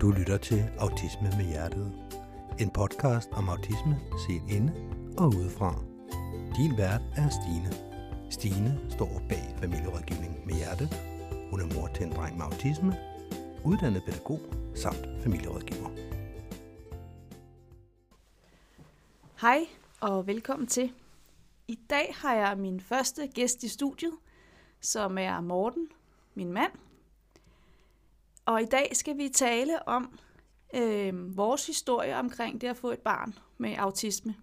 [0.00, 1.92] Du lytter til Autisme med Hjertet.
[2.60, 4.72] En podcast om autisme set inde
[5.18, 5.74] og udefra.
[6.56, 7.70] Din vært er Stine.
[8.30, 10.88] Stine står bag familierådgivning med hjerte.
[11.50, 12.96] Hun er mor til en dreng med autisme,
[13.64, 14.40] uddannet pædagog
[14.74, 15.90] samt familierådgiver.
[19.40, 19.66] Hej
[20.00, 20.92] og velkommen til.
[21.68, 24.12] I dag har jeg min første gæst i studiet,
[24.80, 25.88] som er Morten,
[26.34, 26.72] min mand.
[28.50, 30.18] Og i dag skal vi tale om
[30.74, 34.34] øh, vores historie omkring det at få et barn med autisme.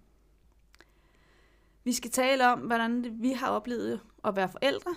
[1.83, 4.95] Vi skal tale om, hvordan vi har oplevet at være forældre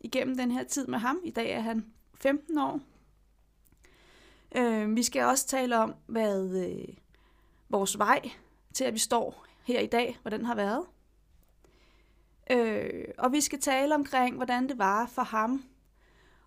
[0.00, 1.20] igennem den her tid med ham.
[1.24, 2.80] I dag er han 15 år.
[4.56, 6.94] Øh, vi skal også tale om, hvad øh,
[7.68, 8.30] vores vej
[8.74, 10.84] til, at vi står her i dag, hvordan har været.
[12.50, 15.64] Øh, og vi skal tale omkring, hvordan det var for ham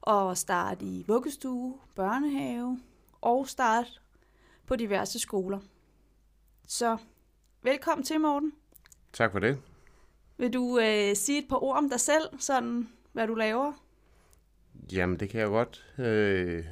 [0.08, 2.80] at starte i vuggestue, børnehave
[3.22, 3.90] og starte
[4.66, 5.60] på diverse skoler.
[6.68, 6.98] Så
[7.62, 8.54] velkommen til, Morten.
[9.14, 9.62] Tak for det.
[10.38, 13.74] Vil du øh, sige et par ord om dig selv, sådan hvad du laver?
[14.92, 15.86] Jamen, det kan jeg godt.
[15.98, 16.66] Øh,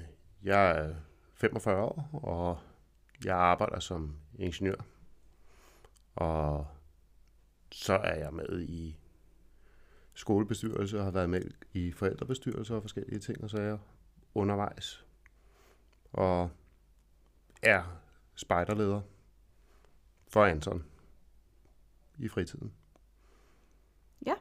[0.43, 0.95] jeg er
[1.35, 2.57] 45 år, og
[3.25, 4.75] jeg arbejder som ingeniør.
[6.15, 6.67] Og
[7.71, 8.97] så er jeg med i
[10.13, 11.41] skolebestyrelse og har været med
[11.73, 13.77] i forældrebestyrelser og forskellige ting og sager
[14.35, 15.05] undervejs.
[16.13, 16.49] Og
[17.61, 17.83] er
[18.35, 19.01] spejderleder
[20.27, 20.83] for Anton
[22.17, 22.73] i fritiden.
[24.25, 24.35] Ja.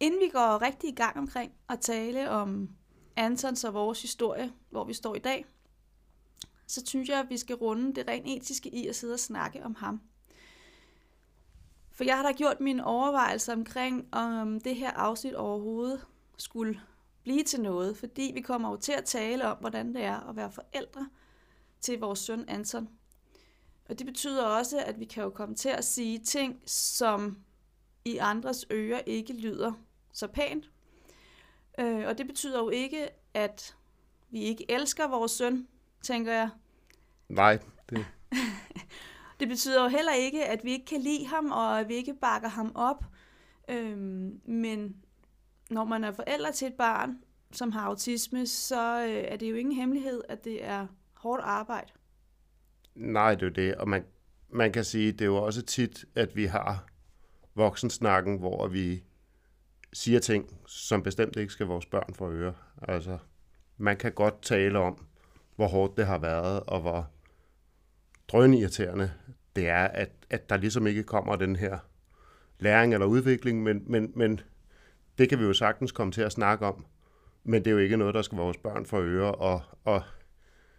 [0.00, 2.70] Inden vi går rigtig i gang omkring at tale om
[3.16, 5.46] Antons og vores historie, hvor vi står i dag,
[6.66, 9.64] så synes jeg, at vi skal runde det rent etiske i at sidde og snakke
[9.64, 10.00] om ham.
[11.92, 16.06] For jeg har da gjort mine overvejelser omkring, om det her afsnit overhovedet
[16.38, 16.80] skulle
[17.22, 20.36] blive til noget, fordi vi kommer jo til at tale om, hvordan det er at
[20.36, 21.08] være forældre
[21.80, 22.88] til vores søn Anton.
[23.88, 27.38] Og det betyder også, at vi kan jo komme til at sige ting, som
[28.04, 29.72] i andres ører ikke lyder
[30.12, 30.70] så pænt.
[31.78, 33.76] Øh, og det betyder jo ikke, at
[34.30, 35.68] vi ikke elsker vores søn,
[36.02, 36.48] tænker jeg.
[37.28, 37.58] Nej,
[37.90, 38.06] det...
[39.42, 42.14] det betyder jo heller ikke, at vi ikke kan lide ham, og at vi ikke
[42.14, 43.04] bakker ham op.
[43.68, 44.96] Øhm, men
[45.70, 47.18] når man er forældre til et barn,
[47.52, 51.92] som har autisme, så øh, er det jo ingen hemmelighed, at det er hårdt arbejde.
[52.94, 53.74] Nej, det er jo det.
[53.74, 54.04] Og man,
[54.48, 56.86] man kan sige, det er jo også tit, at vi har
[57.54, 59.02] voksensnakken, hvor vi
[59.92, 62.54] siger ting, som bestemt ikke skal vores børn få øre.
[62.82, 63.18] Altså,
[63.76, 65.06] man kan godt tale om,
[65.56, 67.10] hvor hårdt det har været, og hvor
[68.32, 69.10] drønirriterende
[69.56, 71.78] det er, at, at der ligesom ikke kommer den her
[72.58, 74.40] læring eller udvikling, men, men, men
[75.18, 76.86] det kan vi jo sagtens komme til at snakke om,
[77.44, 80.02] men det er jo ikke noget, der skal vores børn få øre, og, og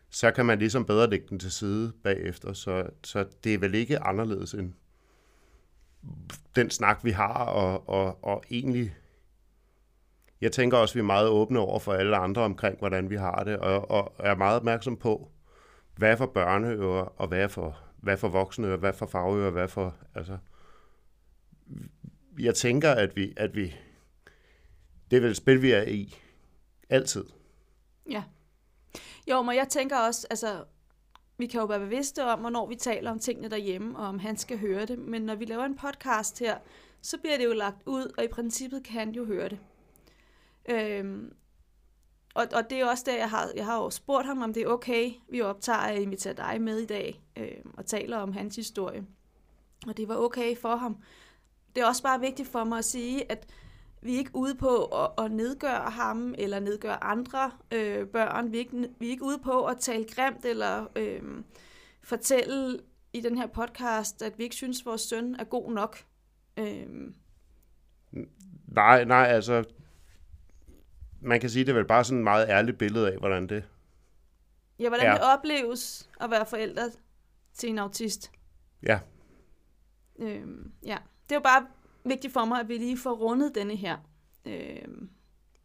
[0.09, 3.75] så kan man ligesom bedre lægge den til side bagefter, så, så det er vel
[3.75, 4.73] ikke anderledes end
[6.55, 8.95] den snak, vi har, og, og, og egentlig,
[10.41, 13.15] jeg tænker også, at vi er meget åbne over for alle andre omkring, hvordan vi
[13.15, 15.32] har det, og, og er meget opmærksom på,
[15.95, 19.05] hvad er for børneører, og hvad er for, hvad er for voksne, hvad er for
[19.05, 20.37] fagører, hvad er for, altså,
[22.39, 23.75] jeg tænker, at vi, at vi,
[25.11, 26.15] det er vel et spil, vi er i,
[26.89, 27.25] altid.
[28.09, 28.23] Ja.
[29.29, 30.63] Jo, men jeg tænker også, altså,
[31.37, 34.37] vi kan jo være bevidste om, hvornår vi taler om tingene derhjemme, og om han
[34.37, 34.99] skal høre det.
[34.99, 36.57] Men når vi laver en podcast her,
[37.01, 39.59] så bliver det jo lagt ud, og i princippet kan han jo høre det.
[40.69, 41.33] Øhm,
[42.33, 44.63] og, og det er også der, jeg har, jeg har jo spurgt ham, om det
[44.63, 48.55] er okay, vi optager at invitere dig med i dag, øh, og taler om hans
[48.55, 49.05] historie.
[49.87, 50.97] Og det var okay for ham.
[51.75, 53.47] Det er også bare vigtigt for mig at sige, at
[54.01, 58.51] vi er ikke ude på at, at nedgøre ham eller nedgøre andre øh, børn.
[58.51, 61.21] Vi er, ikke, vi er ikke ude på at tale grimt eller øh,
[62.03, 62.79] fortælle
[63.13, 65.97] i den her podcast, at vi ikke synes, at vores søn er god nok.
[66.57, 66.87] Øh.
[68.67, 69.63] Nej, nej, altså
[71.23, 73.63] man kan sige, det er vel bare sådan et meget ærligt billede af, hvordan det
[74.79, 75.13] Ja, hvordan ja.
[75.13, 76.91] det opleves at være forældre
[77.53, 78.31] til en autist.
[78.83, 78.99] Ja.
[80.19, 80.47] Øh,
[80.85, 81.67] ja, det er jo bare
[82.03, 83.97] vigtigt for mig, at vi lige får rundet denne her,
[84.45, 85.07] øh,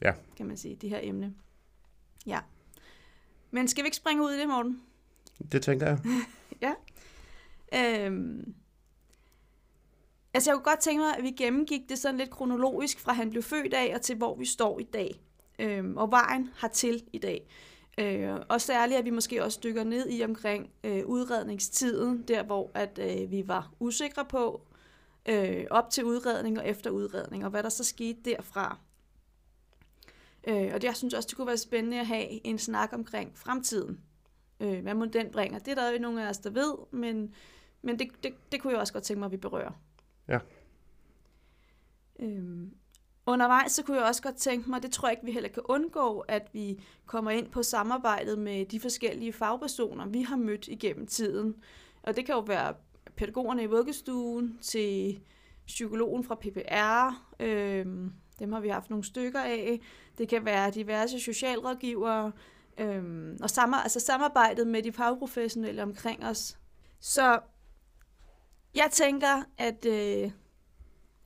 [0.03, 0.13] ja.
[0.37, 1.35] kan man sige, det her emne.
[2.27, 2.41] Ja.
[3.51, 4.83] Men skal vi ikke springe ud i det, Morten?
[5.53, 5.99] Det tænker jeg.
[6.67, 6.75] ja.
[7.75, 8.55] Øhm,
[10.35, 13.31] altså, jeg kunne godt tænke mig, at vi gennemgik det sådan lidt kronologisk fra han
[13.31, 15.21] blev født af og til hvor vi står i dag.
[15.59, 17.49] Øhm, og vejen til i dag.
[17.99, 22.71] Øh, og særligt, at vi måske også dykker ned i omkring øh, udredningstiden, der hvor
[22.75, 24.63] at øh, vi var usikre på,
[25.29, 28.79] øh, op til udredning og efter udredning, og hvad der så skete derfra.
[30.49, 33.39] Øh, og det, jeg synes også, det kunne være spændende at have en snak omkring
[33.39, 34.01] fremtiden.
[34.61, 35.59] Øh, hvad må den bringer?
[35.59, 37.35] Det er der jo nogle af os, der ved, men,
[37.83, 39.73] men det, det, det kunne jeg også godt tænke mig, at vi berører.
[40.29, 40.39] Ja.
[42.19, 42.75] Øhm,
[43.29, 45.63] undervejs så kunne jeg også godt tænke mig, det tror jeg ikke, vi heller kan
[45.69, 51.07] undgå, at vi kommer ind på samarbejdet med de forskellige fagpersoner, vi har mødt igennem
[51.07, 51.55] tiden.
[52.03, 52.75] Og det kan jo være
[53.17, 55.21] pædagogerne i vuggestuen, til
[55.67, 59.81] psykologen fra PPR, øhm, dem har vi haft nogle stykker af.
[60.19, 62.33] Det kan være diverse socialrådgivere,
[62.79, 66.59] øhm, og sammen, altså samarbejdet med de fagprofessionelle omkring os.
[67.01, 67.41] Så
[68.75, 70.31] jeg tænker, at, øh,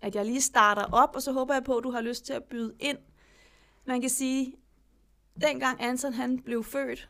[0.02, 2.32] at jeg lige starter op, og så håber jeg på, at du har lyst til
[2.32, 2.98] at byde ind.
[3.84, 4.54] Man kan sige,
[5.40, 7.08] dengang Anton han blev født,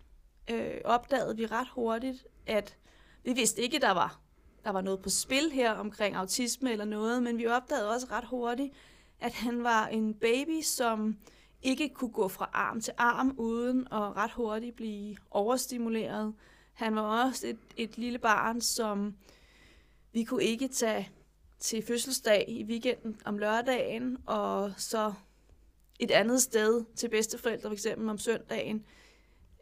[0.50, 2.76] øh, opdagede vi ret hurtigt, at
[3.24, 4.20] vi vidste ikke, der var,
[4.64, 8.24] der var noget på spil her omkring autisme eller noget, men vi opdagede også ret
[8.24, 8.72] hurtigt,
[9.20, 11.16] at han var en baby, som
[11.62, 16.34] ikke kunne gå fra arm til arm uden at ret hurtigt blive overstimuleret.
[16.72, 19.14] Han var også et, et lille barn, som
[20.12, 21.10] vi kunne ikke tage
[21.62, 25.12] til fødselsdag i weekenden om lørdagen, og så
[25.98, 28.84] et andet sted til bedsteforældre, for eksempel om søndagen.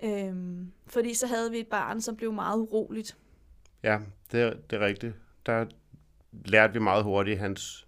[0.03, 3.17] Øhm, fordi så havde vi et barn, som blev meget uroligt.
[3.83, 3.99] Ja,
[4.33, 5.15] det er, det er rigtigt.
[5.47, 5.67] Der
[6.45, 7.87] lærte vi meget hurtigt hans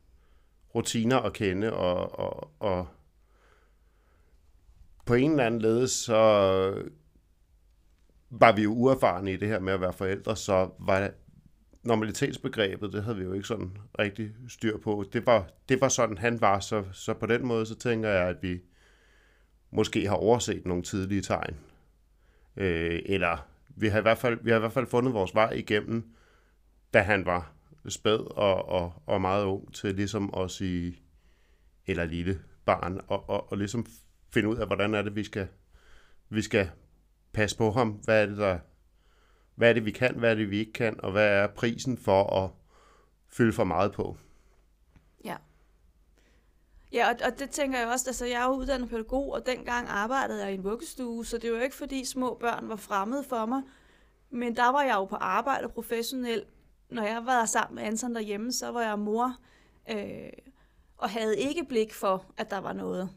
[0.75, 2.87] rutiner at kende, og, og, og
[5.05, 6.15] på en eller anden led, så
[8.31, 11.11] var vi jo uerfarne i det her med at være forældre, så var
[11.83, 15.05] normalitetsbegrebet, det havde vi jo ikke sådan rigtig styr på.
[15.13, 18.29] Det var, det var sådan, han var, så, så på den måde, så tænker jeg,
[18.29, 18.61] at vi
[19.71, 21.57] måske har overset nogle tidlige tegn.
[22.57, 25.51] Øh, eller vi har, i hvert fald, vi har i hvert fald fundet vores vej
[25.51, 26.15] igennem,
[26.95, 27.53] da han var
[27.89, 30.99] spæd og, og, og meget ung til ligesom at sige,
[31.87, 33.87] eller lille barn, og, og, og ligesom
[34.31, 35.49] finde ud af, hvordan er det, vi skal,
[36.29, 36.71] vi skal
[37.33, 37.89] passe på ham.
[37.89, 38.59] Hvad er det, der,
[39.55, 41.99] hvad er det, vi kan, hvad er det, vi ikke kan, og hvad er prisen
[41.99, 42.51] for at
[43.29, 44.17] fylde for meget på.
[45.25, 45.37] Ja.
[46.93, 49.89] Ja, og, og det tænker jeg også, altså jeg er jo uddannet pædagog, og dengang
[49.89, 53.25] arbejdede jeg i en vuggestue, så det var jo ikke fordi små børn var fremmede
[53.25, 53.63] for mig,
[54.31, 56.49] men der var jeg jo på arbejde professionelt.
[56.91, 59.37] Når jeg var sammen med Anton derhjemme, så var jeg mor,
[59.91, 60.33] øh,
[60.97, 63.11] og havde ikke blik for, at der var noget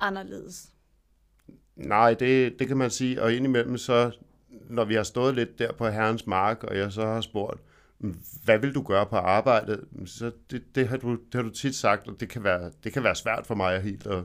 [0.00, 0.68] anderledes.
[1.76, 4.10] Nej, det, det kan man sige, og indimellem så,
[4.70, 7.60] når vi har stået lidt der på herrens mark, og jeg så har spurgt,
[8.44, 9.84] hvad vil du gøre på arbejdet?
[10.04, 12.92] Så det, det, har, du, det har du tit sagt, og det kan være, det
[12.92, 14.24] kan være svært for mig helt at,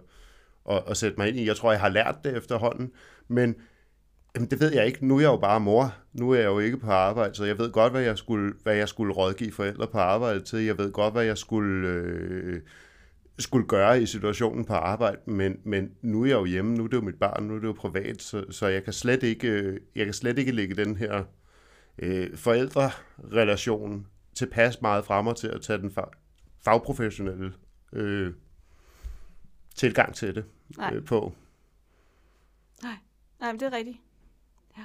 [0.72, 1.48] at, at sætte mig ind i.
[1.48, 2.92] Jeg tror, jeg har lært det efterhånden,
[3.28, 3.56] men
[4.36, 5.08] jamen, det ved jeg ikke.
[5.08, 5.96] Nu er jeg jo bare mor.
[6.14, 8.76] Nu er jeg jo ikke på arbejde, så jeg ved godt, hvad jeg skulle, hvad
[8.76, 10.64] jeg skulle rådgive forældre på arbejde til.
[10.64, 11.88] Jeg ved godt, hvad jeg skulle...
[11.88, 12.62] Øh,
[13.40, 16.88] skulle gøre i situationen på arbejde, men, men nu er jeg jo hjemme, nu er
[16.88, 19.80] det jo mit barn, nu er det jo privat, så, så jeg, kan slet ikke,
[19.96, 21.24] jeg kan slet ikke lægge den her
[22.00, 25.96] øh, forældrerelation tilpas meget frem til at tage den
[26.66, 27.54] fagprofessionelle
[27.94, 28.34] øh,
[29.76, 30.46] tilgang til det
[30.78, 30.94] Nej.
[30.94, 31.34] øh, på.
[32.84, 32.96] Nej,
[33.40, 33.98] Nej men det er rigtigt.
[34.78, 34.84] Ja.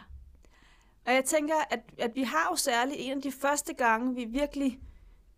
[1.06, 4.24] Og jeg tænker, at, at vi har jo særligt en af de første gange, vi
[4.24, 4.80] virkelig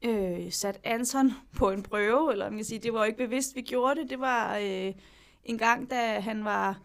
[0.05, 3.57] øh, sat Anton på en prøve, eller man kan sige, det var jo ikke bevidst,
[3.57, 4.11] vi gjorde det.
[4.11, 4.93] Det var øh,
[5.45, 6.81] en gang, da han var,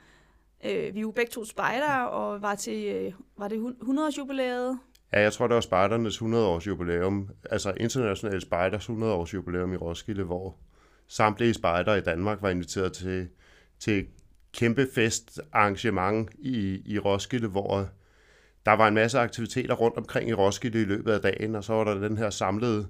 [0.65, 4.79] øh, vi var begge to spejder, og var til, øh, var det 100-års jubilæet?
[5.13, 10.23] Ja, jeg tror, det var spejdernes 100-års jubilæum, altså internationale spejders 100-års jubilæum i Roskilde,
[10.23, 10.55] hvor
[11.07, 13.27] samtlige spejder i Danmark var inviteret til,
[13.79, 14.07] til
[14.53, 17.89] kæmpe festarrangement i, i Roskilde, hvor
[18.65, 21.73] der var en masse aktiviteter rundt omkring i Roskilde i løbet af dagen, og så
[21.73, 22.87] var der den her samlede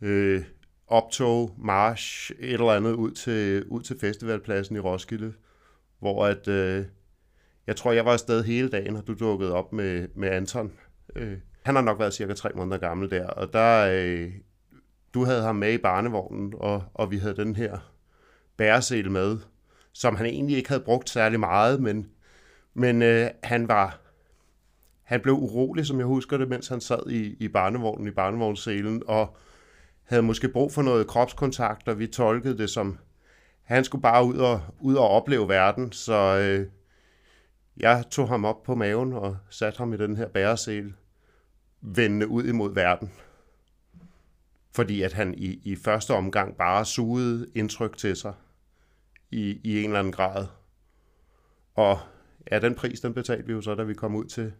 [0.00, 0.44] øh,
[0.86, 5.32] optog, march, et eller andet ud til, ud til festivalpladsen i Roskilde,
[5.98, 6.84] hvor at, øh,
[7.66, 10.72] jeg tror, jeg var afsted hele dagen, og du dukkede op med, med Anton.
[11.16, 14.32] Øh, han har nok været cirka tre måneder gammel der, og der, øh,
[15.14, 17.92] du havde ham med i barnevognen, og, og vi havde den her
[18.56, 19.38] bæresel med,
[19.92, 22.10] som han egentlig ikke havde brugt særlig meget, men,
[22.74, 24.00] men øh, han var
[25.08, 29.02] han blev urolig, som jeg husker det, mens han sad i, i barnevognen, i barnevognsselen,
[29.06, 29.36] og
[30.08, 32.98] havde måske brug for noget kropskontakt, og vi tolkede det som,
[33.62, 36.66] han skulle bare ud og, ud og opleve verden, så øh,
[37.76, 40.94] jeg tog ham op på maven og satte ham i den her bæresel,
[41.80, 43.12] vendende ud imod verden.
[44.74, 48.34] Fordi at han i, i første omgang bare sugede indtryk til sig
[49.30, 50.46] i, i en eller anden grad.
[51.74, 51.98] Og
[52.50, 54.52] ja, den pris, den betalte vi jo så, da vi kom ud til,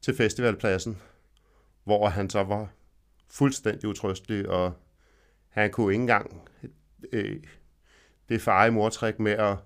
[0.00, 0.98] til festivalpladsen,
[1.84, 2.68] hvor han så var
[3.32, 4.72] fuldstændig utrystelig, og
[5.48, 6.48] han kunne ikke engang
[7.12, 7.36] øh,
[8.28, 9.56] det far i mortræk med at,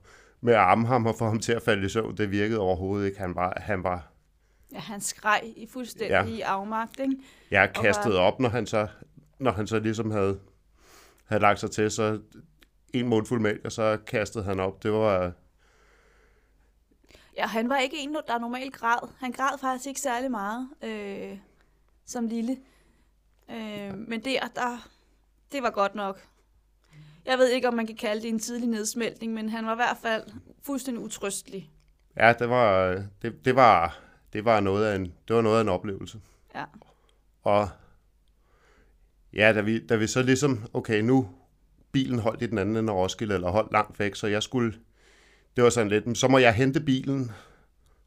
[0.40, 3.06] med at arme ham og få ham til at falde i søvn, det virkede overhovedet
[3.06, 3.18] ikke.
[3.18, 4.12] Han var, han var
[4.73, 6.44] Ja, han skreg i fuldstændig Ja.
[6.44, 7.16] afmagt, ikke?
[7.50, 8.88] jeg Og kastet var- op, når han så,
[9.38, 10.40] når han så ligesom havde,
[11.25, 12.20] havde lagt sig til, så
[12.94, 14.82] en mundfuld mælk, og så kastede han op.
[14.82, 15.32] Det var,
[17.37, 19.08] Ja, han var ikke en, der normalt græd.
[19.18, 21.38] Han græd faktisk ikke særlig meget øh,
[22.06, 22.56] som lille.
[23.50, 24.88] Øh, men der, der,
[25.52, 26.20] det var godt nok.
[27.26, 29.76] Jeg ved ikke, om man kan kalde det en tidlig nedsmeltning, men han var i
[29.76, 30.24] hvert fald
[30.62, 31.70] fuldstændig utrøstelig.
[32.16, 33.98] ja, det var, det, det var,
[34.32, 36.20] det var noget af en, det var noget af en oplevelse.
[36.54, 36.64] Ja.
[37.42, 37.68] Og
[39.32, 41.28] ja, da vi, da vi så ligesom, okay, nu
[41.92, 44.74] bilen holdt i den anden ende af Roskilde, eller holdt langt væk, så jeg skulle,
[45.56, 47.32] det var sådan lidt, "Men så må jeg hente bilen,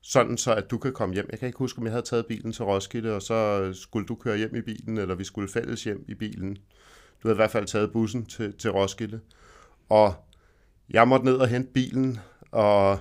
[0.02, 1.28] sådan så at du kan komme hjem.
[1.32, 4.08] Jeg kan ikke huske, om jeg havde taget bilen til Roskilde, og så øh, skulle
[4.08, 6.56] du køre hjem i bilen, eller vi skulle fælles hjem i bilen.
[7.24, 9.20] Du havde i hvert fald taget bussen til, til Roskilde.
[9.90, 10.14] Og
[10.90, 12.20] jeg måtte ned og hente bilen,
[12.52, 13.00] og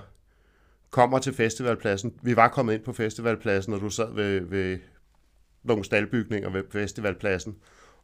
[0.91, 2.13] kommer til festivalpladsen.
[2.21, 4.79] Vi var kommet ind på festivalpladsen, og du sad ved, ved
[5.63, 7.55] nogle staldbygninger ved festivalpladsen.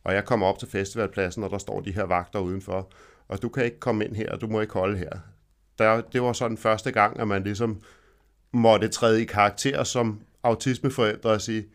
[0.04, 2.92] Og jeg kommer op til festivalpladsen, og der står de her vagter udenfor.
[3.28, 5.12] Og du kan ikke komme ind her, og du må ikke holde her.
[5.80, 7.82] Der, det var sådan første gang, at man ligesom
[8.56, 11.66] måtte træde i karakter som autismeforældre og sige,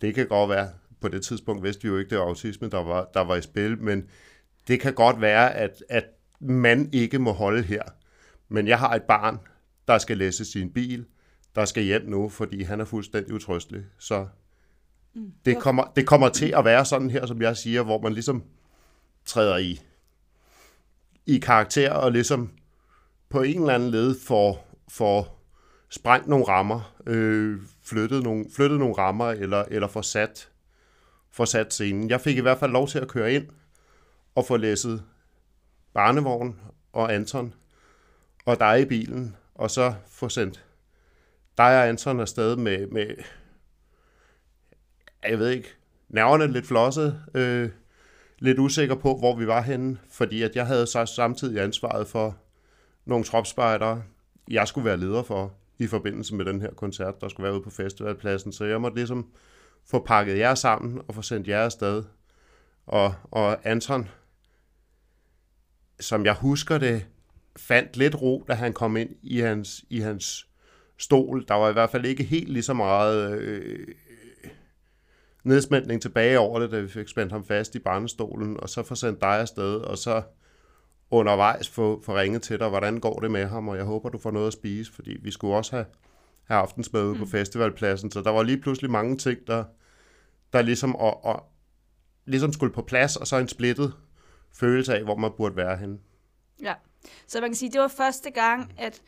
[0.00, 0.68] det kan godt være,
[1.00, 3.42] på det tidspunkt vidste vi jo ikke, det var autisme, der var, der var i
[3.42, 4.08] spil, men
[4.68, 6.04] det kan godt være, at, at
[6.40, 7.82] man ikke må holde her.
[8.48, 9.38] Men jeg har et barn,
[9.88, 11.06] der skal læse sin bil,
[11.54, 13.84] der skal hjem nu, fordi han er fuldstændig utrystelig.
[13.98, 14.26] Så
[15.44, 18.44] det kommer, det kommer til at være sådan her, som jeg siger, hvor man ligesom
[19.24, 19.80] træder i,
[21.26, 22.52] i karakter og ligesom
[23.28, 25.33] på en eller anden led får, får
[25.88, 30.48] sprængt nogle rammer, øh, flyttet, nogle, flyttet nogle rammer, eller, eller forsat,
[31.30, 32.10] forsat scenen.
[32.10, 33.48] Jeg fik i hvert fald lov til at køre ind
[34.34, 35.02] og få læsset
[35.94, 36.60] barnevogn
[36.92, 37.54] og Anton
[38.44, 40.64] og dig i bilen, og så få sendt
[41.58, 43.06] dig og Anton afsted med, med
[45.28, 45.68] jeg ved ikke,
[46.08, 47.70] nerverne lidt flosset, øh,
[48.38, 52.36] lidt usikker på, hvor vi var henne, fordi at jeg havde så samtidig ansvaret for
[53.04, 54.02] nogle tropspejdere,
[54.50, 57.62] jeg skulle være leder for i forbindelse med den her koncert, der skulle være ude
[57.62, 58.52] på festivalpladsen.
[58.52, 59.26] Så jeg måtte ligesom
[59.86, 62.04] få pakket jer sammen og få sendt jer afsted.
[62.86, 64.08] Og, og Anton,
[66.00, 67.06] som jeg husker det,
[67.56, 70.48] fandt lidt ro, da han kom ind i hans, i hans
[70.98, 71.44] stol.
[71.48, 73.88] Der var i hvert fald ikke helt lige så meget øh,
[75.44, 78.94] nedsmæntning tilbage over det, da vi fik spændt ham fast i barnestolen, og så få
[78.94, 80.22] sendt dig afsted, og så
[81.10, 84.18] undervejs få, få ringet til dig, hvordan går det med ham, og jeg håber, du
[84.18, 85.86] får noget at spise, fordi vi skulle også have,
[86.44, 87.18] have aftensmad mm.
[87.18, 89.64] på festivalpladsen, så der var lige pludselig mange ting, der,
[90.52, 91.44] der ligesom, og, og,
[92.24, 93.94] ligesom skulle på plads, og så en splittet
[94.52, 95.98] følelse af, hvor man burde være henne.
[96.62, 96.74] Ja.
[97.26, 99.02] Så man kan sige, det var første gang, at,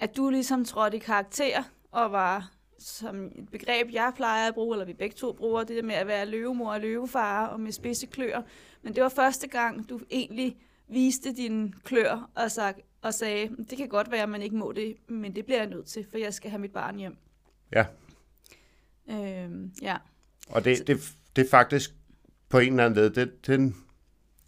[0.00, 4.74] at du ligesom trådte i karakter og var som et begreb, jeg plejer at bruge,
[4.74, 7.72] eller vi begge to bruger, det der med at være løvemor og løvefar og med
[7.72, 8.42] spidse klør.
[8.82, 10.56] Men det var første gang, du egentlig
[10.88, 14.72] viste dine klør og, sag, og sagde, det kan godt være, at man ikke må
[14.72, 17.16] det, men det bliver jeg nødt til, for jeg skal have mit barn hjem.
[17.72, 17.86] Ja,
[19.10, 19.96] Øhm, ja.
[20.48, 21.90] og det, det, det er faktisk
[22.48, 23.76] på en eller anden led, det, den,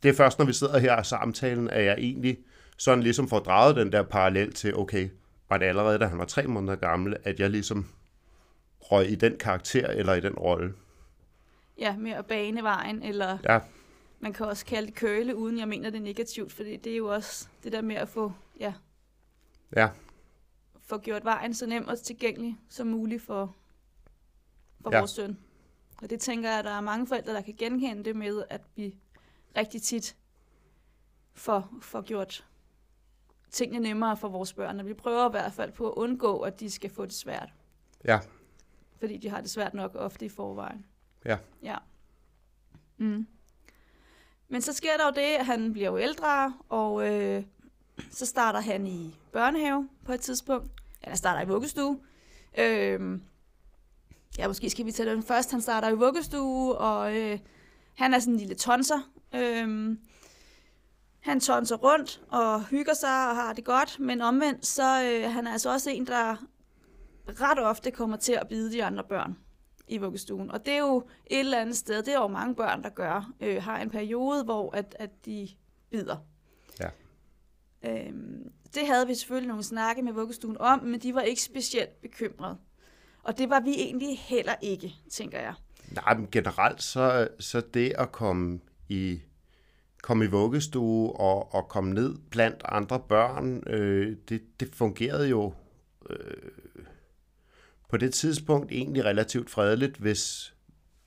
[0.03, 2.39] det er først, når vi sidder her og samtalen, at jeg egentlig
[2.79, 5.09] sådan ligesom får draget den der parallel til, okay,
[5.49, 7.87] var det allerede, da han var tre måneder gammel, at jeg ligesom
[8.81, 10.75] røg i den karakter eller i den rolle.
[11.79, 13.59] ja, med at bane vejen, eller Ja,
[14.21, 16.97] man kan også kalde det køle, uden jeg mener det er negativt, fordi det er
[16.97, 18.75] jo også det der med at få, ja,
[19.77, 19.89] ja,
[20.81, 23.57] få gjort vejen så nem og tilgængelig som muligt for,
[24.81, 24.97] for Ja.
[24.97, 25.00] ja.
[25.00, 25.39] vores søn.
[26.03, 28.61] Og det tænker jeg, at der er mange forældre, der kan genkende det med, at
[28.77, 28.97] vi
[29.57, 30.17] rigtig tit
[31.35, 32.47] får, får gjort
[33.50, 34.81] tingene nemmere for vores børn.
[34.81, 37.53] Og vi prøver i hvert fald på at undgå, at de skal få det svært.
[38.05, 38.21] ja,
[38.99, 40.87] Fordi de har det svært nok ofte i forvejen.
[41.25, 41.39] Ja.
[41.62, 41.77] Ja.
[42.97, 43.27] Mm.
[44.50, 47.45] Men så sker der jo det, at han bliver jo ældre, og øh,
[48.11, 50.66] så starter han i børnehave på et tidspunkt.
[51.00, 52.00] Eller han starter i vuggestue.
[52.59, 53.21] Øh,
[54.38, 55.50] ja, måske skal vi tage den først.
[55.50, 57.38] Han starter i vuggestue, og øh,
[57.95, 59.11] han er sådan en lille tonser.
[59.35, 59.97] Øh,
[61.21, 65.47] han tonser rundt og hygger sig og har det godt, men omvendt, så øh, han
[65.47, 66.37] er altså også en, der
[67.28, 69.37] ret ofte kommer til at bide de andre børn
[69.91, 70.51] i vuggestuen.
[70.51, 73.33] Og det er jo et eller andet sted, det er jo mange børn, der gør,
[73.41, 75.49] øh, har en periode, hvor at, at de
[75.91, 76.17] bider.
[76.81, 76.89] Ja.
[77.85, 82.01] Øhm, det havde vi selvfølgelig nogle snakke med vuggestuen om, men de var ikke specielt
[82.01, 82.57] bekymrede.
[83.23, 85.55] Og det var vi egentlig heller ikke, tænker jeg.
[85.93, 89.21] Nej, men generelt så, så det at komme i
[90.03, 95.53] komme i vuggestue og, og komme ned blandt andre børn, øh, det, det fungerede jo
[96.11, 96.53] øh,
[97.91, 100.55] på det tidspunkt egentlig relativt fredeligt, hvis,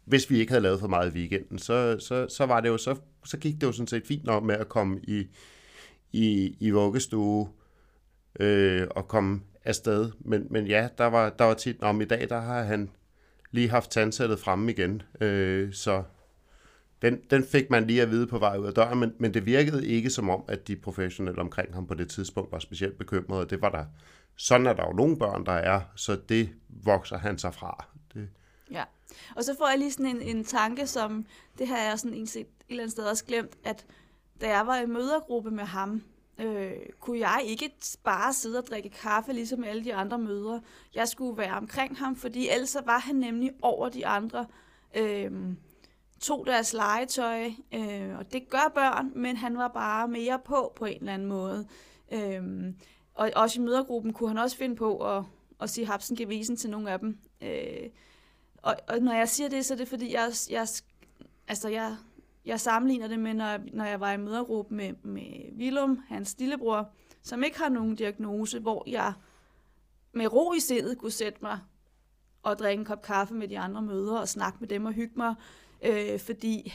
[0.06, 1.60] hvis vi ikke havde lavet for meget i weekenden.
[1.60, 4.44] Så, så, så, var det jo, så, så gik det jo sådan set fint nok
[4.44, 5.28] med at komme i,
[6.12, 7.50] i, i vuggestue
[8.40, 10.12] øh, og komme afsted.
[10.20, 12.90] Men, men ja, der var, der var tit, om i dag, der har han
[13.52, 15.02] lige haft tandsættet fremme igen.
[15.22, 16.04] Øh, så
[17.02, 19.46] den, den fik man lige at vide på vej ud af døren, men, men det
[19.46, 23.46] virkede ikke som om, at de professionelle omkring ham på det tidspunkt var specielt bekymrede.
[23.50, 23.86] Det var der.
[24.36, 27.86] Sådan er der jo nogle børn, der er, så det vokser han sig fra.
[28.14, 28.30] Det.
[28.72, 28.84] Ja,
[29.36, 31.26] og så får jeg lige sådan en, en tanke, som
[31.58, 33.86] det her jeg sådan en, et eller andet sted også glemt, at
[34.42, 36.04] da jeg var i mødergruppe med ham,
[36.40, 37.72] øh, kunne jeg ikke
[38.04, 40.62] bare sidde og drikke kaffe, ligesom alle de andre mødre.
[40.96, 44.46] Jeg skulle være omkring ham, fordi ellers var han nemlig over de andre,
[44.96, 45.32] øh,
[46.22, 50.86] tog deres legetøj, øh, og det gør børn, men han var bare mere på på
[50.86, 51.68] en eller anden måde.
[52.12, 52.74] Øh,
[53.14, 55.24] og også i mødergruppen kunne han også finde på at,
[55.62, 57.18] at sige hapsen gevisen til nogle af dem.
[57.42, 57.90] Øh,
[58.58, 60.68] og, og når jeg siger det, så er det fordi, jeg, jeg,
[61.48, 61.96] altså jeg
[62.46, 66.90] jeg sammenligner det med, når, når jeg var i mødergruppe med, med Willum, hans lillebror,
[67.22, 69.14] som ikke har nogen diagnose, hvor jeg
[70.12, 71.60] med ro i sindet kunne sætte mig
[72.44, 75.14] og drikke en kop kaffe med de andre mødre og snakke med dem og hygge
[75.18, 75.36] mig,
[75.82, 76.74] øh, fordi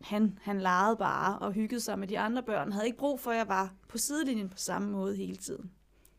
[0.00, 2.72] han, han legede bare og hyggede sig med de andre børn.
[2.72, 5.70] Havde ikke brug for, at jeg var på sidelinjen på samme måde hele tiden.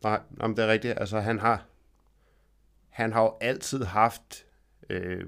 [0.03, 0.93] Nej, det er rigtigt.
[0.97, 1.65] Altså, han har,
[2.89, 4.45] han har jo altid haft
[4.89, 5.25] øh,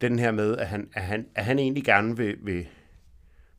[0.00, 2.68] den her med, at han, at han, at han egentlig gerne vil, vil,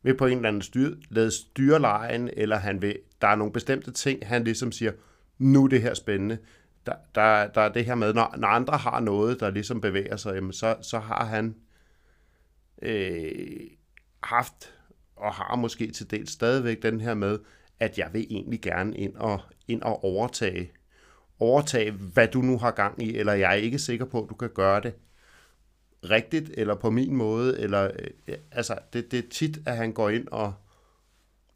[0.01, 3.53] vil på en eller anden styr, lade styre lejen, eller han vil, der er nogle
[3.53, 4.91] bestemte ting, han ligesom siger,
[5.38, 6.38] nu er det her spændende.
[6.86, 10.15] Der, der, der er det her med, når, når andre har noget, der ligesom bevæger
[10.15, 11.55] sig, jamen så, så har han
[12.81, 13.62] øh,
[14.24, 14.74] haft,
[15.15, 17.39] og har måske til dels stadigvæk den her med,
[17.80, 20.72] at jeg vil egentlig gerne ind og, ind og overtage,
[21.40, 24.36] overtage, hvad du nu har gang i, eller jeg er ikke sikker på, at du
[24.36, 24.94] kan gøre det
[26.10, 27.92] rigtigt, eller på min måde, eller
[28.28, 30.54] øh, altså, det, det er tit, at han går ind og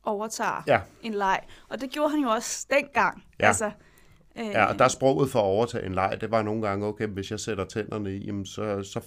[0.04, 0.82] overtager ja.
[1.02, 1.40] en leg.
[1.70, 3.24] Og det gjorde han jo også dengang.
[3.40, 3.48] Ja.
[3.48, 3.72] Altså,
[4.36, 6.86] øh, ja, og der er sproget for at overtage en leg, det var nogle gange,
[6.86, 9.02] okay, hvis jeg sætter tænderne i, jamen, så, så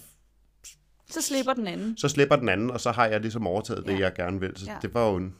[1.09, 1.97] så slipper den anden.
[1.97, 3.91] Så slipper den anden, og så har jeg ligesom overtaget ja.
[3.91, 4.57] det, jeg gerne vil.
[4.57, 4.77] Så ja.
[4.81, 5.35] det var jo en...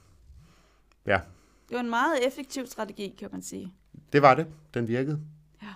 [1.06, 1.20] Ja.
[1.70, 3.74] Det var en meget effektiv strategi, kan man sige.
[4.14, 4.48] Det var det.
[4.74, 5.22] Den virkede.
[5.62, 5.74] Ja.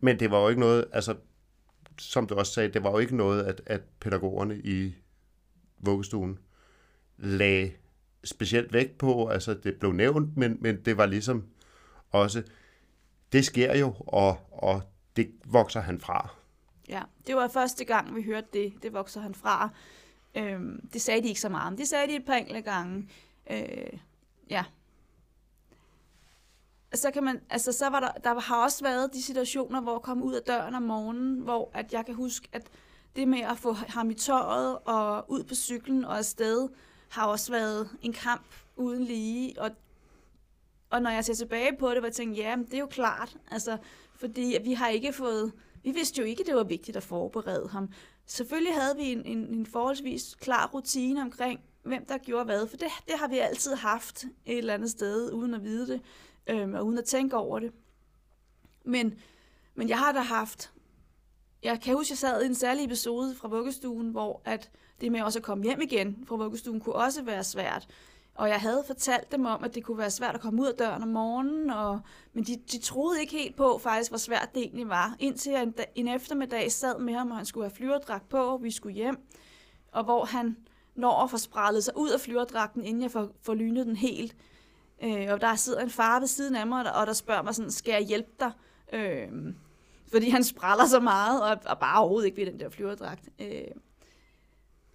[0.00, 0.84] Men det var jo ikke noget...
[0.92, 1.16] Altså,
[1.98, 4.94] som du også sagde, det var jo ikke noget, at, at pædagogerne i
[5.78, 6.38] vuggestuen
[7.16, 7.72] lagde
[8.24, 9.28] specielt vægt på.
[9.28, 11.46] Altså, det blev nævnt, men, men det var ligesom
[12.10, 12.42] også,
[13.32, 14.82] det sker jo, og, og
[15.16, 16.28] det vokser han fra.
[16.88, 18.72] Ja, det var første gang, vi hørte det.
[18.82, 19.70] Det vokser han fra.
[20.34, 21.76] Øhm, det sagde de ikke så meget om.
[21.76, 23.08] Det sagde de et par enkelte gange.
[23.50, 23.98] Øh,
[24.50, 24.64] ja,
[26.94, 30.02] så kan man, altså så var der, der har også været de situationer, hvor jeg
[30.02, 32.66] kom ud af døren om morgenen, hvor at jeg kan huske, at
[33.16, 36.68] det med at få ham i tøjet og ud på cyklen og afsted,
[37.08, 38.46] har også været en kamp
[38.76, 39.60] uden lige.
[39.60, 39.70] Og,
[40.90, 43.36] og når jeg ser tilbage på det, var jeg tænkt, ja, det er jo klart,
[43.50, 43.76] altså,
[44.16, 47.88] fordi vi har ikke fået, vi vidste jo ikke, det var vigtigt at forberede ham.
[48.26, 52.76] Selvfølgelig havde vi en, en, en forholdsvis klar rutine omkring, hvem der gjorde hvad, for
[52.76, 56.00] det, det har vi altid haft et eller andet sted, uden at vide det
[56.48, 57.72] øhm, og uden at tænke over det.
[58.84, 59.14] Men,
[59.74, 60.72] men jeg har da haft,
[61.62, 65.22] jeg kan huske, jeg sad i en særlig episode fra vuggestuen, hvor at det med
[65.22, 67.88] også at komme hjem igen fra vuggestuen kunne også være svært.
[68.34, 70.74] Og jeg havde fortalt dem om, at det kunne være svært at komme ud af
[70.74, 72.00] døren om morgenen, og,
[72.32, 75.16] men de, de troede ikke helt på faktisk, hvor svært det egentlig var.
[75.18, 78.62] Indtil jeg en, en eftermiddag sad med ham, og han skulle have flyverdragt på, og
[78.62, 79.16] vi skulle hjem.
[79.92, 80.56] Og hvor han
[80.94, 81.38] når at få
[81.80, 84.36] sig ud af flyverdragten, inden jeg får, får lynet den helt.
[85.02, 87.70] Øh, og der sidder en far ved siden af mig, og der spørger mig sådan,
[87.70, 88.52] skal jeg hjælpe dig?
[88.92, 89.28] Øh,
[90.10, 93.28] fordi han spræller så meget, og, og bare overhovedet ikke ved den der flyverdragt.
[93.38, 93.64] Øh,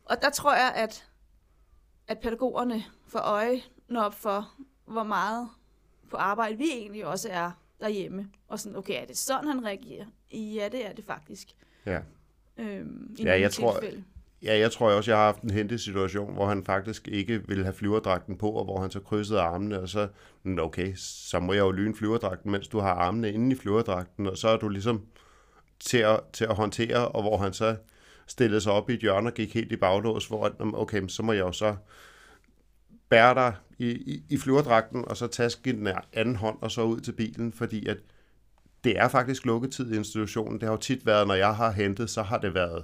[0.05, 1.09] og der tror jeg, at,
[2.07, 3.61] at pædagogerne får øje
[3.95, 4.53] op for,
[4.85, 5.49] hvor meget
[6.09, 8.29] på arbejde vi egentlig også er derhjemme.
[8.47, 10.05] Og sådan, okay, er det sådan, han reagerer?
[10.31, 11.47] Ja, det er det faktisk.
[11.85, 11.99] Ja.
[12.57, 14.03] Øhm, ja, jeg tror, tilfælde.
[14.43, 17.63] Ja, jeg tror også, jeg har haft en hente situation, hvor han faktisk ikke ville
[17.63, 20.07] have flyverdragten på, og hvor han så krydsede armene, og så,
[20.59, 24.37] okay, så må jeg jo lyne flyverdragten, mens du har armene inde i flyverdragten, og
[24.37, 25.05] så er du ligesom
[25.79, 27.75] til at, til at håndtere, og hvor han så
[28.27, 31.31] stillede sig op i et hjørne og gik helt i baglås, hvor, okay, så må
[31.33, 31.75] jeg jo så
[33.09, 36.99] bære dig i, i, i flyverdragten, og så taske den anden hånd, og så ud
[36.99, 37.97] til bilen, fordi at
[38.83, 40.53] det er faktisk lukketid i institutionen.
[40.59, 42.83] Det har jo tit været, når jeg har hentet, så har det været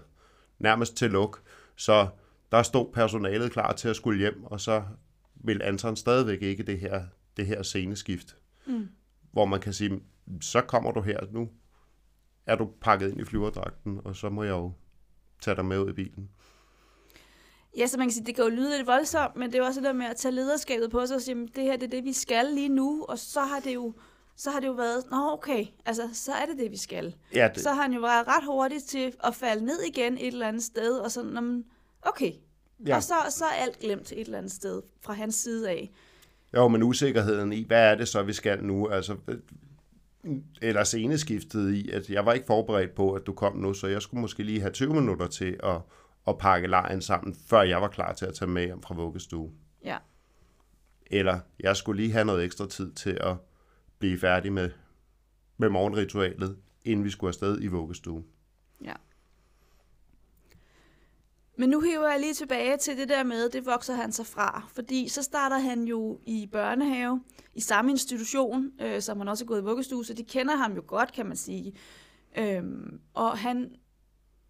[0.60, 1.42] nærmest til luk.
[1.80, 2.08] Så
[2.52, 4.84] der stod personalet klar til at skulle hjem, og så
[5.36, 7.04] vil Anton stadigvæk ikke det her,
[7.38, 8.38] det her sceneskift.
[8.66, 8.88] Mm.
[9.32, 10.00] Hvor man kan sige,
[10.42, 11.50] så kommer du her nu,
[12.46, 14.74] er du pakket ind i flyverdragten, og så må jeg jo
[15.42, 16.30] tage dig med ud i bilen.
[17.78, 19.66] Ja, så man kan sige, det kan jo lyde lidt voldsomt, men det er jo
[19.66, 21.90] også det der med at tage lederskabet på sig og sige, det her det er
[21.90, 23.94] det, vi skal lige nu, og så har det jo,
[24.40, 27.16] så har det jo været, nå okay, altså så er det det, vi skal.
[27.34, 30.28] Ja, det, Så har han jo været ret hurtigt til at falde ned igen et
[30.28, 31.66] eller andet sted, og sådan, "Nå, men,
[32.02, 32.32] okay.
[32.88, 32.96] Ja.
[32.96, 35.92] Og så, så er alt glemt et eller andet sted fra hans side af.
[36.54, 38.88] Jo, men usikkerheden i, hvad er det så, vi skal nu?
[38.88, 39.18] Altså,
[40.62, 44.02] eller sceneskiftet i, at jeg var ikke forberedt på, at du kom nu, så jeg
[44.02, 45.82] skulle måske lige have 20 minutter til at,
[46.28, 49.52] at pakke lejen sammen, før jeg var klar til at tage med hjem fra vuggestue.
[49.86, 49.98] Ja.
[51.06, 53.36] Eller jeg skulle lige have noget ekstra tid til at
[54.00, 54.72] blive færdige med,
[55.58, 58.24] med morgenritualet, inden vi skulle afsted i vuggestue.
[58.84, 58.94] Ja.
[61.58, 64.68] Men nu hiver jeg lige tilbage til det der med, det vokser han sig fra.
[64.74, 69.48] Fordi så starter han jo i børnehave, i samme institution, øh, som han også er
[69.48, 71.74] gået i vuggestue, så de kender ham jo godt, kan man sige.
[72.38, 73.76] Øhm, og han,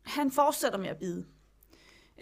[0.01, 1.25] han fortsætter med at bide.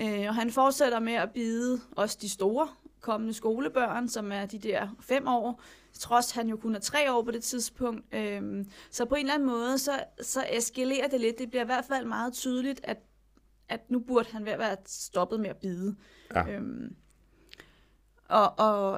[0.02, 2.68] Øh, og han fortsætter med at bide også de store
[3.02, 5.62] kommende skolebørn, som er de der fem år,
[5.98, 8.16] trods han jo kun er tre år på det tidspunkt.
[8.16, 11.40] Øhm, så på en eller anden måde, så, så eskalerer det lidt.
[11.40, 12.98] Det bliver i hvert fald meget tydeligt, at,
[13.70, 15.96] at nu burde han være stoppet med at bide.
[16.36, 16.48] Ja.
[16.50, 16.96] Øhm,
[18.30, 18.92] og, og,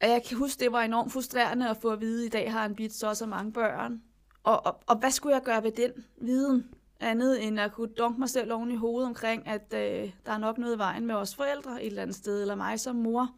[0.00, 2.52] og jeg kan huske, det var enormt frustrerende at få at vide, at i dag
[2.52, 4.02] har han bidt så og så mange børn.
[4.42, 6.74] Og, og, og hvad skulle jeg gøre ved den viden?
[7.00, 10.38] Andet end at kunne dunke mig selv oven i hovedet omkring, at øh, der er
[10.38, 13.34] nok noget i vejen med os forældre et eller andet sted, eller mig som mor.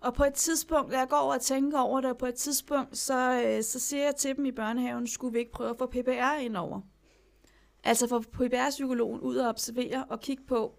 [0.00, 2.96] Og på et tidspunkt, jeg går over og tænker over det, og på et tidspunkt,
[2.98, 5.86] så, øh, så siger jeg til dem i børnehaven, skulle vi ikke prøve at få
[5.86, 6.80] PPR ind over?
[7.84, 10.74] Altså få PPR-psykologen ud og observere og kigge på,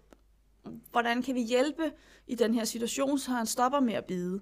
[0.90, 1.92] hvordan kan vi hjælpe
[2.26, 4.40] i den her situation, så han stopper med at bide.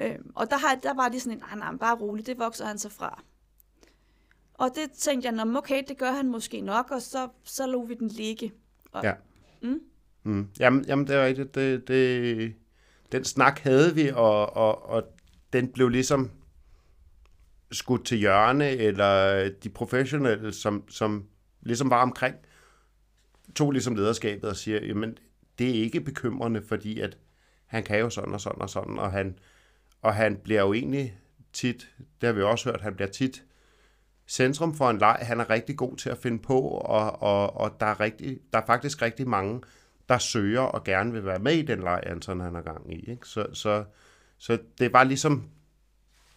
[0.00, 2.66] Øh, og der, har, der var de sådan en, nej, nej, bare roligt, det vokser
[2.66, 3.22] han sig fra.
[4.54, 7.84] Og det tænkte jeg, "Nå, okay, det gør han måske nok, og så, så lå
[7.84, 8.52] vi den ligge.
[8.92, 9.12] Og, Ja.
[9.62, 9.80] Mm.
[10.22, 10.48] Mm.
[10.60, 11.54] Jamen, jamen, det er rigtigt.
[11.54, 12.54] Det, det,
[13.12, 15.02] den snak havde vi, og, og, og
[15.52, 16.30] den blev ligesom
[17.72, 21.26] skudt til hjørne, eller de professionelle, som, som
[21.60, 22.36] ligesom var omkring,
[23.54, 25.18] tog ligesom lederskabet og siger, jamen,
[25.58, 27.18] det er ikke bekymrende, fordi at
[27.66, 29.38] han kan jo sådan og sådan og sådan, og han,
[30.02, 31.18] og han bliver jo egentlig
[31.52, 33.44] tit, det har vi også hørt, han bliver tit
[34.28, 35.18] centrum for en leg.
[35.22, 38.58] Han er rigtig god til at finde på, og, og, og der, er rigtig, der
[38.58, 39.60] er faktisk rigtig mange,
[40.08, 43.10] der søger og gerne vil være med i den leg, Anton han har gang i.
[43.10, 43.28] Ikke?
[43.28, 43.84] Så, så,
[44.38, 45.50] så det var ligesom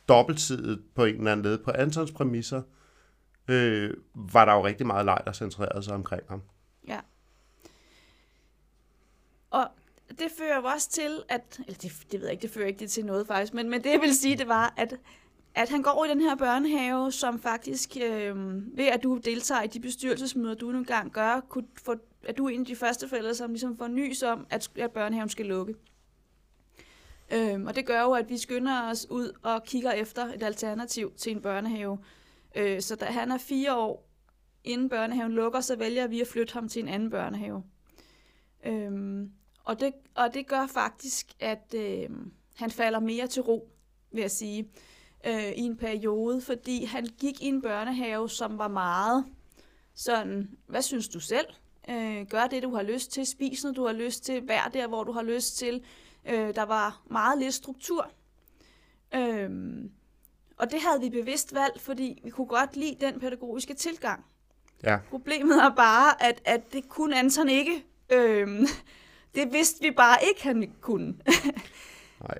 [0.07, 1.57] dobbeltsidet på en eller anden led.
[1.57, 2.61] På Antons præmisser
[3.47, 6.41] øh, var der jo rigtig meget leg, der centrerede sig omkring ham.
[6.87, 6.99] Ja.
[9.49, 9.67] Og
[10.09, 12.79] det fører jo også til, at, eller det, det ved jeg ikke, det fører ikke
[12.79, 14.93] det til noget faktisk, men, men det jeg vil sige, det var, at,
[15.55, 18.35] at han går i den her børnehave, som faktisk, øh,
[18.77, 22.45] ved at du deltager i de bestyrelsesmøder, du nogle gang gør, kunne få, at du
[22.45, 25.45] er en af de første forældre, som ligesom får nys om, at, at børnehaven skal
[25.45, 25.75] lukke.
[27.33, 31.13] Øhm, og det gør jo, at vi skynder os ud og kigger efter et alternativ
[31.17, 31.97] til en børnehave.
[32.55, 34.09] Øh, så da han er fire år,
[34.63, 37.63] inden børnehaven lukker, så vælger vi at flytte ham til en anden børnehave.
[38.65, 39.31] Øhm,
[39.63, 42.09] og, det, og det gør faktisk, at øh,
[42.55, 43.69] han falder mere til ro,
[44.11, 44.69] vil jeg sige,
[45.25, 49.25] øh, i en periode, fordi han gik i en børnehave, som var meget
[49.95, 51.45] sådan, hvad synes du selv?
[51.89, 54.87] Øh, gør det, du har lyst til, spis noget, du har lyst til, vær der,
[54.87, 55.83] hvor du har lyst til.
[56.25, 58.11] Øh, der var meget lidt struktur.
[59.15, 59.91] Øhm,
[60.57, 64.25] og det havde vi bevidst valgt, fordi vi kunne godt lide den pædagogiske tilgang.
[64.83, 67.85] Ja, Problemet er bare, at, at det kunne Anton ikke.
[68.09, 68.67] Øhm,
[69.35, 71.15] det vidste vi bare ikke, han kunne.
[72.27, 72.37] nej.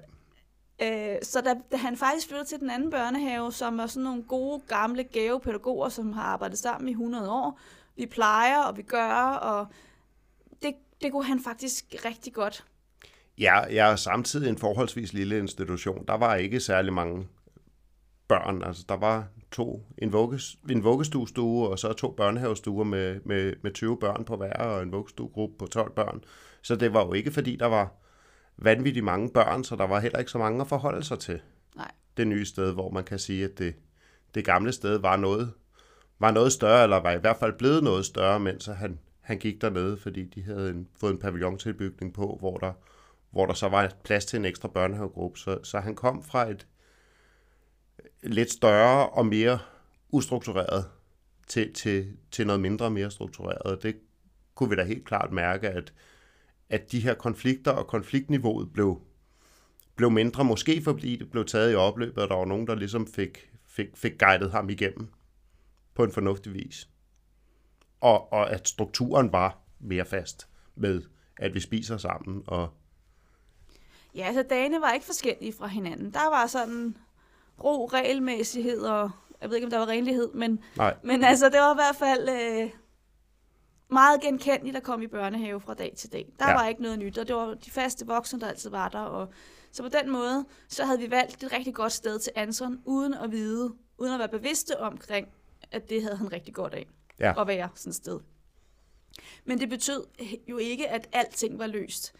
[0.82, 4.24] Øh, så da, da han faktisk flyttede til den anden børnehave, som er sådan nogle
[4.24, 7.60] gode, gamle, gave pædagoger, som har arbejdet sammen i 100 år.
[7.96, 9.68] Vi plejer, og vi gør, og
[10.62, 12.66] det, det kunne han faktisk rigtig godt.
[13.38, 16.06] Ja, jeg er samtidig en forholdsvis lille institution.
[16.08, 17.28] Der var ikke særlig mange
[18.28, 18.64] børn.
[18.64, 23.72] Altså, der var to, en, vugges, en vuggestuestue, og så to børnehavestuer med, med, med
[23.72, 26.24] 20 børn på hver, og en vuggestuegruppe på 12 børn.
[26.62, 27.94] Så det var jo ikke, fordi der var
[28.58, 31.42] vanvittigt mange børn, så der var heller ikke så mange at forholde sig til.
[31.76, 31.92] Nej.
[32.18, 33.76] Det nye sted, hvor man kan sige, at det,
[34.36, 35.54] det gamle sted var noget,
[36.20, 39.62] var noget større, eller var i hvert fald blevet noget større, mens han, han gik
[39.62, 42.74] dernede, fordi de havde en, fået en pavillontilbygning på, hvor der,
[43.32, 45.40] hvor der så var plads til en ekstra børnehavegruppe.
[45.40, 46.68] Så, så han kom fra et
[48.24, 49.60] lidt større og mere
[50.10, 50.86] ustruktureret
[51.48, 53.84] til, til, til noget mindre og mere struktureret.
[53.84, 53.96] Det
[54.56, 55.94] kunne vi da helt klart mærke, at,
[56.70, 59.02] at de her konflikter og konfliktniveauet blev,
[59.96, 63.08] blev mindre, måske fordi det blev taget i opløbet, og der var nogen, der ligesom
[63.08, 65.08] fik, fik, fik guidet ham igennem
[65.94, 66.90] på en fornuftig vis.
[68.02, 71.02] Og, og at strukturen var mere fast med,
[71.38, 72.44] at vi spiser sammen.
[72.48, 72.74] Og...
[74.16, 76.14] Ja, altså dagene var ikke forskellige fra hinanden.
[76.14, 76.98] Der var sådan
[77.64, 80.96] ro, regelmæssighed og jeg ved ikke, om der var renlighed, men, Nej.
[81.04, 82.70] men altså, det var i hvert fald øh,
[83.90, 86.34] meget genkendeligt at komme i børnehave fra dag til dag.
[86.40, 86.54] Der Ja.
[86.54, 89.00] var ikke noget nyt, og det var de faste voksne, der altid var der.
[89.00, 89.28] Og,
[89.72, 93.14] så på den måde, så havde vi valgt et rigtig godt sted til Anson, uden
[93.14, 95.28] at vide, uden at være bevidste omkring,
[95.72, 96.88] at det havde han rigtig godt af
[97.20, 97.42] Ja.
[97.42, 98.20] at være sådan et sted.
[99.46, 100.04] Men det betød
[100.48, 102.14] jo ikke, at alting var løst.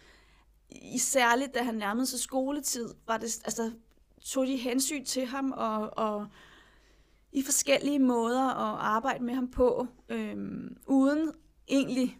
[0.70, 3.72] I særligt, da han nærmede sig skoletid, var det, altså,
[4.24, 6.26] tog de hensyn til ham, og, og
[7.32, 11.32] i forskellige måder at arbejde med ham på, øhm, uden
[11.68, 12.18] egentlig,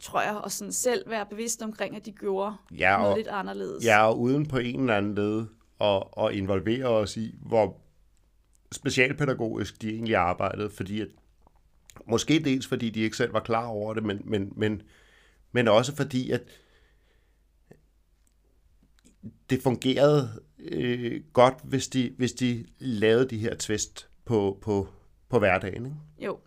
[0.00, 3.28] tror jeg, at sådan selv være bevidst omkring, at de gjorde Ja, noget og, lidt
[3.28, 3.84] anderledes.
[3.84, 5.46] ja, og uden på en eller anden led
[5.80, 7.80] at, at involvere os i, hvor
[8.72, 11.08] specialpædagogisk de egentlig arbejdede, fordi at,
[12.06, 14.82] måske dels fordi de ikke selv var klar over det, men, men, men,
[15.52, 16.42] men også fordi, at
[19.50, 24.88] det fungerede øh, godt, hvis de, hvis de lavede de her twist på, på,
[25.28, 25.84] på hverdagen.
[25.86, 25.96] Ikke?
[26.18, 26.38] Jo.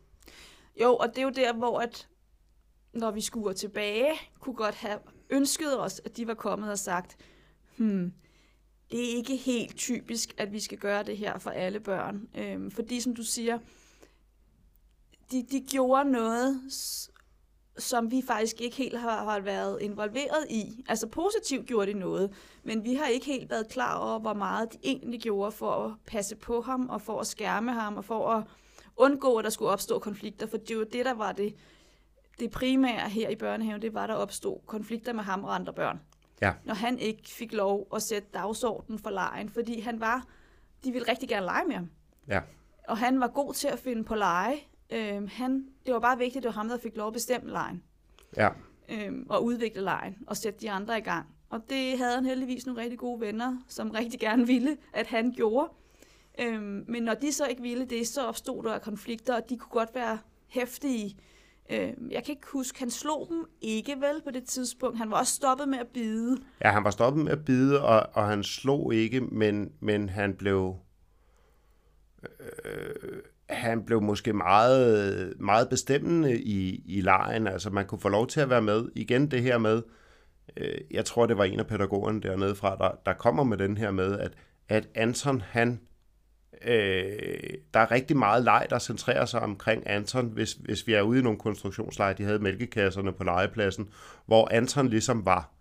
[0.81, 2.07] Jo, og det er jo der, hvor at,
[2.93, 7.17] når vi skuer tilbage, kunne godt have ønsket os, at de var kommet og sagt,
[7.77, 8.13] hmm,
[8.91, 12.29] det er ikke helt typisk, at vi skal gøre det her for alle børn.
[12.35, 13.59] Øhm, fordi, som du siger,
[15.31, 16.61] de, de gjorde noget,
[17.77, 20.83] som vi faktisk ikke helt har, har været involveret i.
[20.87, 24.73] Altså positivt gjorde de noget, men vi har ikke helt været klar over, hvor meget
[24.73, 28.29] de egentlig gjorde for at passe på ham, og for at skærme ham, og for
[28.29, 28.43] at
[28.97, 31.55] undgå, at der skulle opstå konflikter, for det var det, der var det,
[32.39, 35.99] det primære her i børnehaven, det var, der opstod konflikter med ham og andre børn.
[36.41, 36.53] Ja.
[36.65, 40.25] Når han ikke fik lov at sætte dagsordenen for lejen, fordi han var,
[40.83, 41.89] de ville rigtig gerne lege med ham.
[42.27, 42.41] Ja.
[42.87, 44.67] Og han var god til at finde på lege.
[44.89, 47.51] Øhm, han, det var bare vigtigt, at det var ham, der fik lov at bestemme
[47.51, 47.83] lejen.
[48.37, 48.49] Ja.
[48.89, 51.25] Øhm, og udvikle lejen og sætte de andre i gang.
[51.49, 55.31] Og det havde han heldigvis nogle rigtig gode venner, som rigtig gerne ville, at han
[55.31, 55.69] gjorde.
[56.39, 59.71] Øhm, men når de så ikke ville det, så opstod der konflikter, og de kunne
[59.71, 61.17] godt være hæftige.
[61.69, 64.97] Øhm, jeg kan ikke huske, han slog dem ikke vel på det tidspunkt.
[64.97, 66.37] Han var også stoppet med at bide.
[66.63, 70.33] Ja, han var stoppet med at bide, og, og han slog ikke, men, men han
[70.33, 70.75] blev...
[72.39, 77.47] Øh, han blev måske meget, meget bestemmende i, i lejen.
[77.47, 78.89] Altså, man kunne få lov til at være med.
[78.95, 79.81] Igen det her med,
[80.57, 83.77] øh, jeg tror, det var en af pædagogerne dernede fra, der, der kommer med den
[83.77, 84.31] her med, at,
[84.69, 85.79] at Anton, han...
[86.65, 91.01] Øh, der er rigtig meget leg, der centrerer sig omkring Anton, hvis, hvis vi er
[91.01, 92.13] ude i nogle konstruktionsleje.
[92.13, 93.89] De havde mælkekasserne på legepladsen,
[94.25, 95.51] hvor Anton ligesom var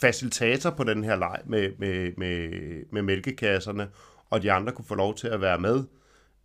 [0.00, 2.50] facilitator på den her leg med, med, med,
[2.92, 3.88] med mælkekasserne,
[4.30, 5.84] og de andre kunne få lov til at være med.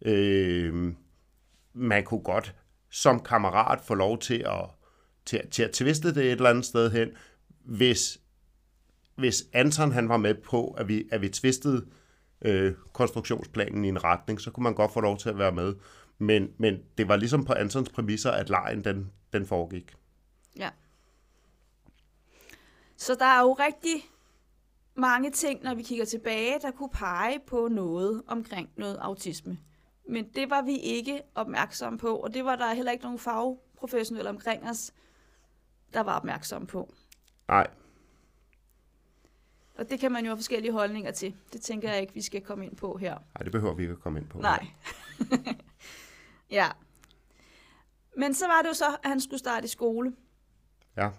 [0.05, 0.93] Øh,
[1.73, 2.55] man kunne godt
[2.89, 4.69] som kammerat få lov til at,
[5.25, 7.09] til, til at tviste det et eller andet sted hen,
[7.65, 8.19] hvis,
[9.15, 11.85] hvis Anton han var med på, at vi, at vi tvistede
[12.41, 15.75] øh, konstruktionsplanen i en retning, så kunne man godt få lov til at være med.
[16.17, 19.95] Men, men det var ligesom på Antons præmisser, at lejen den, den foregik.
[20.57, 20.69] Ja.
[22.97, 24.09] Så der er jo rigtig
[24.95, 29.57] mange ting, når vi kigger tilbage, der kunne pege på noget omkring noget autisme.
[30.09, 34.29] Men det var vi ikke opmærksomme på, og det var der heller ikke nogen fagprofessionelle
[34.29, 34.91] omkring os,
[35.93, 36.93] der var opmærksomme på.
[37.47, 37.67] Nej,
[39.77, 41.35] Og det kan man jo have forskellige holdninger til.
[41.53, 43.13] Det tænker jeg ikke, vi skal komme ind på her.
[43.13, 44.39] nej, det behøver vi ikke at komme ind på.
[44.39, 44.67] Nej.
[46.57, 46.67] ja.
[48.17, 50.13] Men så var det jo så, at han skulle starte i skole.
[50.97, 51.09] Ja.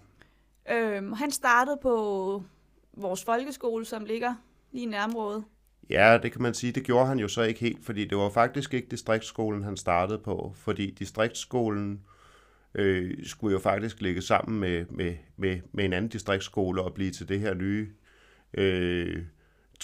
[0.71, 2.43] Øhm, han startede på
[2.93, 4.35] vores folkeskole, som ligger
[4.71, 5.43] lige i nærområdet.
[5.89, 6.71] Ja, det kan man sige.
[6.71, 10.19] Det gjorde han jo så ikke helt, fordi det var faktisk ikke distriktsskolen, han startede
[10.19, 10.53] på.
[10.55, 12.01] Fordi distriktsskolen
[12.73, 17.11] øh, skulle jo faktisk ligge sammen med, med, med, med en anden distriktsskole og blive
[17.11, 17.89] til det her nye
[18.57, 19.23] øh,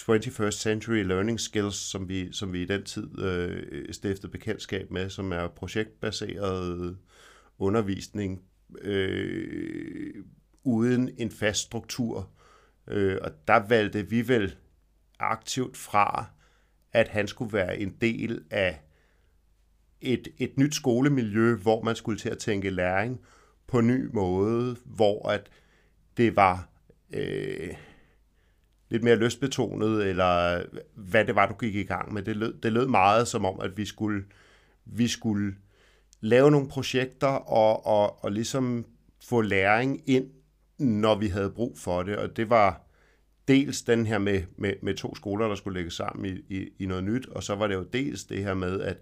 [0.00, 5.10] 21st Century Learning Skills, som vi, som vi i den tid øh, stiftede bekendtskab med,
[5.10, 6.96] som er projektbaseret
[7.58, 8.42] undervisning
[8.80, 10.14] øh,
[10.64, 12.30] uden en fast struktur.
[12.88, 14.56] Øh, og der valgte vi vel
[15.18, 16.26] aktivt fra,
[16.92, 18.80] at han skulle være en del af
[20.00, 23.20] et, et nyt skolemiljø, hvor man skulle til at tænke læring
[23.66, 25.50] på en ny måde, hvor at
[26.16, 26.68] det var
[27.12, 27.74] øh,
[28.94, 30.62] lidt mere lystbetonet, eller
[30.94, 32.22] hvad det var, du gik i gang med.
[32.22, 34.24] Det lød, det lød meget som om, at vi skulle,
[34.84, 35.54] vi skulle
[36.20, 38.86] lave nogle projekter og, og, og ligesom
[39.24, 40.30] få læring ind,
[40.78, 42.16] når vi havde brug for det.
[42.16, 42.86] Og det var
[43.48, 46.86] dels den her med, med, med to skoler, der skulle lægges sammen i, i, i
[46.86, 48.96] noget nyt, og så var det jo dels det her med, at,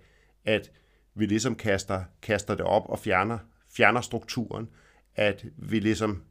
[0.44, 0.70] at
[1.14, 3.38] vi ligesom kaster, kaster det op og fjerner,
[3.76, 4.68] fjerner strukturen,
[5.14, 6.22] at vi ligesom,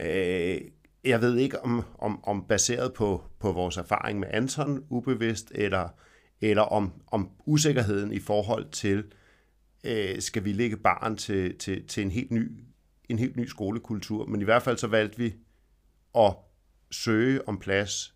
[0.00, 0.60] øh,
[1.04, 5.88] jeg ved ikke om, om, om baseret på, på vores erfaring med Anton ubevidst, eller,
[6.40, 9.04] eller om, om usikkerheden i forhold til,
[9.84, 12.64] øh, skal vi lægge barn til, til, til en helt ny
[13.08, 15.34] en helt ny skolekultur, men i hvert fald så valgte vi
[16.18, 16.34] at
[16.90, 18.14] søge om plads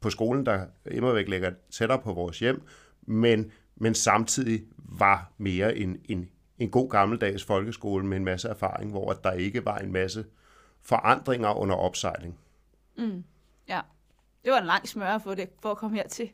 [0.00, 2.62] på skolen, der immer væk ligger tættere på vores hjem,
[3.02, 8.90] men, men samtidig var mere en, en, en god gammeldags folkeskole med en masse erfaring,
[8.90, 10.24] hvor der ikke var en masse
[10.82, 12.38] forandringer under opsejling.
[12.98, 13.24] Mm.
[13.68, 13.80] Ja,
[14.44, 16.30] det var en lang smør for, det, for at komme hertil.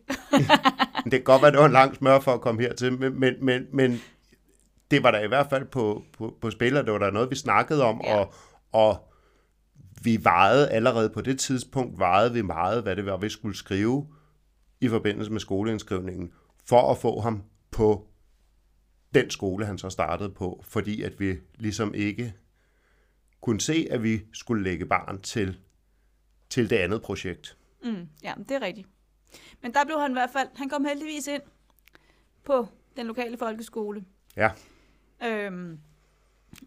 [1.04, 3.34] det kan godt være, det var en lang smør for at komme hertil, men, men,
[3.44, 4.00] men, men
[4.90, 7.30] det var der i hvert fald på, på, på spil, og det var der noget,
[7.30, 8.16] vi snakkede om, ja.
[8.18, 8.34] og,
[8.72, 9.10] og
[10.02, 14.06] vi vejede allerede på det tidspunkt, vejede vi meget, hvad det var, vi skulle skrive
[14.80, 16.32] i forbindelse med skoleindskrivningen,
[16.64, 18.08] for at få ham på
[19.14, 22.34] den skole, han så startede på, fordi at vi ligesom ikke
[23.44, 25.60] kunne se, at vi skulle lægge barn til,
[26.50, 27.56] til det andet projekt.
[27.82, 28.88] Mm, ja, det er rigtigt.
[29.62, 31.42] Men der blev han i hvert fald, han kom heldigvis ind
[32.44, 34.04] på den lokale folkeskole.
[34.36, 34.50] Ja.
[35.24, 35.80] Øhm,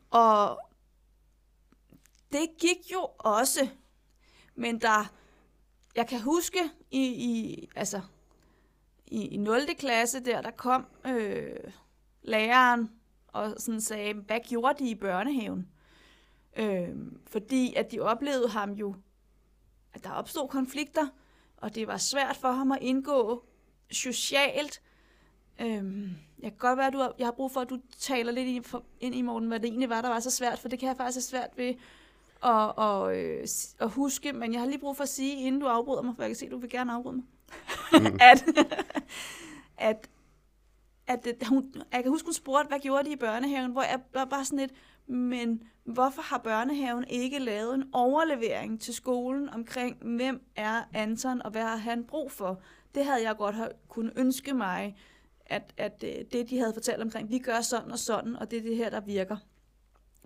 [0.10, 0.60] og
[2.32, 3.70] det gik jo også,
[4.56, 5.14] men der,
[5.96, 6.60] jeg kan huske
[6.92, 8.02] i, i altså,
[9.08, 9.60] i, i 0.
[9.80, 11.72] klasse der, der kom øh,
[12.22, 12.92] læreren
[13.28, 15.68] og sådan sagde, hvad gjorde de i børnehaven?
[16.58, 16.90] Øh,
[17.28, 18.96] fordi at de oplevede ham jo,
[19.94, 21.08] at der opstod konflikter,
[21.58, 23.46] og det var svært for ham at indgå
[23.92, 24.82] socialt.
[25.62, 28.32] Øh, jeg kan godt være, at du har, jeg har brug for, at du taler
[28.32, 28.68] lidt
[29.00, 30.98] ind i morgen, hvad det egentlig var, der var så svært, for det kan jeg
[30.98, 31.74] faktisk have svært ved
[32.44, 33.48] at, og, øh,
[33.80, 36.24] at huske, men jeg har lige brug for at sige, inden du afbryder mig, for
[36.24, 37.26] jeg kan se, at du vil gerne afbryde mig,
[38.02, 38.18] mm.
[38.32, 38.44] at,
[39.78, 40.10] at,
[41.08, 44.00] at, at hun, jeg kan huske, hun spurgte, hvad gjorde de i børnehaven, hvor jeg
[44.14, 44.72] var bare sådan lidt,
[45.08, 51.52] men hvorfor har børnehaven ikke lavet en overlevering til skolen omkring, hvem er Anton, og
[51.52, 52.62] hvad har han brug for?
[52.96, 53.56] Det havde jeg godt
[53.88, 54.96] kunne ønske mig,
[55.46, 58.60] at, at øh, det, de havde fortalt omkring, vi gør sådan og sådan, og det
[58.60, 59.38] er det her, der virker.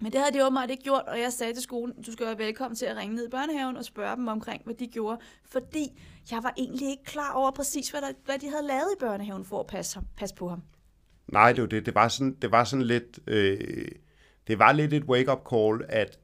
[0.01, 2.37] Men det havde de åbenbart ikke gjort, og jeg sagde til skolen, du skal være
[2.37, 6.01] velkommen til at ringe ned i børnehaven og spørge dem omkring, hvad de gjorde, fordi
[6.31, 9.45] jeg var egentlig ikke klar over præcis, hvad, der, hvad de havde lavet i børnehaven
[9.45, 10.61] for at passe, ham, passe på ham.
[11.27, 11.85] Nej, det var det.
[11.85, 13.87] Det var sådan, det var sådan lidt, øh,
[14.51, 16.19] det var lidt et wake-up call, at,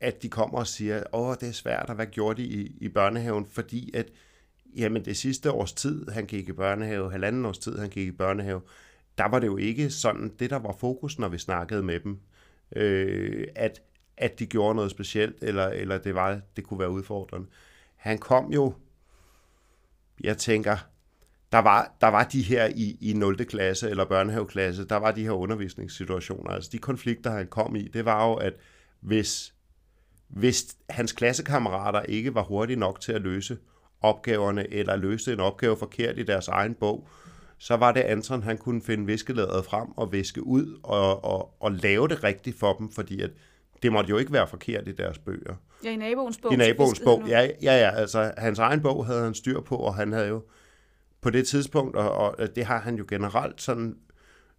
[0.00, 2.88] at de kommer og siger, åh, det er svært, og hvad gjorde de i, i
[2.88, 4.06] børnehaven, fordi at
[4.76, 8.12] jamen det sidste års tid, han gik i børnehave, halvanden års tid, han gik i
[8.12, 8.60] børnehave,
[9.18, 12.20] der var det jo ikke sådan, det der var fokus, når vi snakkede med dem,
[12.76, 13.82] øh, at,
[14.16, 17.48] at de gjorde noget specielt, eller, eller det, var, det kunne være udfordrende.
[17.96, 18.74] Han kom jo,
[20.20, 20.76] jeg tænker,
[21.52, 23.36] der var, der var de her i, i 0.
[23.36, 26.50] klasse eller børnehaveklasse, der var de her undervisningssituationer.
[26.50, 28.52] Altså de konflikter, han kom i, det var jo, at
[29.00, 29.54] hvis,
[30.28, 33.58] hvis hans klassekammerater ikke var hurtige nok til at løse
[34.00, 37.08] opgaverne, eller løste en opgave forkert i deres egen bog,
[37.58, 41.72] så var det Anton, han kunne finde viskelæret frem og viske ud og, og, og
[41.72, 43.30] lave det rigtigt for dem, fordi at
[43.82, 45.54] det måtte jo ikke være forkert i deres bøger.
[45.84, 46.52] Ja, i naboens bog.
[46.52, 49.94] I naboens bog, ja, ja, ja, altså hans egen bog havde han styr på, og
[49.94, 50.42] han havde jo
[51.22, 53.96] på det tidspunkt, og, og det har han jo generelt sådan,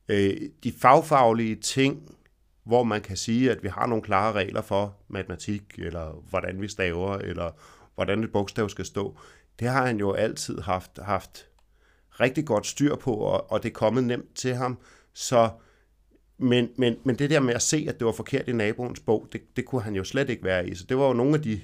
[0.10, 2.15] øh, de fagfaglige ting,
[2.63, 6.67] hvor man kan sige, at vi har nogle klare regler for matematik, eller hvordan vi
[6.67, 7.52] staver, eller
[7.95, 9.17] hvordan et bogstav skal stå,
[9.60, 11.47] det har han jo altid haft, haft
[12.10, 14.80] rigtig godt styr på, og, og det er kommet nemt til ham.
[15.13, 15.49] Så,
[16.38, 19.28] men, men, men det der med at se, at det var forkert i naboens bog,
[19.32, 20.76] det, det kunne han jo slet ikke være i.
[20.76, 21.62] Så det var jo nogle af de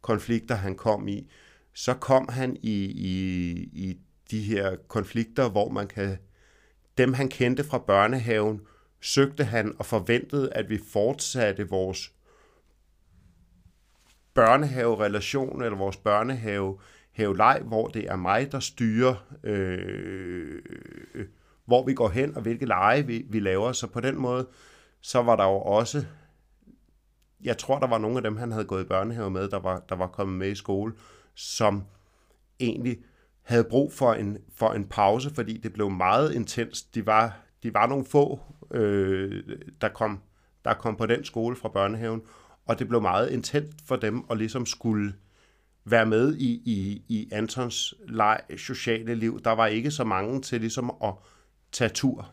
[0.00, 1.30] konflikter, han kom i.
[1.74, 3.98] Så kom han i, i, i
[4.30, 6.18] de her konflikter, hvor man kan...
[6.98, 8.60] Dem, han kendte fra børnehaven,
[9.00, 12.12] søgte han og forventede, at vi fortsatte vores
[14.34, 16.78] børnehave-relation eller vores børnehave
[17.16, 19.14] leg, hvor det er mig, der styrer,
[19.44, 20.62] øh,
[21.64, 23.72] hvor vi går hen og hvilke lege vi, vi laver.
[23.72, 24.48] Så på den måde,
[25.00, 26.04] så var der jo også,
[27.40, 29.84] jeg tror, der var nogle af dem, han havde gået i børnehave med, der var,
[29.88, 30.92] der var kommet med i skole,
[31.34, 31.84] som
[32.60, 32.98] egentlig
[33.48, 36.94] havde brug for en, for en pause, fordi det blev meget intenst.
[36.94, 38.40] De var, de var nogle få,
[38.70, 39.42] øh,
[39.80, 40.20] der, kom,
[40.64, 42.22] der kom på den skole fra børnehaven,
[42.66, 45.14] og det blev meget intens for dem at ligesom skulle
[45.84, 49.40] være med i, i, i Antons leg, sociale liv.
[49.42, 51.14] Der var ikke så mange til ligesom at
[51.72, 52.30] tage tur.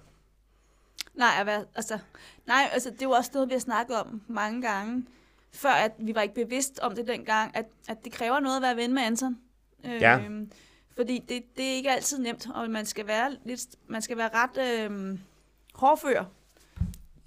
[1.14, 2.00] Nej, altså,
[2.48, 5.06] nej, altså, det jo også noget, vi har snakket om mange gange,
[5.54, 8.62] før at vi var ikke bevidst om det dengang, at, at det kræver noget at
[8.62, 9.38] være ven med Anton.
[9.84, 10.20] Ja.
[10.96, 14.30] Fordi det, det er ikke altid nemt, og man skal være, lidt, man skal være
[14.34, 15.20] ret øhm,
[15.74, 16.24] hårdfør.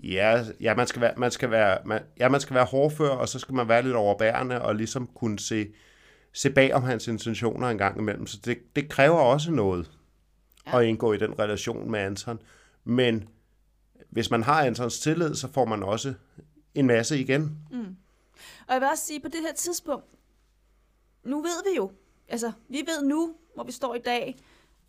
[0.03, 3.29] Ja, ja, man skal være, man skal være, man, ja, man skal være hårdfør, og
[3.29, 5.73] så skal man være lidt overbærende, og ligesom kunne se,
[6.33, 8.27] se bag om hans intentioner en gang imellem.
[8.27, 9.91] Så det, det kræver også noget
[10.67, 10.79] Ja.
[10.81, 12.39] at indgå i den relation med Anton.
[12.85, 13.29] Men
[14.11, 16.15] hvis man har Antons tillid, så får man også
[16.75, 17.59] en masse igen.
[18.67, 20.05] Og jeg vil også sige, på det her tidspunkt,
[21.25, 21.93] nu ved vi jo,
[22.29, 24.37] altså vi ved nu, hvor vi står i dag,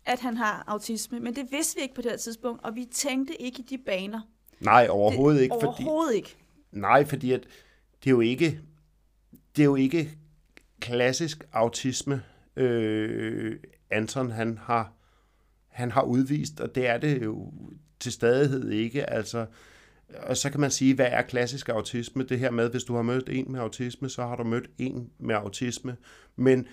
[0.06, 2.84] at han har autisme, men det vidste vi ikke på det her tidspunkt, og vi
[2.84, 4.20] tænkte ikke i de baner.
[4.60, 6.36] Nej, overhovedet ikke, fordi, Overhovedet ikke.
[6.72, 7.40] nej, fordi at
[8.04, 8.60] det er jo ikke,
[9.56, 10.10] det er jo ikke
[10.80, 12.22] klassisk autisme,
[12.56, 13.56] øh,
[13.90, 14.92] Anton han har,
[15.68, 17.52] han har udvist, og det er det jo
[18.00, 19.10] til stadighed ikke.
[19.10, 19.46] Altså,
[20.22, 22.22] og så kan man sige, hvad er klassisk autisme?
[22.22, 25.10] Det her med, hvis du har mødt en med autisme, så har du mødt en
[25.18, 25.96] med autisme.
[26.36, 26.66] Men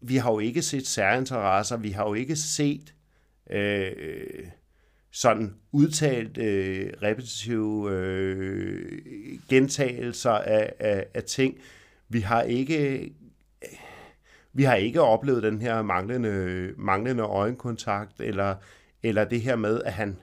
[0.00, 2.94] vi har jo ikke set særinteresser, vi har jo ikke set
[3.50, 4.46] øh,
[5.10, 9.02] sådan udtalt øh, repetitive øh,
[9.48, 11.58] gentagelser af, af, af ting.
[12.08, 13.12] Vi har ikke
[14.52, 18.56] vi har ikke oplevet den her manglende, manglende øjenkontakt, eller,
[19.02, 20.16] eller det her med, at han,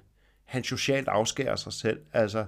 [0.45, 1.99] han socialt afskærer sig selv.
[2.13, 2.45] Altså,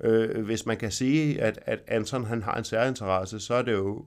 [0.00, 3.72] øh, hvis man kan sige, at, at Anton han har en særinteresse, så er det
[3.72, 4.04] jo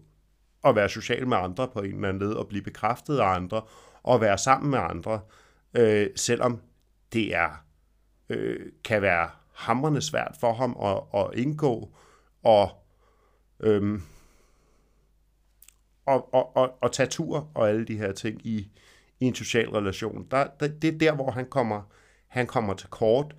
[0.66, 3.62] at være social med andre på en eller anden led, og blive bekræftet af andre,
[4.04, 5.20] og være sammen med andre,
[5.74, 6.62] øh, selvom
[7.14, 7.66] det er
[8.30, 11.96] øh, kan være hamrende svært for ham at, at indgå,
[12.44, 12.70] og
[13.60, 14.02] øhm,
[16.06, 18.72] og, og, og, og tage tur og alle de her ting i,
[19.20, 20.28] i en social relation.
[20.32, 21.82] Der, der, det er der, hvor han kommer,
[22.28, 23.36] han kommer til kort.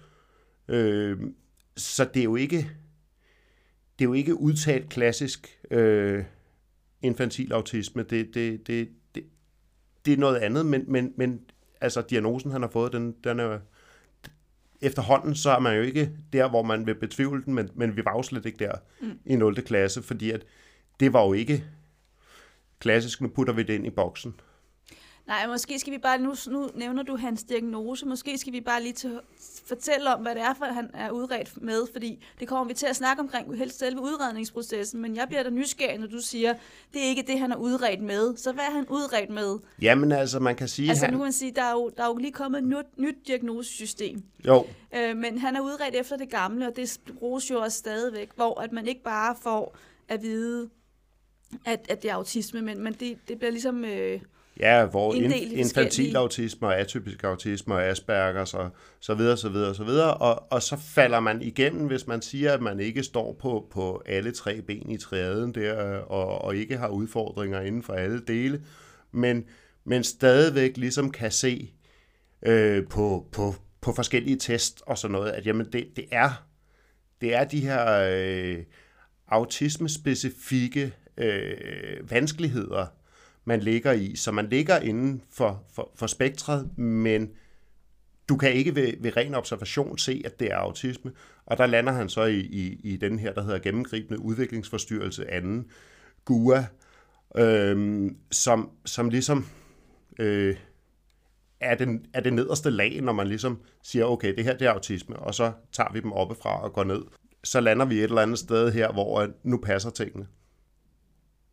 [0.68, 1.18] Øh,
[1.76, 2.70] så det er jo ikke
[3.98, 6.24] det er jo ikke udtalt klassisk øh,
[7.02, 8.02] infantil autisme.
[8.02, 9.24] Det, det, det, det,
[10.04, 11.40] det er noget andet, men, men, men
[11.80, 13.58] altså diagnosen, han har fået, den, den er
[14.80, 18.04] efterhånden, så er man jo ikke der, hvor man vil betvivle den, men, men vi
[18.04, 19.18] var jo slet ikke der mm.
[19.24, 19.54] i 0.
[19.54, 20.44] klasse, fordi at
[21.00, 21.64] det var jo ikke
[22.78, 24.34] klassisk, nu putter vi det ind i boksen.
[25.30, 28.82] Nej, måske skal vi bare, nu, nu nævner du hans diagnose, måske skal vi bare
[28.82, 29.20] lige til,
[29.66, 32.86] fortælle om, hvad det er, for han er udredt med, fordi det kommer vi til
[32.86, 36.54] at snakke omkring helst selve udredningsprocessen, men jeg bliver da nysgerrig, når du siger,
[36.92, 38.36] det er ikke det, han er udredt med.
[38.36, 39.58] Så hvad er han udredt med?
[39.82, 40.88] Jamen altså, man kan sige...
[40.88, 42.64] Altså han, nu kan man sige, der er jo, der er jo lige kommet et
[42.64, 47.50] nyt, nyt diagnosesystem, Jo, øh, men han er udredt efter det gamle, og det bruges
[47.50, 49.76] jo også stadigvæk, hvor at man ikke bare får
[50.08, 50.70] at vide,
[51.64, 53.84] at, at det er autisme, men, men det, det bliver ligesom...
[53.84, 54.20] Øh,
[54.60, 59.74] ja, hvor Inddelt infantil autisme og atypisk autisme og Asperger og så videre, så videre,
[59.74, 63.36] så videre, og, og så falder man igennem, hvis man siger, at man ikke står
[63.40, 67.92] på, på alle tre ben i triaden der, og, og ikke har udfordringer inden for
[67.92, 68.62] alle dele,
[69.12, 69.44] men,
[69.84, 71.70] men stadigvæk ligesom kan se
[72.42, 76.46] øh, på, på, på forskellige test og sådan noget, at jamen det, det er
[77.20, 78.58] det er de her øh,
[79.28, 82.86] autismespecifikke øh, vanskeligheder,
[83.50, 84.16] man ligger i.
[84.16, 87.30] Så man ligger inden for, for, for spektret, men
[88.28, 91.12] du kan ikke ved, ved ren observation se, at det er autisme.
[91.46, 95.70] Og der lander han så i, i, i den her, der hedder gennemgribende udviklingsforstyrrelse anden,
[96.24, 96.64] GUA,
[97.36, 99.46] øhm, som, som ligesom
[100.18, 100.56] øh,
[101.60, 104.72] er, den, er det nederste lag, når man ligesom siger, okay, det her det er
[104.72, 107.02] autisme, og så tager vi dem oppefra og går ned.
[107.44, 110.26] Så lander vi et eller andet sted her, hvor øh, nu passer tingene.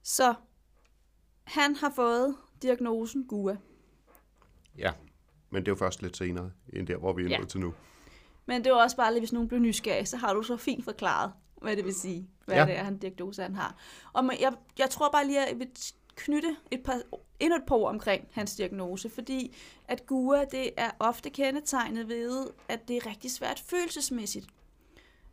[0.04, 0.34] så
[1.48, 3.56] han har fået diagnosen GUA.
[4.78, 4.92] Ja,
[5.50, 7.38] men det er jo først lidt senere, end der, hvor vi er Ja.
[7.38, 7.74] nået til nu.
[8.46, 10.84] Men det var også bare lige, hvis nogen blev nysgerrig, så har du så fint
[10.84, 11.32] forklaret,
[11.62, 12.66] hvad det vil sige, hvad ja.
[12.66, 13.76] Det er, han diagnose han har.
[14.14, 15.70] Og jeg, jeg tror bare lige, at jeg vil
[16.16, 17.02] knytte et par,
[17.40, 19.56] endnu et par ord omkring hans diagnose, fordi
[19.88, 24.48] at GUA, det er ofte kendetegnet ved, at det er rigtig svært følelsesmæssigt.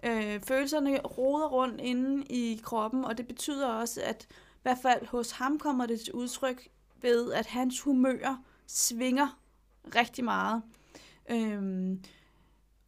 [0.04, 4.26] Øh, følelserne roder rundt inde i kroppen, og det betyder også, at
[4.64, 6.68] hvert fald hos ham kommer det til udtryk
[7.00, 9.40] ved, at hans humør svinger
[9.94, 10.62] rigtig meget.
[11.30, 12.02] Øhm,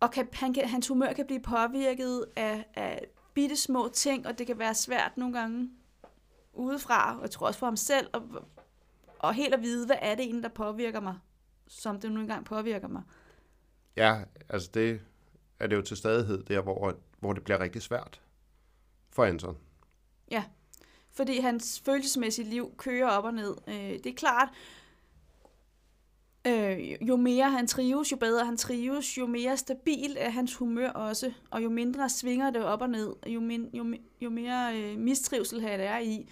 [0.01, 4.39] og kan, han kan, hans humør kan blive påvirket af, af bitte små ting, og
[4.39, 5.71] det kan være svært nogle gange
[6.53, 8.23] udefra, og jeg tror også for ham selv, og,
[9.19, 11.19] og helt at vide, hvad er det egentlig, der påvirker mig,
[11.69, 13.03] som det nu engang påvirker mig.
[13.97, 15.01] Ja, altså det
[15.59, 18.23] er det jo til stadighed der, hvor, hvor det bliver rigtig svært
[19.11, 19.59] for Anton.
[20.31, 20.45] Ja,
[21.17, 23.55] fordi hans følelsesmæssige liv kører op og ned.
[23.69, 24.49] Øh, det er klart,
[26.47, 30.89] øh, jo mere han trives, jo bedre han trives, jo mere stabil er hans humør
[30.89, 33.87] også, og jo mindre svinger det op og ned, jo, min, jo,
[34.21, 36.29] jo mere øh, mistrivsel han er i,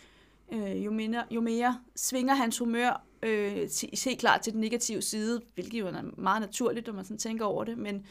[0.52, 5.02] øh, jo, mindre, jo mere svinger hans humør øh, til, helt klart til den negative
[5.02, 8.06] side, hvilket jo er meget naturligt, når man sådan tænker over det, men,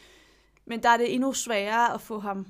[0.66, 2.46] men der er det endnu sværere at få ham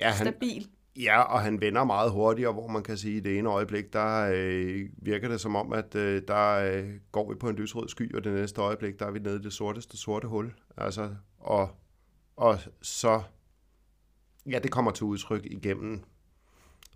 [0.00, 0.68] ja, han, stabil.
[0.96, 4.30] Ja, og han vender meget hurtigere, hvor man kan sige, at det ene øjeblik, der
[4.34, 8.14] øh, virker det som om, at øh, der øh, går vi på en lysrød sky,
[8.14, 10.52] og det næste øjeblik, der er vi nede i det sorteste sorte hul.
[10.76, 11.68] Altså, og,
[12.36, 13.22] og så,
[14.50, 16.02] ja, det kommer til udtryk igennem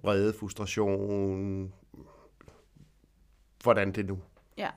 [0.03, 1.72] vrede, frustration,
[3.62, 4.18] hvordan det nu.
[4.57, 4.70] Ja,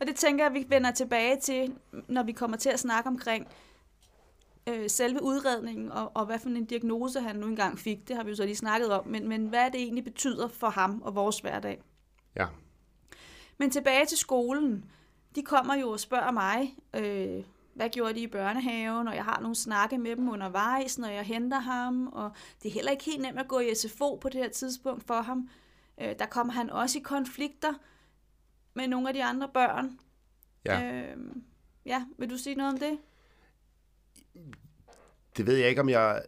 [0.00, 1.72] og det tænker jeg, at vi vender tilbage til,
[2.08, 3.48] når vi kommer til at snakke omkring
[4.68, 8.24] øh, selve udredningen, og, og hvad for en diagnose han nu engang fik, det har
[8.24, 11.14] vi jo så lige snakket om, men, men hvad det egentlig betyder for ham og
[11.14, 11.82] vores hverdag.
[12.36, 12.46] Ja.
[13.58, 14.84] Men tilbage til skolen.
[15.34, 17.44] De kommer jo og spørger mig, øh,
[17.74, 21.24] hvad gjorde de i børnehaven, og jeg har nogle snakke med dem undervejs, når jeg
[21.24, 22.30] henter ham, og
[22.62, 25.20] det er heller ikke helt nemt at gå i SFO på det her tidspunkt for
[25.20, 25.48] ham.
[26.00, 27.72] Øh, der kommer han også i konflikter
[28.74, 29.98] med nogle af de andre børn.
[30.64, 30.92] Ja.
[30.92, 31.16] Øh,
[31.86, 32.98] ja, vil du sige noget om det?
[35.36, 36.22] Det ved jeg ikke, om jeg...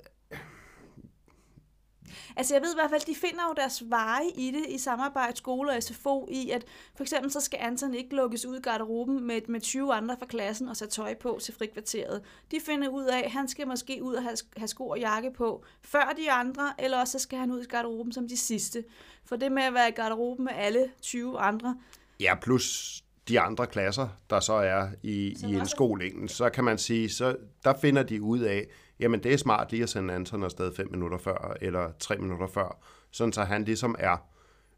[2.37, 5.37] Altså jeg ved i hvert fald, de finder jo deres veje i det, i samarbejde
[5.37, 6.65] skole og SFO, i at
[6.97, 10.27] for eksempel så skal Anton ikke lukkes ud i garderoben med, med 20 andre fra
[10.27, 12.23] klassen og sætte tøj på til frikvarteret.
[12.51, 15.33] De finder ud af, at han skal måske ud og have, have sko og jakke
[15.33, 18.85] på før de andre, eller også så skal han ud i garderoben som de sidste.
[19.25, 21.77] For det med at være i garderoben med alle 20 andre.
[22.21, 26.79] Ja, plus de andre klasser, der så er i, i en skoling, så kan man
[26.79, 28.67] sige, så der finder de ud af,
[29.01, 32.47] jamen det er smart lige at sende Anton afsted fem minutter før, eller tre minutter
[32.47, 34.17] før, sådan så han ligesom er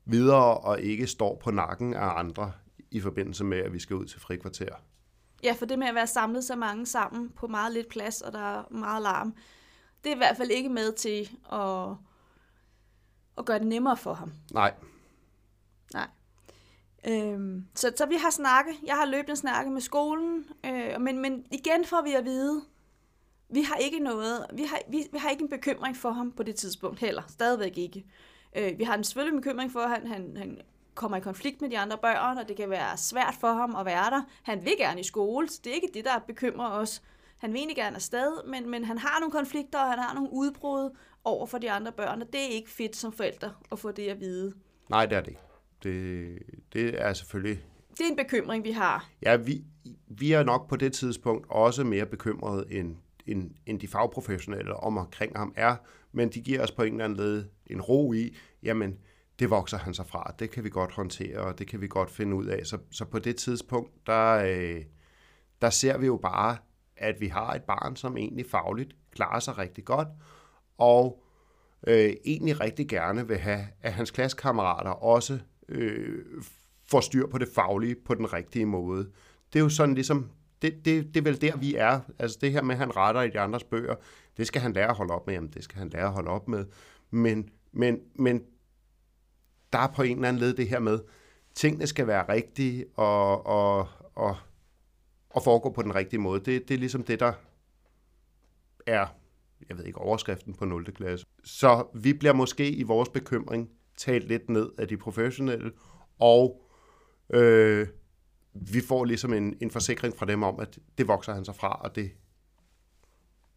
[0.05, 2.53] videre og ikke står på nakken af andre
[2.90, 4.74] i forbindelse med, at vi skal ud til frikvarter.
[5.42, 8.32] Ja, for det med at være samlet så mange sammen på meget lidt plads, og
[8.32, 9.34] der er meget larm,
[10.05, 11.97] det er i hvert fald ikke med til at,
[13.38, 14.32] at gøre det nemmere for ham.
[14.53, 14.74] Nej.
[17.09, 21.45] Øhm, så, så vi har snakket, jeg har løbende snakket med skolen, øh, men, men
[21.51, 22.63] igen får vi at vide,
[23.49, 26.43] vi har ikke noget, vi har, vi, vi har ikke en bekymring for ham på
[26.43, 28.05] det tidspunkt heller, stadigvæk ikke.
[28.57, 30.61] Øh, vi har en selvfølgelig bekymring for, at han, han, han
[30.95, 33.87] kommer i konflikt med de andre børn, og det kan være svært for ham at
[33.87, 34.23] være der.
[34.43, 37.03] Han vil gerne i skole, så det er ikke det, der bekymrer os.
[37.39, 40.33] Han vil egentlig gerne afsted, men, men han har nogle konflikter, og han har nogle
[40.33, 43.93] udbrud over for de andre børn, og det er ikke fedt som forældre at få
[43.93, 44.55] det at vide.
[44.89, 45.41] Nej, det er det ikke.
[45.85, 46.39] Det,
[46.72, 47.64] det er selvfølgelig...
[47.91, 49.09] Det er en bekymring, vi har.
[49.22, 49.64] Ja, vi,
[50.09, 54.99] vi er nok på det tidspunkt også mere bekymrede end, end, end de fagprofessionelle om
[54.99, 55.76] omkring ham er,
[56.12, 58.99] men de giver os på en eller anden led en ro i, jamen,
[59.39, 62.11] det vokser han sig fra, det kan vi godt håndtere, og det kan vi godt
[62.11, 62.66] finde ud af.
[62.66, 64.82] Så, så på det tidspunkt, der, øh,
[65.62, 66.57] der ser vi jo bare,
[66.97, 70.09] at vi har et barn, som egentlig fagligt klarer sig rigtig godt,
[70.78, 71.22] og
[71.87, 75.39] øh, egentlig rigtig gerne vil have, at hans klassekammerater også
[75.69, 76.25] øh,
[76.87, 79.11] får styr på det faglige på den rigtige måde.
[79.53, 80.31] Det er jo sådan ligesom,
[80.62, 82.01] det, det, det er vel der, vi er.
[82.19, 83.95] Altså det her med, at han retter i de andres bøger,
[84.37, 85.35] det skal han lære at holde op med.
[85.35, 86.65] Jamen, det skal han lære at holde op med.
[87.11, 88.43] Men, men, men
[89.73, 90.99] der er på en eller anden led det her med,
[91.55, 94.37] tingene skal være rigtige og, og, og,
[95.31, 96.41] og foregå på den rigtige måde.
[96.41, 97.33] Det, det er ligesom det, der
[98.87, 99.07] er,
[99.69, 100.93] jeg ved ikke, overskriften på 0.
[100.93, 101.27] klasse.
[101.45, 105.72] Så vi bliver måske i vores bekymring talt lidt ned af de professionelle,
[106.18, 106.70] og
[107.30, 107.86] øh,
[108.55, 111.80] vi får ligesom en, en forsikring fra dem om, at det vokser han sig fra,
[111.80, 112.11] og det,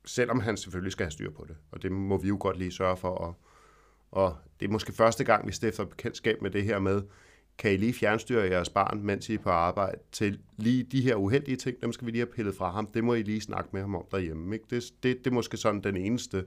[0.06, 2.72] selvom han selvfølgelig skal have styr på det, og det må vi jo godt lige
[2.72, 3.36] sørge for, og,
[4.12, 7.02] og det er måske første gang, vi stifter bekendtskab med det her med,
[7.58, 11.16] kan I lige fjernstyre jeres barn, mens I er på arbejde, til lige de her
[11.16, 13.70] uheldige ting, dem skal vi lige have pillet fra ham, det må I lige snakke
[13.74, 14.56] med ham om derhjemme.
[14.56, 14.66] Ikke?
[14.70, 16.46] Det, det, det er måske sådan den eneste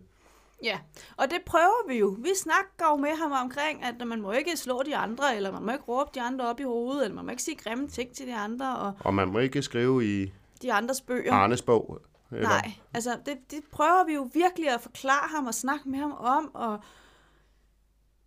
[0.62, 0.78] Ja,
[1.16, 2.16] og det prøver vi jo.
[2.18, 5.62] Vi snakker jo med ham omkring, at man må ikke slå de andre, eller man
[5.62, 8.12] må ikke råbe de andre op i hovedet, eller man må ikke sige grimme ting
[8.12, 8.78] til de andre.
[8.78, 10.32] Og, og man må ikke skrive i
[10.62, 11.32] de andres bøger.
[11.32, 11.98] Arnes bog.
[12.32, 12.48] Eller?
[12.48, 16.12] Nej, altså det, det prøver vi jo virkelig at forklare ham og snakke med ham
[16.12, 16.78] om, og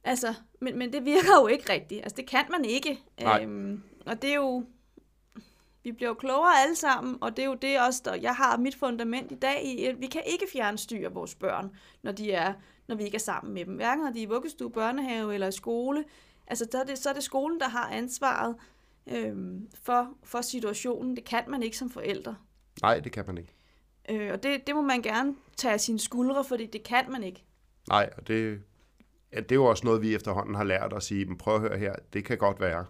[0.03, 2.01] altså, men, men det virker jo ikke rigtigt.
[2.03, 2.99] Altså det kan man ikke.
[3.21, 3.43] Nej.
[3.43, 4.65] Øhm, og det er jo,
[5.83, 8.57] vi bliver jo klogere alle sammen, og det er jo det også, der jeg har
[8.57, 11.71] mit fundament i dag i, at vi kan ikke fjernstyre vores børn,
[12.01, 12.53] når, de er,
[12.87, 13.75] når vi ikke er sammen med dem.
[13.75, 16.03] Hverken når de er i vuggestue, børnehave eller i skole.
[16.47, 18.55] Altså, så er det, så er det skolen, der har ansvaret
[19.07, 21.15] øhm, for, for situationen.
[21.15, 22.35] Det kan man ikke som forældre.
[22.81, 23.53] Nej, det kan man ikke.
[24.09, 27.23] Øh, og det, det må man gerne tage af sine skuldre, fordi det kan man
[27.23, 27.43] ikke.
[27.89, 28.61] Nej, og det,
[29.33, 31.61] ja, det er jo også noget, vi efterhånden har lært at sige, men prøv at
[31.61, 32.85] høre her, det kan godt være,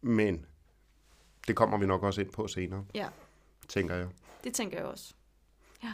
[0.00, 0.46] men
[1.46, 2.84] det kommer vi nok også ind på senere.
[2.94, 3.08] Ja.
[3.68, 4.08] tænker jeg.
[4.44, 5.14] Det tænker jeg også.
[5.84, 5.92] Ja.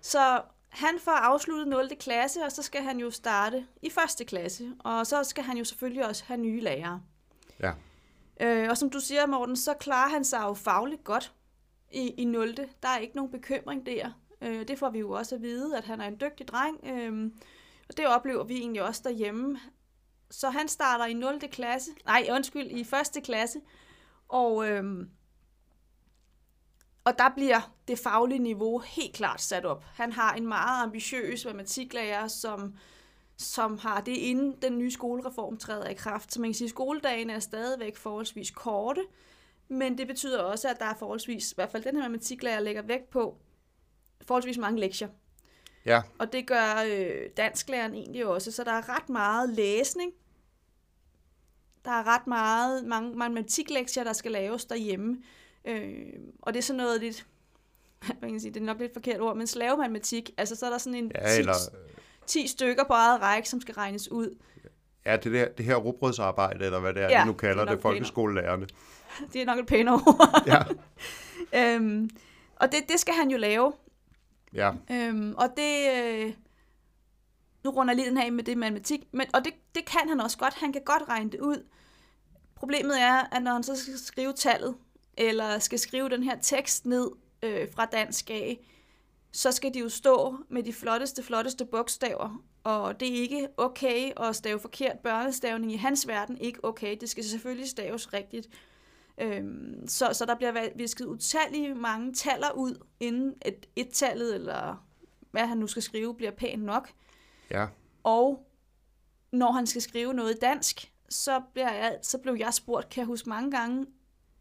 [0.00, 1.88] Så han får afsluttet 0.
[2.00, 4.26] klasse, og så skal han jo starte i 1.
[4.26, 4.72] klasse.
[4.78, 7.00] Og så skal han jo selvfølgelig også have nye lærere.
[7.60, 7.72] Ja.
[8.40, 11.32] Øh, og som du siger, Morten, så klarer han sig jo fagligt godt
[11.90, 12.56] i, i 0.
[12.82, 14.10] Der er ikke nogen bekymring der.
[14.40, 16.80] Øh, det får vi jo også at vide, at han er en dygtig dreng.
[16.86, 17.30] Øh,
[17.88, 19.60] og det oplever vi egentlig også derhjemme.
[20.30, 21.40] Så han starter i 0.
[21.52, 23.22] klasse, nej undskyld, i 1.
[23.24, 23.60] klasse.
[24.32, 25.06] Og, øh,
[27.04, 29.84] og der bliver det faglige niveau helt klart sat op.
[29.84, 32.74] Han har en meget ambitiøs matematiklærer, som,
[33.36, 36.32] som har det inden den nye skolereform træder i kraft.
[36.32, 39.04] Så man kan sige, at skoledagen er stadigvæk forholdsvis korte,
[39.68, 42.82] men det betyder også, at der er forholdsvis, i hvert fald den her matematiklærer lægger
[42.82, 43.36] vægt på,
[44.26, 45.08] forholdsvis mange lektier.
[45.86, 46.02] Ja.
[46.18, 50.12] Og det gør øh, dansklæreren egentlig også, så der er ret meget læsning.
[51.84, 55.16] Der er ret meget mange matematiklektier, der skal laves derhjemme.
[55.64, 55.92] Øh,
[56.42, 57.26] og det er sådan noget lidt,
[58.18, 60.78] hvad kan sige, det er nok lidt forkert ord, men slavematematik, altså så er der
[60.78, 61.54] sådan en Ja, eller,
[62.26, 64.36] 10 stykker på eget række, som skal regnes ud.
[65.06, 67.64] ja, det, der, det her rugbrødsarbejde, eller hvad det er, Ja, vi nu kalder er
[67.64, 68.66] det, det folkeskolelærerne.
[69.32, 70.42] Det er nok et pænere ord.
[70.46, 70.62] Ja,
[71.76, 72.10] øhm,
[72.56, 73.72] og det, det skal han jo lave.
[74.54, 75.76] ja, Øhm, og det...
[75.96, 76.32] Øh,
[77.64, 80.20] nu runder jeg lige den her med det matematik, men, og det, det kan han
[80.20, 80.54] også godt.
[80.54, 81.66] Han kan godt regne det ud.
[82.54, 84.74] Problemet er, at når han så skal skrive tallet,
[85.16, 87.10] eller skal skrive den her tekst ned
[87.42, 88.68] øh, fra dansk af,
[89.32, 94.10] så skal de jo stå med de flotteste, flotteste bogstaver, og det er ikke okay
[94.20, 96.96] at stave forkert børnestavning i hans verden, ikke okay.
[97.00, 98.48] Det skal selvfølgelig staves rigtigt.
[99.18, 104.86] Øhm, så, så der bliver visket utallige mange taller ud, inden et et-tallet, eller
[105.30, 106.90] hvad han nu skal skrive, bliver pænt nok
[107.52, 107.66] ja,
[108.02, 108.46] Og
[109.32, 113.06] når han skal skrive noget dansk, så, bliver jeg, så blev jeg spurgt, kan jeg
[113.06, 113.86] huske mange gange,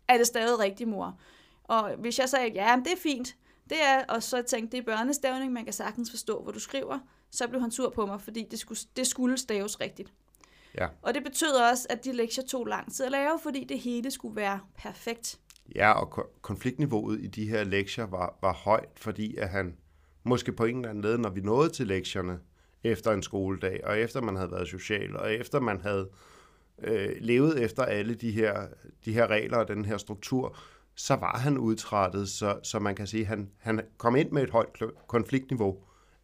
[0.07, 1.19] er det stadig rigtigt, mor?
[1.63, 3.35] Og hvis jeg sagde, ja, det er fint,
[3.69, 6.99] det er, og så tænkte, det er børnestavning, man kan sagtens forstå, hvad du skriver,
[7.31, 10.13] så blev han sur på mig, fordi det skulle, det skulle staves rigtigt.
[10.77, 10.87] ja.
[11.01, 14.11] Og det betød også, at de lektier tog lang tid at lave, fordi det hele
[14.11, 15.39] skulle være perfekt.
[15.75, 19.77] Ja, og ko- konfliktniveauet i de her lektier var, var højt, fordi at han
[20.23, 22.39] måske på en eller anden led, når vi nåede til lektierne
[22.83, 26.09] efter en skoledag, og efter man havde været social, og efter man havde
[26.83, 28.67] øh, levet efter alle de her,
[29.05, 30.57] de her regler og den her struktur,
[30.95, 34.43] så var han udtrættet, så, så man kan sige, at han, han kom ind med
[34.43, 35.77] et højt konfliktniveau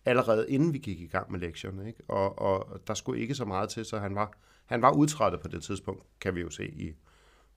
[0.05, 2.03] allerede inden vi gik i gang med lektionen, Ikke?
[2.07, 4.33] Og, og der skulle ikke så meget til, så han var,
[4.65, 6.95] han var udtrættet på det tidspunkt, kan vi jo se i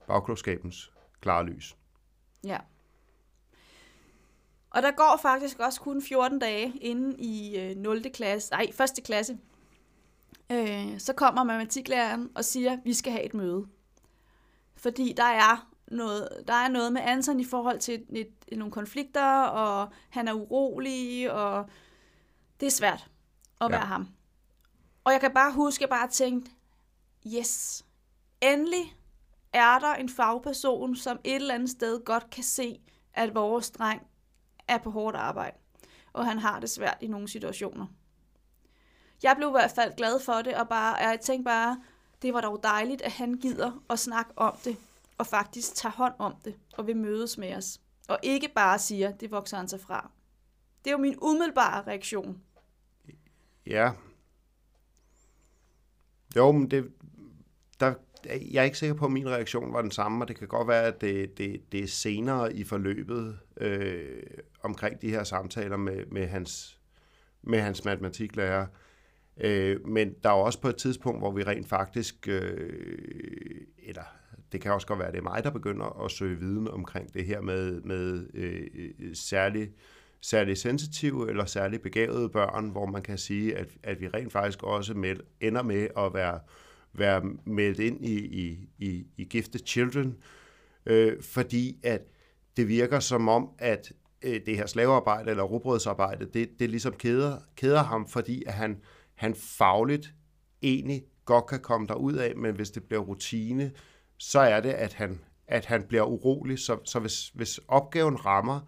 [0.07, 0.91] bagklogskabens
[1.21, 1.77] klare lys.
[2.43, 2.57] Ja.
[4.71, 8.03] Og der går faktisk også kun 14 dage inden i øh, 0.
[8.13, 8.67] klasse, nej,
[8.97, 9.03] 1.
[9.03, 9.37] klasse.
[10.51, 13.65] Øh, så kommer matematiklæreren og siger, vi skal have et møde.
[14.75, 18.71] Fordi der er noget, der er noget med Anton i forhold til et, et, nogle
[18.71, 21.65] konflikter, og han er urolig, og
[22.59, 23.09] det er svært
[23.61, 23.77] at Ja.
[23.77, 24.07] være ham.
[25.03, 26.51] Og jeg kan bare huske, at jeg bare tænkte,
[27.27, 27.85] yes,
[28.41, 28.95] endelig
[29.53, 32.79] er der en fagperson, som et eller andet sted godt kan se,
[33.13, 34.01] at vores dreng
[34.71, 35.57] er på hårdt arbejde,
[36.13, 37.87] og han har det svært i nogle situationer.
[39.23, 41.83] Jeg blev i hvert fald glad for det, og bare, jeg tænkte bare,
[42.21, 44.77] det var dog dejligt, at han gider at snakke om det,
[45.17, 47.81] og faktisk tager hånd om det, og vil mødes med os.
[48.09, 50.11] Og ikke bare siger, det vokser han sig fra.
[50.83, 52.41] Det er jo min umiddelbare reaktion.
[53.65, 53.91] Ja.
[56.35, 56.93] Jo, men det,
[57.79, 57.93] der,
[58.25, 60.67] jeg er ikke sikker på, at min reaktion var den samme, og det kan godt
[60.67, 64.23] være, at det, det, det er senere i forløbet øh,
[64.63, 66.79] omkring de her samtaler med, med, hans,
[67.43, 68.65] med hans matematiklærer.
[69.37, 74.03] Øh, men der er også på et tidspunkt, hvor vi rent faktisk, øh, eller
[74.51, 77.13] det kan også godt være, at det er mig, der begynder at søge viden omkring
[77.13, 79.71] det her med, med øh, særligt
[80.21, 84.63] særlig sensitive eller særligt begavede børn, hvor man kan sige, at, at vi rent faktisk
[84.63, 86.39] også med, ender med at være,
[86.93, 90.17] være meldt ind i, i, i, i Gifted Children,
[90.85, 92.01] øh, fordi at
[92.57, 97.37] det virker som om, at øh, det her slavearbejde eller robrødsarbejde, det, det ligesom keder,
[97.55, 98.81] keder ham, fordi at han,
[99.15, 100.13] han fagligt
[100.61, 103.71] egentlig godt kan komme derud af, men hvis det bliver rutine,
[104.17, 106.59] så er det, at han, at han bliver urolig.
[106.59, 108.59] Så, så hvis, hvis opgaven rammer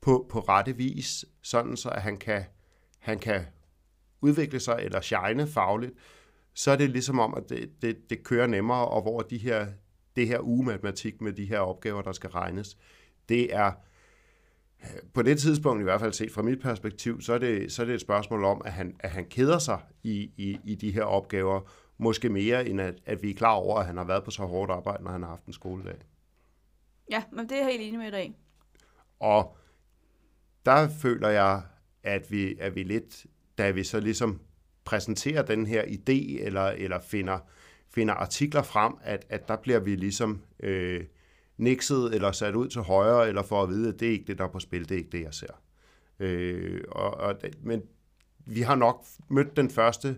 [0.00, 2.44] på, på rette vis, sådan så at han kan,
[2.98, 3.46] han kan
[4.20, 5.92] udvikle sig eller shine fagligt,
[6.54, 9.66] så er det ligesom om, at det, det, det kører nemmere, og hvor de her,
[10.16, 12.78] det her ugematematik med de her opgaver, der skal regnes,
[13.28, 13.72] det er
[15.14, 17.86] på det tidspunkt, i hvert fald set fra mit perspektiv, så er det, så er
[17.86, 21.02] det et spørgsmål om, at han, at han keder sig i, i, i de her
[21.02, 21.60] opgaver,
[21.98, 24.42] måske mere end at, at vi er klar over, at han har været på så
[24.42, 25.96] hårdt arbejde, når han har haft en skoledag.
[27.10, 28.36] Ja, men det er jeg helt enig med i.
[29.20, 29.56] og
[30.66, 31.62] der føler jeg,
[32.02, 33.26] at vi, at vi lidt,
[33.58, 34.40] da vi så ligesom
[34.84, 37.38] præsenterer den her idé, eller, eller finder,
[37.90, 41.04] finder artikler frem, at, at der bliver vi ligesom øh,
[41.56, 44.38] nikset, eller sat ud til højre, eller for at vide, at det er ikke det,
[44.38, 45.62] der er på spil, det er ikke det, jeg ser.
[46.20, 47.82] Øh, og, og, men
[48.46, 50.16] vi har nok mødt den første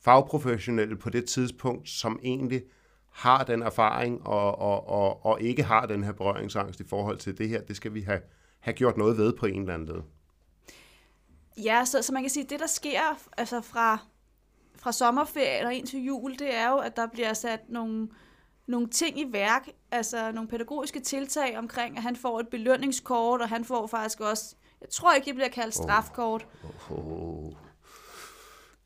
[0.00, 2.62] fagprofessionelle på det tidspunkt, som egentlig
[3.10, 7.38] har den erfaring og, og, og, og ikke har den her berøringsangst i forhold til
[7.38, 7.60] det her.
[7.60, 8.20] Det skal vi have,
[8.60, 10.02] have gjort noget ved på en eller anden led.
[11.56, 13.98] Ja, så, så man kan sige, at det, der sker altså fra,
[14.76, 18.08] fra sommerferie og ind til jul, det er jo, at der bliver sat nogle,
[18.66, 23.48] nogle ting i værk, altså nogle pædagogiske tiltag omkring, at han får et belønningskort, og
[23.48, 26.46] han får faktisk også, jeg tror ikke, det bliver kaldt strafkort.
[26.90, 26.98] Oh.
[26.98, 27.52] Oh.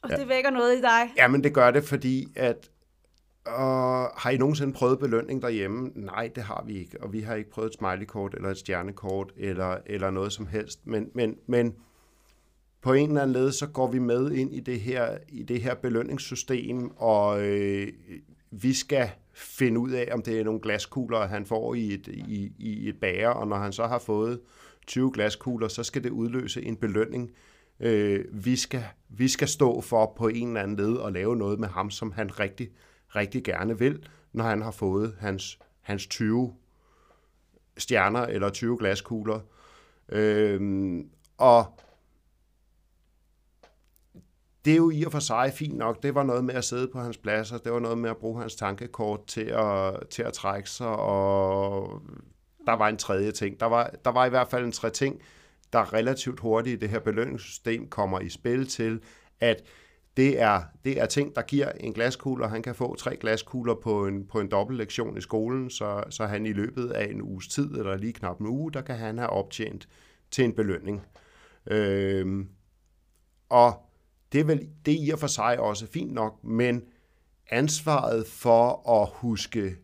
[0.02, 0.16] Og ja.
[0.16, 1.12] det vækker noget i dig.
[1.16, 2.70] Ja, men det gør det, fordi at
[3.46, 5.90] og har I nogensinde prøvet belønning derhjemme?
[5.94, 7.02] Nej, det har vi ikke.
[7.02, 10.86] Og vi har ikke prøvet et smileykort eller et stjernekort eller, eller noget som helst.
[10.86, 11.74] Men, men, men
[12.80, 15.62] på en eller anden led, så går vi med ind i det her, i det
[15.62, 17.88] her belønningssystem, og øh,
[18.50, 22.52] vi skal finde ud af, om det er nogle glaskugler, han får i et, i,
[22.58, 24.40] i et bager, og når han så har fået
[24.86, 27.30] 20 glaskugler, så skal det udløse en belønning.
[27.80, 31.60] Øh, vi, skal, vi skal stå for på en eller anden led og lave noget
[31.60, 32.70] med ham, som han rigtig
[33.08, 36.54] rigtig gerne vil, når han har fået hans, hans 20
[37.76, 39.40] stjerner eller 20 glaskugler.
[40.08, 41.00] Øh,
[41.38, 41.78] og
[44.68, 46.02] det er jo i og for sig fint nok.
[46.02, 48.16] Det var noget med at sidde på hans plads, og det var noget med at
[48.16, 52.02] bruge hans tankekort til at, til at trække sig, og
[52.66, 53.60] der var en tredje ting.
[53.60, 55.20] Der var, der var i hvert fald en tre ting,
[55.72, 59.00] der relativt hurtigt i det her belønningssystem kommer i spil til,
[59.40, 59.62] at
[60.16, 63.74] det er, det er ting, der giver en glaskugle, og han kan få tre glaskugler
[63.74, 67.22] på en, på en dobbelt lektion i skolen, så, så han i løbet af en
[67.22, 69.88] uges tid, eller lige knap en uge, der kan han have optjent
[70.30, 71.02] til en belønning.
[71.66, 72.48] Øhm,
[73.48, 73.87] og
[74.32, 76.82] det er vel det er i og for sig også fint nok, men
[77.50, 79.76] ansvaret for at huske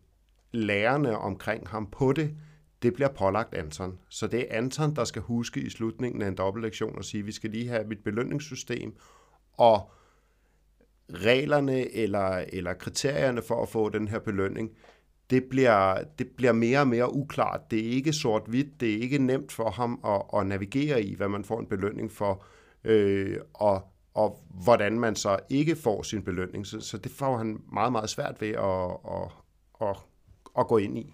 [0.51, 2.35] lærerne omkring ham på det,
[2.81, 3.99] det bliver pålagt Anton.
[4.09, 7.25] Så det er Anton, der skal huske i slutningen af en dobbeltlektion og sige, at
[7.27, 8.95] vi skal lige have mit belønningssystem,
[9.53, 9.91] og
[11.13, 14.71] reglerne eller, eller kriterierne for at få den her belønning,
[15.29, 17.71] det bliver, det bliver mere og mere uklart.
[17.71, 21.27] Det er ikke sort-hvidt, det er ikke nemt for ham at, at navigere i, hvad
[21.27, 22.45] man får en belønning for,
[22.83, 26.67] øh, og, og hvordan man så ikke får sin belønning.
[26.67, 29.31] Så, så det får han meget, meget svært ved at, at,
[29.89, 29.97] at,
[30.59, 31.13] at gå ind i.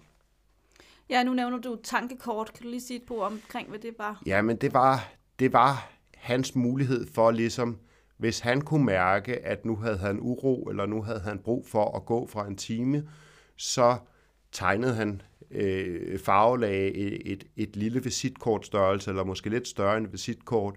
[1.10, 2.52] Ja, nu nævner du tankekort.
[2.52, 4.22] Kan du lige sige et på omkring, hvad det var?
[4.26, 7.78] Ja, men det var, det var hans mulighed for ligesom
[8.22, 11.96] hvis han kunne mærke, at nu havde han uro, eller nu havde han brug for
[11.96, 13.08] at gå fra en time,
[13.56, 13.96] så
[14.52, 20.74] tegnede han øh, farvelag et, et, et lille visitkortstørrelse, eller måske lidt større end visitkort,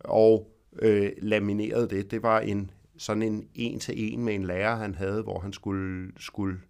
[0.00, 2.10] og øh, laminerede det.
[2.10, 6.60] Det var en sådan en en-til-en med en lærer, han havde, hvor han skulle, skulle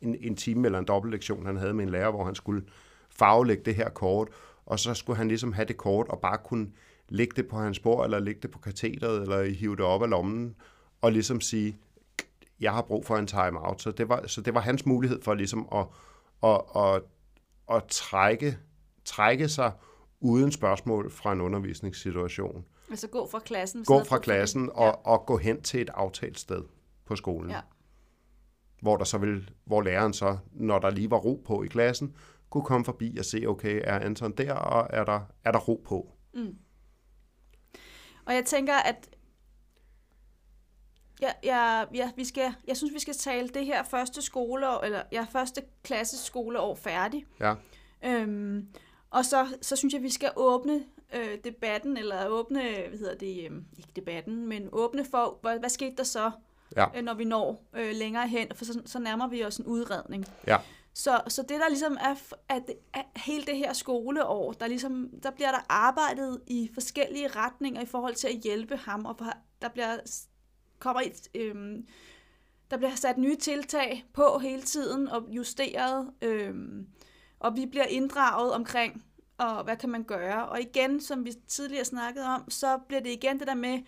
[0.00, 2.62] en, en time eller en dobbeltlektion, han havde med en lærer, hvor han skulle
[3.10, 4.28] farvelægge det her kort,
[4.66, 6.70] og så skulle han ligesom have det kort og bare kunne
[7.08, 10.10] lægge det på hans bord, eller lægge det på katheteret, eller hive det op af
[10.10, 10.54] lommen,
[11.00, 11.76] og ligesom sige,
[12.60, 13.82] jeg har brug for en time-out.
[13.82, 15.86] Så det var, så det var hans mulighed for ligesom at,
[16.42, 17.02] at, at,
[17.76, 18.58] at trække,
[19.04, 19.72] trække sig
[20.20, 22.64] uden spørgsmål fra en undervisningssituation.
[22.90, 23.84] Altså gå fra klassen?
[23.84, 24.90] Gå fra klassen og, ja.
[24.90, 26.62] og gå hen til et aftalt sted
[27.04, 27.50] på skolen.
[27.50, 27.60] Ja.
[28.82, 32.16] Hvor, der så vil, hvor læreren så, når der lige var ro på i klassen,
[32.50, 35.82] kunne komme forbi og se, okay, er Anton der, og er der, er der ro
[35.84, 36.12] på?
[36.34, 36.56] Mm.
[38.24, 39.10] Og jeg tænker, at
[41.22, 45.02] ja, ja, ja, vi skal, jeg synes, vi skal tale det her første skoleår, eller
[45.12, 47.26] ja, første klasses skoleår færdig.
[47.40, 47.54] Ja.
[48.04, 48.68] Øhm,
[49.10, 50.84] og så, så synes jeg, vi skal åbne
[51.14, 55.68] øh, debatten, eller åbne, hvad hedder det, øh, ikke debatten, men åbne for, hvad, hvad
[55.68, 56.30] skete der så,
[56.76, 56.86] ja.
[56.96, 60.26] øh, når vi når øh, længere hen, for så, så nærmer vi os en udredning.
[60.46, 60.56] Ja.
[60.94, 62.14] Så, så det der ligesom er,
[62.48, 62.62] at,
[62.94, 67.86] at hele det her skoleår, der, ligesom, der bliver der arbejdet i forskellige retninger i
[67.86, 69.16] forhold til at hjælpe ham, og
[69.62, 69.96] der bliver,
[70.78, 71.86] kommer et, øhm,
[72.70, 76.86] der bliver sat nye tiltag på hele tiden og justeret, øhm,
[77.38, 79.04] og vi bliver inddraget omkring,
[79.40, 80.48] og hvad kan man gøre.
[80.48, 83.78] Og igen, som vi tidligere snakkede om, så bliver det igen det der med,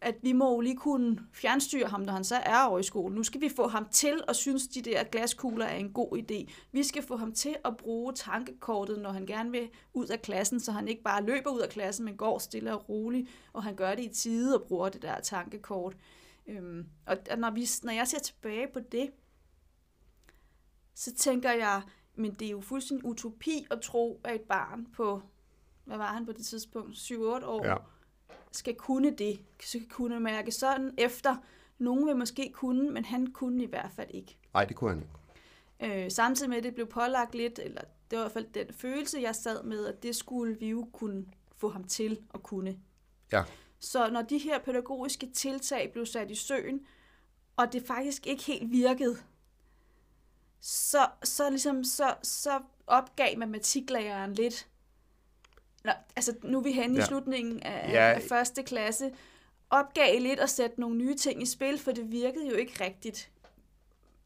[0.00, 3.14] at vi må jo lige kunne fjernstyre ham, når han så er over i skole.
[3.14, 6.52] Nu skal vi få ham til at synes, de der glaskugler er en god idé.
[6.72, 10.60] Vi skal få ham til at bruge tankekortet, når han gerne vil ud af klassen,
[10.60, 13.76] så han ikke bare løber ud af klassen, men går stille og roligt, og han
[13.76, 15.96] gør det i tide og bruger det der tankekort.
[16.46, 19.10] Øhm, og når, vi, når jeg ser tilbage på det,
[20.94, 21.82] så tænker jeg,
[22.14, 25.22] men det er jo fuldstændig utopi at tro, at et barn på
[25.84, 27.14] hvad var han på det tidspunkt, 7-8
[27.46, 27.76] år, Ja.
[28.52, 31.36] skal kunne det, skal kunne mærke sådan efter.
[31.78, 34.36] Nogen vil måske kunne, men han kunne i hvert fald ikke.
[34.54, 36.04] Nej, det kunne han ikke.
[36.04, 38.74] Øh, samtidig med, at det blev pålagt lidt, eller det var i hvert fald den
[38.74, 42.78] følelse, jeg sad med, at det skulle vi jo kunne få ham til at kunne.
[43.32, 43.44] Ja.
[43.78, 46.86] Så når de her pædagogiske tiltag blev sat i søen,
[47.56, 49.16] og det faktisk ikke helt virkede,
[50.66, 54.68] så, så, ligesom, så, så opgav matematiklæreren lidt.
[55.84, 57.02] Nå, altså, nu er vi henne ja.
[57.02, 58.14] I slutningen af, ja.
[58.14, 59.12] af første klasse.
[59.70, 63.30] Opgav lidt at sætte nogle nye ting i spil, for det virkede jo ikke rigtigt.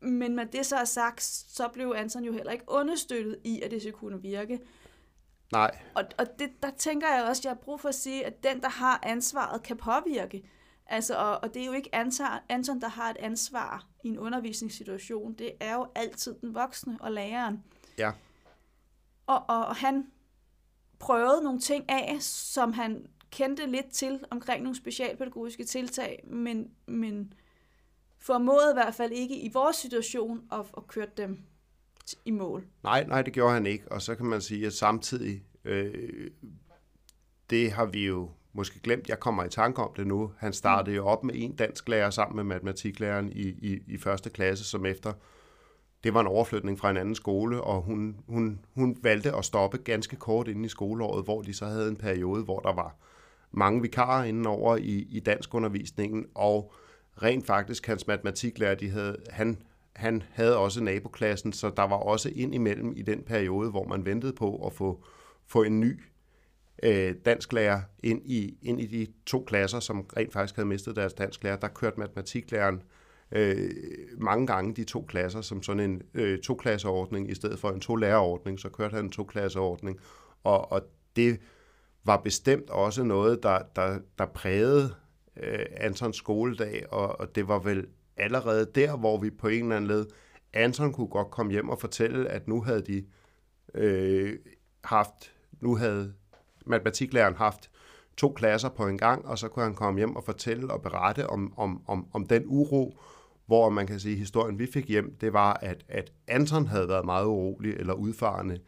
[0.00, 3.70] Men med det så er sagt, så blev Anton jo heller ikke understøttet i, at
[3.70, 4.60] det skulle kunne virke.
[5.52, 8.26] Nej, Og, og det, der tænker jeg også, at jeg har brug for at sige,
[8.26, 10.42] at den, der har ansvaret, kan påvirke.
[10.88, 14.18] Altså, og, og det er jo ikke Anton, Anton, der har et ansvar i en
[14.18, 15.34] undervisningssituation.
[15.34, 17.64] Det er jo altid den voksne og læreren.
[17.98, 18.12] ja.
[19.26, 20.06] Og, og, og han
[20.98, 27.32] prøvede nogle ting af, som han kendte lidt til omkring nogle specialpædagogiske tiltag, men, men
[28.18, 31.42] formåede i hvert fald ikke i vores situation at, at køre dem
[32.24, 32.66] i mål.
[32.82, 33.92] Nej, nej, det gjorde han ikke.
[33.92, 36.30] Og så kan man sige, at samtidig, øh,
[37.50, 40.32] det har vi jo måske glemt, jeg kommer i tanke om det nu.
[40.38, 44.30] Han startede jo op med en dansk lærer sammen med matematiklæreren i, i, i første
[44.30, 45.12] klasse, som efter,
[46.04, 49.78] det var en overflytning fra en anden skole, og hun, hun, hun valgte at stoppe
[49.78, 52.96] ganske kort inde i skoleåret, hvor de så havde en periode, hvor der var
[53.50, 56.72] mange vikarer indenover i, i danskundervisningen, og
[57.22, 62.32] rent faktisk hans matematiklærer, de havde, han, han havde også naboklassen, så der var også
[62.34, 65.04] ind imellem i den periode, hvor man ventede på at få,
[65.46, 66.00] få en ny
[66.82, 71.12] øh, dansklærer ind i, ind i de to klasser, som rent faktisk havde mistet deres
[71.12, 71.56] dansklærer.
[71.56, 72.82] Der kørte matematiklæreren
[73.32, 73.70] øh,
[74.18, 78.60] mange gange de to klasser som sådan en øh, to-klasseordning, i stedet for en to-lærerordning,
[78.60, 80.00] så kørte han en to-klasseordning,
[80.44, 80.82] og, og
[81.16, 81.40] det
[82.04, 84.94] var bestemt også noget, der, der, der prægede
[85.36, 89.76] øh, Antons skoledag, og, og det var vel allerede der, hvor vi på en eller
[89.76, 90.06] anden led,
[90.52, 93.04] Anton kunne godt komme hjem og fortælle, at nu havde de
[93.74, 94.38] øh,
[94.84, 96.14] haft, nu havde
[96.68, 97.70] matematiklæreren haft
[98.16, 101.26] to klasser på en gang, og så kunne han komme hjem og fortælle og berette
[101.26, 102.98] om, om, om, om den uro,
[103.46, 106.88] hvor man kan sige, at historien, vi fik hjem, det var, at, at Anton havde
[106.88, 108.58] været meget urolig eller udfarende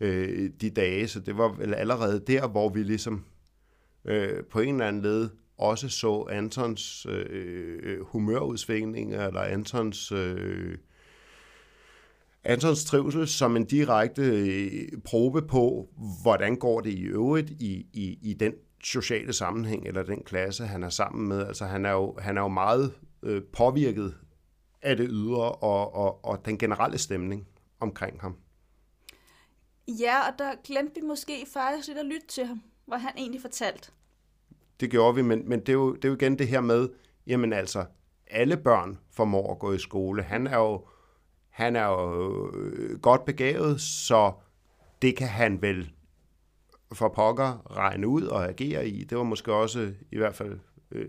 [0.00, 3.24] øh, de dage, så det var vel allerede der, hvor vi ligesom
[4.04, 5.28] øh, på en eller anden led
[5.58, 10.78] også så Antons øh, øh humørudsvingninger, eller Antons, øh,
[12.44, 15.88] Antons trivsel som en direkte øh, probe på,
[16.22, 18.52] hvordan går det i øvrigt i, i, i den
[18.84, 21.46] sociale sammenhæng, eller den klasse, han er sammen med.
[21.46, 24.14] Altså han er jo, han er jo meget øh, påvirket
[24.82, 27.46] af det ydre og, og, og den generelle stemning
[27.80, 28.36] omkring ham.
[29.88, 33.40] Ja, og der glemte vi måske faktisk lidt at lytte til ham, hvor han egentlig
[33.40, 33.90] fortalte.
[34.80, 36.88] Det gjorde vi, men, men det, er jo, det er jo igen det her med,
[37.26, 37.84] jamen altså,
[38.26, 40.22] alle børn formår at gå i skole.
[40.22, 40.86] Han er jo,
[41.58, 44.32] han er jo øh, godt begavet, så
[45.02, 45.92] det kan han vel
[46.92, 49.04] for pokker regne ud og agere i.
[49.04, 50.58] Det var måske også i hvert fald
[50.90, 51.08] øh,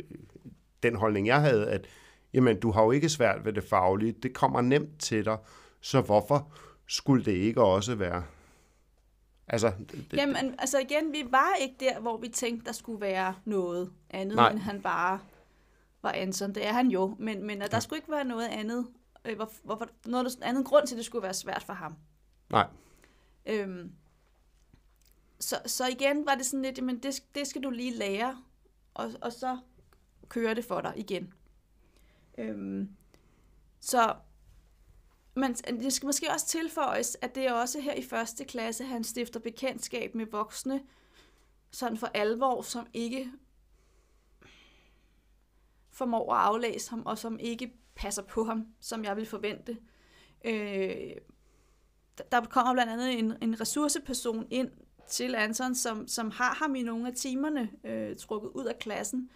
[0.83, 1.87] den holdning, jeg havde, at
[2.33, 4.11] jamen, du har jo ikke svært ved det faglige.
[4.11, 5.37] Det kommer nemt til dig,
[5.81, 6.51] så hvorfor
[6.87, 8.23] skulle det ikke også være?
[9.47, 13.33] Altså, det, Jamen, altså igen, vi var ikke der, hvor vi tænkte, der skulle være
[13.45, 14.49] noget andet, Nej.
[14.51, 15.19] end han bare
[16.01, 16.55] var Anson.
[16.55, 18.87] Det er han jo, men, men at der skulle ikke være noget andet,
[19.25, 21.95] øh, hvor, hvorfor, noget andet grund til, at det skulle være svært for ham.
[22.49, 22.67] nej,
[23.45, 23.91] Øhm,
[25.39, 28.43] så, så igen var det sådan lidt, men det, det skal du lige lære,
[28.93, 29.57] og, og så
[30.27, 31.33] kører det for dig igen.
[32.37, 32.95] Øhm,
[33.79, 34.15] så
[35.35, 39.03] men det skal måske også tilføjes, at det er også her i første klasse, han
[39.03, 40.81] stifter bekendtskab med voksne,
[41.71, 43.31] sådan for alvor, som ikke
[45.91, 49.77] formår at aflæse ham, og som ikke passer på ham, som jeg vil forvente.
[50.45, 51.11] Øh,
[52.31, 54.71] der- kommer blandt andet en, en ressourceperson ind
[55.07, 59.29] til Anton, som, som har ham i nogle af timerne øh, trukket ud af klassen.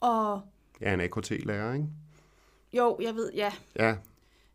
[0.00, 0.42] Og
[0.80, 1.86] er en AKT-lærer, ikke?
[2.72, 3.52] jo, jeg ved, ja.
[3.76, 3.96] Ja,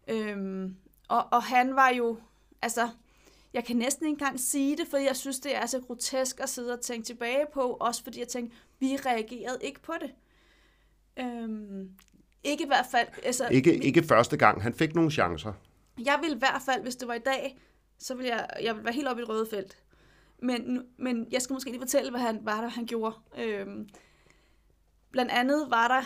[0.07, 0.75] Øhm,
[1.07, 2.19] og, og han var jo,
[2.61, 2.89] altså,
[3.53, 6.49] jeg kan næsten ikke engang sige det, fordi jeg synes, det er så grotesk at
[6.49, 10.11] sidde og tænke tilbage på, også fordi jeg tænkte, vi reagerede ikke på det.
[11.17, 11.89] Øhm,
[12.45, 14.63] ikke i hvert fald, altså, ikke, ikke første gang.
[14.63, 15.53] Han fik nogle chancer.
[16.05, 17.57] Jeg vil i hvert fald, hvis det var i dag,
[17.97, 19.77] så vil jeg, jeg vil være helt oppe i det røde felt.
[20.41, 23.15] Men, men jeg skal måske lige fortælle, hvad han, hvad der, han gjorde.
[23.37, 23.89] Øhm,
[25.11, 26.01] blandt andet var der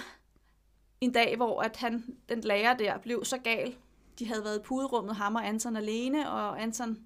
[1.02, 3.76] en dag, hvor at han, den lærer der blev så gal.
[4.20, 6.98] De havde været i puderummet, ham og Anton alene, og Anton,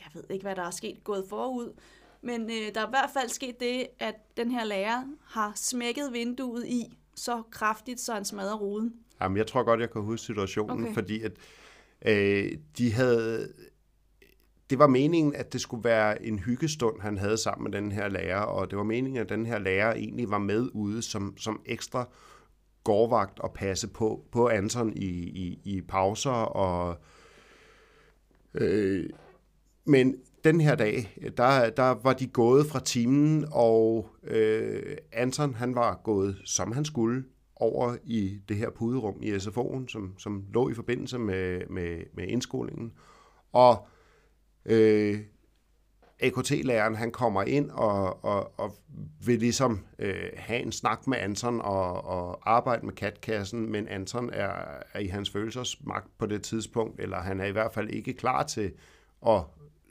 [0.00, 1.72] jeg ved ikke, hvad der er sket, gået forud,
[2.20, 6.12] Men øh, der er i hvert fald sket det, at den her lærer har smækket
[6.12, 8.94] vinduet i så kraftigt, så han smadrer ruden.
[9.20, 10.94] Jamen, jeg tror godt, jeg kan huske situationen, Okay.
[10.94, 11.32] fordi at
[12.06, 13.52] øh, de havde...
[14.70, 18.08] Det var meningen, at det skulle være en hyggestund, han havde sammen med den her
[18.08, 21.62] lærer, og det var meningen, at den her lærer egentlig var med ude som, som
[21.66, 22.08] ekstra
[22.84, 26.30] gårdvagt og passe på, på Anton i, i, i pauser.
[26.30, 26.98] Og,
[28.54, 29.10] øh,
[29.84, 35.54] men den her dag, øh, der, der var de gået fra timen, og øh, Anton
[35.54, 37.24] han var gået, som han skulle,
[37.60, 42.26] over i det her puderum i SFO'en, som, som lå i forbindelse med, med, med
[42.26, 42.92] indskolingen.
[43.52, 43.88] Og
[44.64, 45.20] øh,
[46.20, 48.76] AKT-læreren, han kommer ind og, og, og
[49.26, 54.30] vil ligesom øh, have en snak med Anton og, og arbejde med katkassen, men Anton
[54.32, 54.52] er,
[54.92, 58.42] er i hans følelsesmagt på det tidspunkt, eller han er i hvert fald ikke klar
[58.42, 58.72] til
[59.26, 59.42] at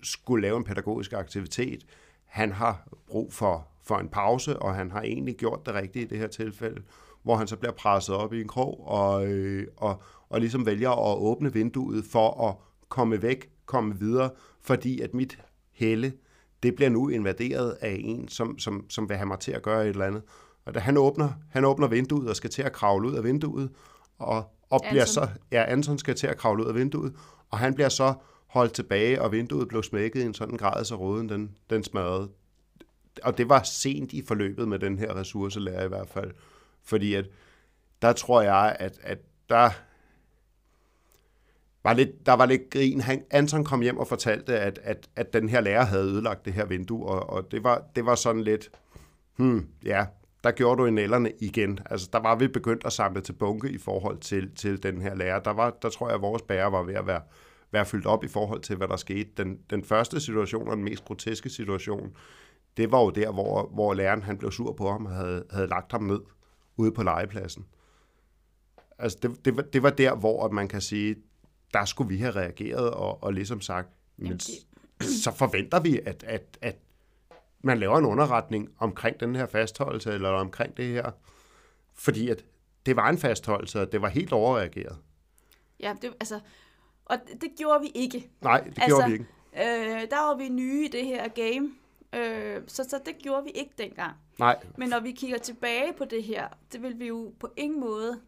[0.03, 1.85] skulle lave en pædagogisk aktivitet.
[2.25, 6.07] Han har brug for, for en pause, og han har egentlig gjort det rigtige i
[6.07, 6.81] det her tilfælde,
[7.23, 11.11] hvor han så bliver presset op i en krog og, øh, og, og ligesom vælger
[11.11, 12.55] at åbne vinduet for at
[12.89, 14.29] komme væk, komme videre,
[14.61, 15.39] fordi at mit
[15.71, 16.13] helle,
[16.63, 19.83] det bliver nu invaderet af en, som, som, som vil have mig til at gøre
[19.83, 20.21] et eller andet.
[20.65, 23.69] Og da han åbner, han åbner vinduet og skal til at kravle ud af vinduet,
[24.19, 25.13] og, og bliver Anton.
[25.13, 27.13] så, ja, Anton skal til at kravle ud af vinduet,
[27.49, 28.13] og han bliver så
[28.57, 32.29] holdt tilbage, og vinduet blev smækket i en sådan grad, så råden den, den smadrede.
[33.23, 36.31] Og det var sent i forløbet med den her ressourcelærer i hvert fald.
[36.83, 37.25] Fordi at,
[38.01, 39.69] der tror jeg, at, at der
[41.83, 43.01] var lidt, der var lidt grin.
[43.01, 46.53] Han, Anton kom hjem og fortalte, at, at, at den her lærer havde ødelagt det
[46.53, 48.69] her vindue, og, og det, var, det var sådan lidt,
[49.35, 50.05] hmm, ja,
[50.43, 51.79] der gjorde du en nælderne igen.
[51.85, 55.15] Altså, der var vi begyndt at samle til bunke i forhold til, til den her
[55.15, 55.39] lærer.
[55.39, 57.21] Der, var, der tror jeg, at vores bærer var ved at være,
[57.71, 59.29] være fyldt op i forhold til, hvad der skete.
[59.37, 62.15] Den, den første situation og den mest groteske situation,
[62.77, 65.67] det var jo der, hvor, hvor læreren han blev sur på ham og havde, havde
[65.67, 66.19] lagt ham ned
[66.77, 67.65] ude på legepladsen.
[68.97, 71.15] Altså, det, det, var, det var der, hvor man kan sige,
[71.73, 74.39] der skulle vi have reageret og, og ligesom sagt, men
[75.23, 76.75] så forventer vi, at, at, at
[77.61, 81.11] man laver en underretning omkring den her fastholdelse, eller omkring det her.
[81.93, 82.45] Fordi at
[82.85, 84.97] det var en fastholdelse, og det var helt overreageret.
[85.79, 86.39] Ja, det, altså,
[87.09, 88.29] og det, gjorde vi ikke.
[88.41, 89.25] Nej, det Altså, gjorde vi ikke.
[89.57, 91.69] Øh, der var vi nye i det her game,
[92.15, 94.11] øh, så, så det gjorde vi ikke dengang.
[94.39, 97.79] Nej, Men når vi kigger tilbage på det her, det vil vi jo på ingen
[97.79, 98.19] måde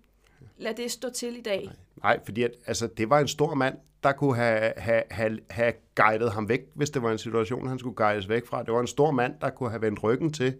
[0.57, 1.69] lade det stå til i dag.
[2.03, 5.73] nej, fordi at, altså, det var en stor mand, der kunne have, have, have, have
[5.95, 8.63] guidet ham væk, hvis det var en situation, han skulle guides væk fra.
[8.63, 10.55] Det var en stor mand, der kunne have vendt ryggen til,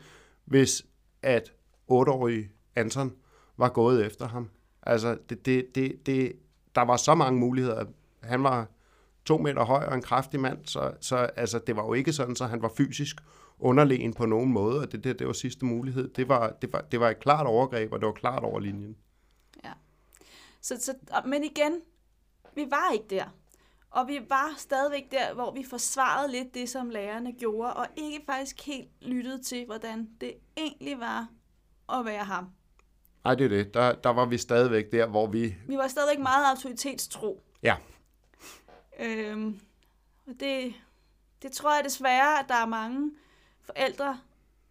[0.46, 0.86] hvis
[1.22, 1.54] at
[1.88, 3.14] otteårige Anton
[3.58, 4.50] var gået efter ham.
[4.84, 6.34] Altså, det, det, det, det,
[6.76, 7.86] der var så mange muligheder.
[8.24, 8.68] Han var
[9.26, 12.36] to meter høj og en kraftig mand, så, så altså, det var jo ikke sådan,
[12.36, 13.16] så han var fysisk
[13.60, 16.10] underlegen på nogen måde, og det, det, det var sidste mulighed.
[16.14, 18.96] Det var, det, var, det var et klart overgreb, og det var klart over linjen.
[20.62, 21.82] Så, så, og- men igen,
[22.56, 23.24] vi var ikke der.
[23.92, 28.20] Og vi var stadigvæk der, hvor vi forsvarede lidt det, som lærerne gjorde, og ikke
[28.26, 31.28] faktisk helt lyttede til, hvordan det egentlig var
[32.00, 32.50] at være ham.
[33.24, 33.74] Nej, det er det.
[33.74, 35.56] Der, der var vi stadigvæk der, hvor vi...
[35.68, 37.42] Vi var stadigvæk meget autoritetstro.
[37.64, 37.76] Ja,
[39.00, 39.60] Øhm,
[40.28, 40.74] og det,
[41.42, 43.12] det tror jeg desværre, at der er mange
[43.62, 44.20] forældre,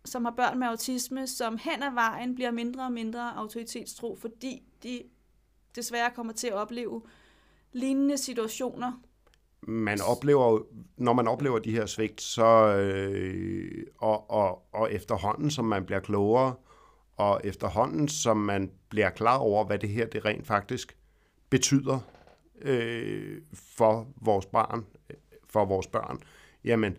[0.04, 4.62] som har børn med autisme, som hen ad vejen bliver mindre og mindre autoritetstro, fordi
[4.82, 5.02] de
[5.76, 7.02] desværre kommer til at opleve
[7.72, 8.92] lignende situationer.
[9.60, 10.60] man oplever
[10.96, 16.00] når man oplever de her svigt, så øh, og, og, og efterhånden, som man bliver
[16.00, 16.54] klogere,
[17.16, 20.96] og efterhånden, som man bliver klar over, hvad det her det rent faktisk
[21.50, 22.00] betyder
[22.60, 24.86] øh, for vores barn,
[25.48, 26.22] for vores børn,
[26.64, 26.96] jamen,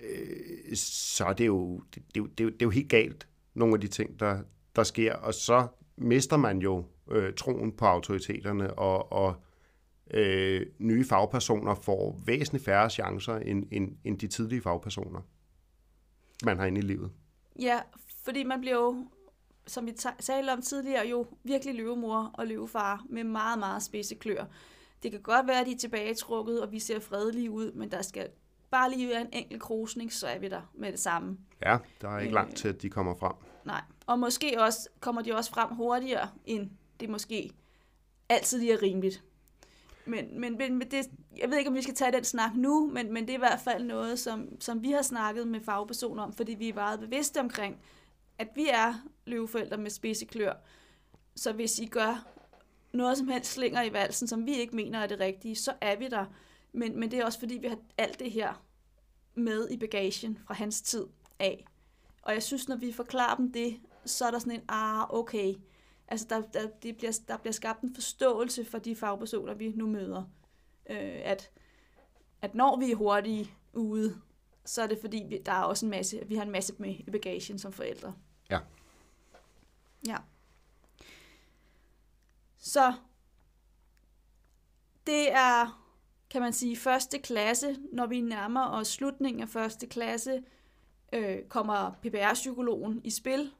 [0.00, 2.88] øh, så er det jo, det, det, er det, er jo- det er jo helt
[2.90, 4.42] galt, nogle af de ting, der,
[4.76, 5.66] der sker, og så
[5.96, 9.34] mister man jo øh, troen på autoriteterne, og, og
[10.10, 15.20] øh, nye fagpersoner får væsentligt færre chancer end, end, end de tidlige fagpersoner,
[16.44, 17.10] man har inde i livet.
[17.60, 17.80] Ja,
[18.24, 19.06] fordi man bliver jo,
[19.66, 24.44] som vi talte om tidligere, jo virkelig løvemor og løvefar med meget, meget spidse klør.
[25.04, 28.02] Det kan godt være, at de er tilbagetrukket, og vi ser fredelige ud, men der
[28.02, 28.28] skal
[28.70, 31.38] bare lige være en enkelt krusning, så er vi der med det samme.
[31.66, 32.34] Ja, der er ikke Øh.
[32.34, 33.32] langt til, at de kommer frem.
[33.64, 33.80] Nej.
[34.06, 37.50] Og måske også kommer de også frem hurtigere, end det måske
[38.28, 39.24] altid lige er rimeligt.
[40.06, 41.06] Men, men, men det,
[41.38, 43.38] jeg ved ikke, om vi skal tage den snak nu, men, men det er i
[43.38, 47.00] hvert fald noget, som, som vi har snakket med fagpersoner om, fordi vi er meget
[47.00, 47.76] bevidste omkring,
[48.38, 48.94] at vi er
[49.26, 50.52] løveforældre med spidse klør.
[51.36, 52.26] Så hvis I gør
[52.94, 55.96] noget som helst slinger i valsen, som vi ikke mener er det rigtige, så er
[55.96, 56.24] vi der.
[56.72, 58.64] Men, men det er også fordi, vi har alt det her
[59.34, 61.06] med i bagagen fra hans tid
[61.38, 61.66] af.
[62.22, 65.54] Og jeg synes, når vi forklarer dem det, så er der sådan en, ah, okay.
[66.08, 69.86] Altså, der, der, det bliver, der bliver skabt en forståelse for de fagpersoner, vi nu
[69.86, 70.22] møder.
[70.90, 71.50] Øh, at,
[72.42, 74.20] at når vi er hurtige ude,
[74.64, 76.94] så er det fordi, vi, der er også en masse, vi har en masse med
[76.98, 78.14] i bagagen som forældre.
[78.50, 78.58] Ja.
[80.06, 80.16] Ja.
[82.64, 82.92] Så
[85.06, 85.86] det er,
[86.30, 87.76] kan man sige, første klasse.
[87.92, 90.42] Når vi nærmer os slutningen af første klasse,
[91.12, 93.52] øh, kommer PPR-psykologen i spil.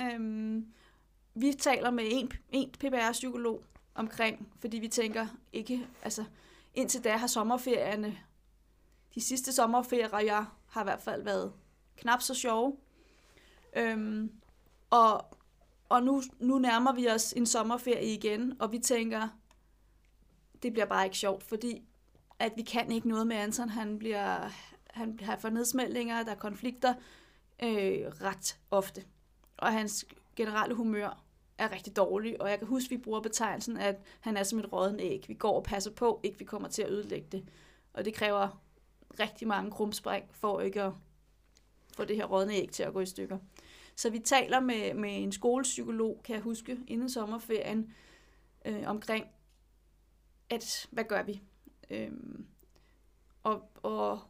[0.00, 0.66] Øhm,
[1.34, 3.64] vi taler med en, en PPR-psykolog
[3.94, 6.24] omkring, fordi vi tænker ikke, altså
[6.74, 8.18] indtil da har sommerferierne,
[9.14, 11.52] de sidste sommerferier, jeg har i hvert fald været
[11.96, 12.76] knap så sjove.
[13.76, 14.32] Øhm,
[14.90, 15.39] og
[15.90, 19.28] og nu, nu nærmer vi os en sommerferie igen, og vi tænker,
[20.62, 21.82] det bliver bare ikke sjovt, fordi
[22.38, 23.68] at vi kan ikke noget med Anton.
[23.68, 24.50] Han, bliver,
[24.90, 26.94] han har for nedsmeltninger, der er konflikter
[27.62, 29.04] øh, ret ofte.
[29.56, 30.04] Og hans
[30.36, 31.22] generelle humør
[31.58, 34.58] er rigtig dårlig, og jeg kan huske, at vi bruger betegnelsen, at han er som
[34.58, 35.24] et rådden æg.
[35.28, 37.48] Vi går og passer på, ikke vi kommer til at ødelægge det.
[37.92, 38.62] Og det kræver
[39.20, 40.92] rigtig mange krumspring for ikke at
[41.96, 43.38] få det her rådne æg til at gå i stykker.
[44.00, 47.94] Så vi taler med, med en skolepsykolog, kan jeg huske, inden sommerferien,
[48.64, 49.26] øh, omkring,
[50.50, 51.42] at hvad gør vi?
[51.90, 52.10] Øh,
[53.42, 54.20] og, og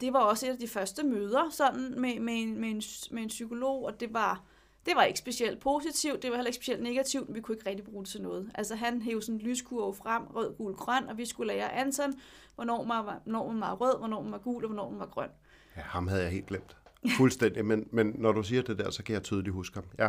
[0.00, 3.22] det var også et af de første møder sådan med, med, en, med, en, med
[3.22, 4.44] en psykolog, og det var,
[4.86, 7.70] det var ikke specielt positivt, det var heller ikke specielt negativt, men vi kunne ikke
[7.70, 8.50] rigtig bruge det til noget.
[8.54, 12.14] Altså han hævde sådan en lyskurve frem, rød, gul, grøn, og vi skulle lære Anton,
[12.54, 15.06] hvornår man var, hvornår man var rød, hvornår man var gul, og hvornår man var
[15.06, 15.30] grøn.
[15.76, 16.76] Ja, ham havde jeg helt glemt.
[17.18, 19.84] Fuldstændig, men, men når du siger det der, så kan jeg tydeligt huske ham.
[19.98, 20.08] Ja.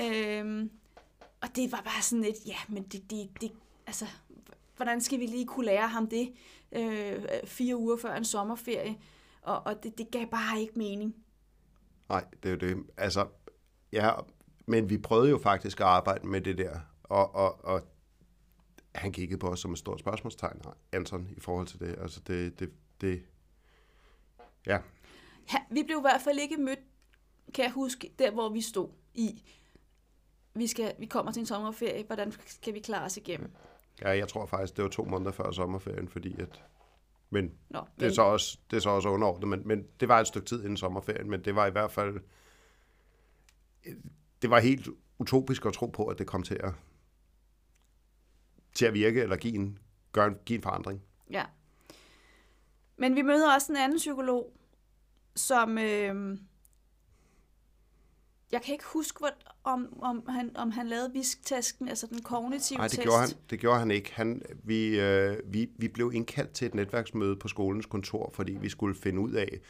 [0.00, 0.70] Øhm,
[1.42, 3.52] og det var bare sådan lidt, ja, men det, det, det
[3.86, 4.06] altså,
[4.76, 6.32] hvordan skal vi lige kunne lære ham det
[6.72, 8.96] øh, fire uger før en sommerferie?
[9.42, 11.14] Og, og det, det gav bare ikke mening.
[12.08, 12.86] Nej, det er jo det.
[12.96, 13.26] Altså,
[13.92, 14.10] ja,
[14.66, 17.82] men vi prøvede jo faktisk at arbejde med det der, og, og, og
[18.94, 20.62] han kiggede på os som et stort spørgsmålstegn,
[20.92, 21.96] Anton, i forhold til det.
[21.98, 22.70] Altså, det, det,
[23.00, 23.22] det
[24.66, 24.78] ja,
[25.52, 26.78] Ja, vi blev i hvert fald ikke mødt,
[27.54, 29.42] kan jeg huske, der hvor vi stod i.
[30.54, 33.50] Vi, skal, vi kommer til en sommerferie, hvordan skal vi klare os igennem?
[34.00, 36.62] Ja, jeg tror faktisk, det var to måneder før sommerferien, fordi at...
[37.30, 40.20] Men Nå, det, er så også, det er så også underordnet, men, men det var
[40.20, 42.20] et stykke tid inden sommerferien, men det var i hvert fald...
[44.42, 44.88] Det var helt
[45.18, 46.72] utopisk at tro på, at det kom til at,
[48.74, 49.78] til at virke, eller give en,
[50.12, 51.02] gøre en, give en forandring.
[51.30, 51.44] Ja.
[52.96, 54.52] Men vi møder også en anden psykolog,
[55.36, 55.78] som...
[55.78, 56.38] Øh,
[58.52, 59.30] jeg kan ikke huske, hvor,
[59.64, 63.02] om, om, han, om han lavede visktasken, altså den kognitive Nej, det test.
[63.02, 64.14] gjorde han, det gjorde han ikke.
[64.14, 68.68] Han, vi, øh, vi, vi blev indkaldt til et netværksmøde på skolens kontor, fordi vi
[68.68, 69.60] skulle finde ud af,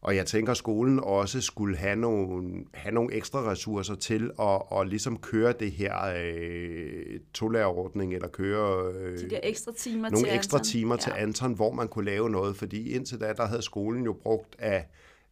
[0.00, 4.62] og jeg tænker, at skolen også skulle have nogle, have nogle ekstra ressourcer til at,
[4.80, 5.94] at ligesom køre det her
[6.24, 10.64] øh, tolærerordning, eller køre øh, De der ekstra timer nogle til ekstra Anton.
[10.64, 14.12] timer til Anton, hvor man kunne lave noget, fordi indtil da, der havde skolen jo
[14.12, 14.86] brugt af,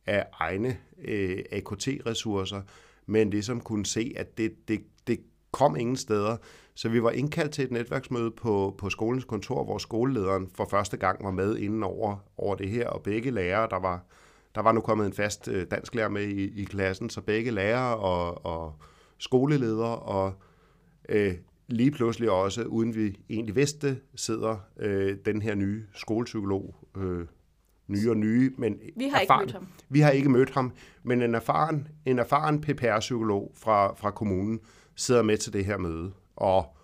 [0.07, 2.61] af egne øh, AKT-ressourcer,
[3.07, 5.21] men ligesom kunne se, at det, det, det
[5.53, 6.37] kom ingen steder.
[6.75, 10.97] Så vi var indkaldt til et netværksmøde på, på skolens kontor, hvor skolelederen for første
[10.97, 14.05] gang var med inden over, over det her, og begge lærere, der var,
[14.57, 17.97] der var nu kommet en fast øh, dansklærer med i, i klassen, så begge lærere
[17.97, 18.75] og, og
[19.19, 20.35] skoleledere og
[21.09, 21.35] øh,
[21.69, 27.27] lige pludselig også, uden vi egentlig vidste det, sidder øh, den her nye skolepsykolog, øh,
[27.89, 29.47] nye og nye, men Vi har ikke erfaren.
[29.47, 29.67] mødt ham.
[29.89, 30.73] Vi har ikke mødt ham,
[31.03, 34.61] men en erfaren, en erfaren PPR-psykolog fra, fra kommunen
[34.95, 36.77] sidder med til det her møde, og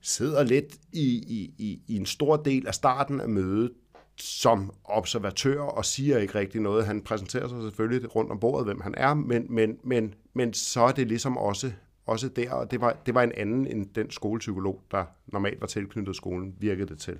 [0.00, 3.72] sidder lidt i, i, i, i en stor del af starten af mødet
[4.20, 6.86] som observatør og siger ikke rigtig noget.
[6.86, 10.80] Han præsenterer sig selvfølgelig rundt om bordet, hvem han er, men, men, men, men så
[10.80, 11.72] er det ligesom også,
[12.06, 15.66] også der, og det var, det var en anden end den skolepsykolog, der normalt var
[15.66, 17.18] tilknyttet skolen, virkede det til.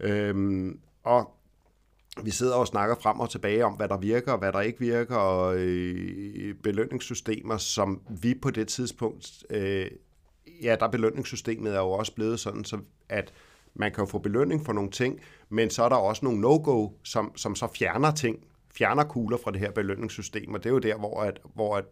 [0.00, 1.34] Øhm, og
[2.24, 4.78] vi sidder og snakker frem og tilbage om, hvad der virker og hvad der ikke
[4.78, 9.90] virker, og øh, belønningssystemer, som vi på det tidspunkt, øh,
[10.62, 12.78] ja, der belønningssystemet er jo også blevet sådan, så
[13.08, 13.32] at
[13.78, 16.88] man kan jo få belønning for nogle ting, men så er der også nogle no-go,
[17.02, 18.38] som, som så fjerner ting,
[18.74, 21.84] fjerner kugler fra det her belønningssystem, og det er jo der, hvor, at, hvor at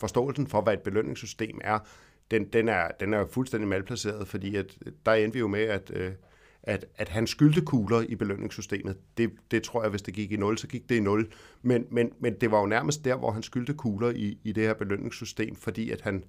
[0.00, 1.78] forståelsen for, hvad et belønningssystem er,
[2.30, 5.90] den, den, er, den er fuldstændig malplaceret, fordi at, der endte vi jo med, at,
[5.94, 6.12] øh,
[6.62, 8.96] at, at han skyldte kugler i belønningssystemet.
[9.16, 11.32] Det, det tror jeg, hvis det gik i 0, så gik det i 0.
[11.62, 14.62] Men, men, men det var jo nærmest der, hvor han skyldte kugler i, i det
[14.62, 16.24] her belønningssystem, fordi at han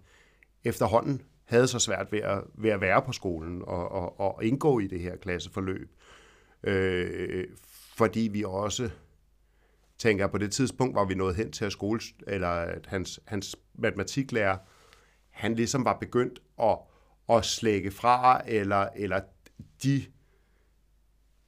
[0.64, 1.22] efterhånden
[1.52, 4.88] havde så svært ved at, ved at være på skolen og, og, og indgå i
[4.88, 5.92] det her klasseforløb.
[6.64, 7.48] Øh,
[7.96, 8.90] fordi vi også,
[9.98, 13.56] tænker på det tidspunkt, var vi nået hen til at skole, eller at hans, hans
[13.74, 14.58] matematiklærer,
[15.30, 16.78] han ligesom var begyndt at,
[17.30, 19.22] at slække fra, eller, eller
[19.84, 20.06] de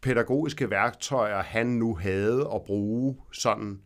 [0.02, 3.82] pædagogiske værktøjer, han nu havde at bruge, sådan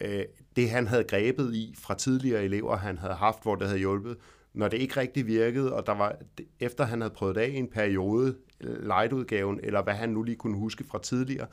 [0.00, 0.24] øh,
[0.56, 4.16] det han havde grebet i fra tidligere elever, han havde haft, hvor det havde hjulpet,
[4.54, 6.16] når det ikke rigtig virkede, og der var,
[6.60, 10.36] efter han havde prøvet det af i en periode, lightudgaven, eller hvad han nu lige
[10.36, 11.46] kunne huske fra tidligere,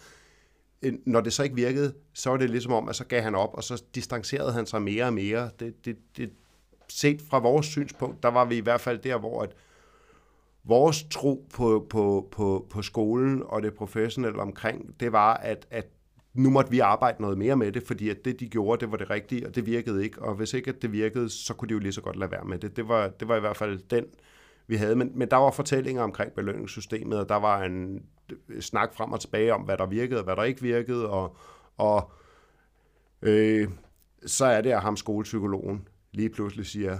[1.05, 3.53] når det så ikke virkede, så var det ligesom om, at så gav han op,
[3.53, 5.49] og så distancerede han sig mere og mere.
[5.59, 6.31] Det, det, det,
[6.89, 9.55] set fra vores synspunkt, der var vi i hvert fald der, hvor at
[10.63, 15.87] vores tro på, på, på, på skolen og det professionelle omkring, det var, at, at
[16.35, 18.97] nu måtte vi arbejde noget mere med det, fordi at det, de gjorde, det var
[18.97, 20.21] det rigtige, og det virkede ikke.
[20.21, 22.45] Og hvis ikke at det virkede, så kunne de jo lige så godt lade være
[22.45, 22.75] med det.
[22.75, 24.05] Det var, det var i hvert fald den,
[24.67, 24.95] vi havde.
[24.95, 28.05] Men, men der var fortællinger omkring belønningssystemet, og der var en
[28.59, 31.09] snak frem og tilbage om, hvad der virkede og hvad der ikke virkede.
[31.09, 31.37] Og,
[31.77, 32.11] og
[33.21, 33.67] øh,
[34.25, 36.97] så er det, at ham skolepsykologen lige pludselig siger,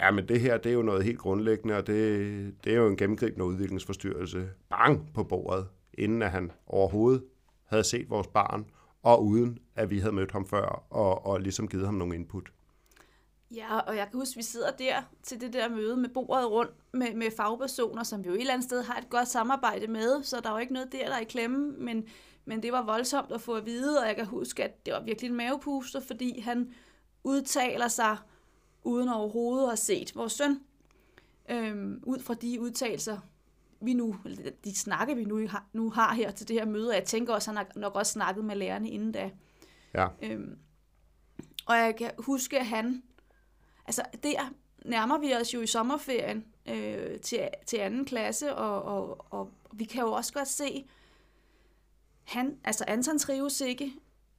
[0.00, 2.88] ja, men det her, det er jo noget helt grundlæggende, og det, det er jo
[2.88, 4.48] en gennemgribende udviklingsforstyrrelse.
[4.70, 7.22] Bang på bordet, inden at han overhovedet
[7.70, 8.66] havde set vores barn,
[9.02, 12.52] og uden at vi havde mødt ham før, og, og ligesom givet ham nogle input.
[13.54, 16.50] Ja, og jeg kan huske, at vi sidder der til det der møde med bordet
[16.50, 19.86] rundt med, med fagpersoner, som vi jo et eller andet sted har et godt samarbejde
[19.86, 22.04] med, så der er jo ikke noget der, der er i klemme, men,
[22.44, 25.02] men det var voldsomt at få at vide, og jeg kan huske, at det var
[25.02, 26.72] virkelig en mavepuster, fordi han
[27.24, 28.16] udtaler sig
[28.84, 30.60] uden overhovedet at have set vores søn.
[31.50, 33.18] Øhm, ud fra de udtalelser,
[33.80, 34.16] vi nu,
[34.64, 37.34] de snakke, vi nu har, nu har her til det her møde, og jeg tænker
[37.34, 39.30] også, at han har nok også snakket med lærerne inden da.
[39.94, 40.08] Ja.
[40.22, 40.58] Øhm,
[41.66, 43.02] og jeg kan huske, at han,
[43.86, 44.52] altså der
[44.84, 49.84] nærmer vi os jo i sommerferien øh, til, til anden klasse, og, og, og vi
[49.84, 50.88] kan jo også godt se,
[52.24, 53.92] han, altså Anton trives ikke,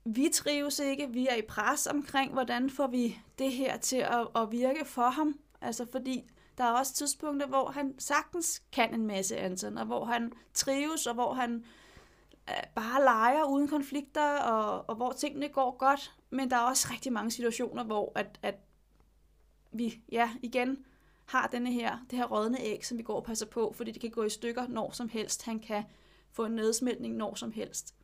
[0.05, 4.27] vi trives ikke, vi er i pres omkring, hvordan får vi det her til at,
[4.35, 6.31] at virke for ham, altså fordi
[6.61, 11.07] der er også tidspunkter, hvor han sagtens kan en masse, Anton, og hvor han trives,
[11.07, 11.65] og hvor han
[12.49, 16.15] øh, bare leger uden konflikter, og, og hvor tingene går godt.
[16.29, 18.55] Men der er også rigtig mange situationer, hvor at, at
[19.71, 20.85] vi, ja, igen
[21.25, 24.01] har denne her, det her rådne æg, som vi går og passer på, fordi det
[24.01, 25.45] kan gå i stykker når som helst.
[25.45, 25.83] Han kan
[26.31, 27.95] få en nedsmeltning når som helst.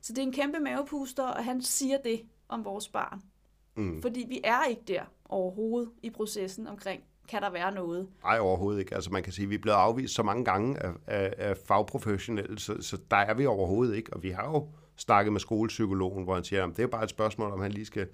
[0.00, 3.22] Så det er en kæmpe mavepuster, og han siger det om vores barn.
[3.74, 4.02] Mm.
[4.02, 8.08] Fordi vi er ikke der overhovedet i processen omkring, kan der være noget?
[8.22, 8.94] Nej, overhovedet ikke.
[8.94, 11.56] Altså man kan sige, at vi er blevet afvist så mange gange af, af, af
[11.56, 14.12] fagprofessionelle, så, så der er vi overhovedet ikke.
[14.12, 17.10] Og vi har jo snakket med skolepsykologen, hvor han siger, at det er bare et
[17.10, 18.08] spørgsmål, om han lige skal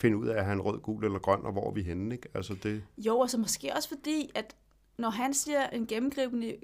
[0.00, 2.28] finde ud af, at han rød, gul eller grøn, og hvor er vi henne, ikke?
[2.34, 2.82] Altså det...
[2.98, 4.56] Jo, altså måske også fordi, at
[4.98, 6.56] når han siger en gennemgribende,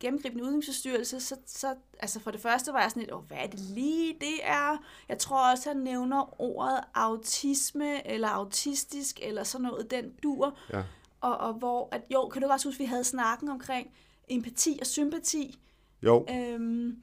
[0.00, 3.46] gennemgribende udviklingsforstyrrelse, så, så altså for det første var jeg sådan lidt, oh, hvad er
[3.46, 4.76] det lige, det er?
[5.08, 10.56] Jeg tror også, han nævner ordet autisme, eller autistisk, eller sådan noget, den dur.
[10.72, 10.82] Ja.
[11.22, 13.90] Og, og hvor, at, jo, kan du også huske, at vi havde snakken omkring
[14.28, 15.58] empati og sympati?
[16.02, 16.26] Jo.
[16.30, 17.02] Øhm,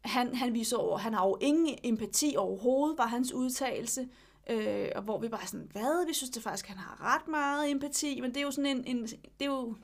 [0.00, 4.08] han, han viser over, han har jo ingen empati overhovedet, var hans udtalelse.
[4.50, 6.06] Øh, og hvor vi bare sådan, hvad?
[6.06, 8.96] Vi synes det faktisk, han har ret meget empati, men det er jo sådan en,
[8.96, 9.74] en det er jo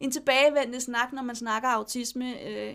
[0.00, 2.48] en tilbagevendende snak, når man snakker autisme.
[2.48, 2.74] Øh,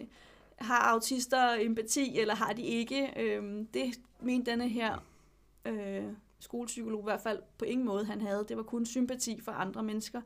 [0.57, 3.13] har autister empati, eller har de ikke?
[3.21, 5.03] Øh, det mente denne her
[5.65, 6.03] øh,
[6.39, 8.45] skolepsykolog i hvert fald på ingen måde, han havde.
[8.47, 10.21] Det var kun sympati for andre mennesker.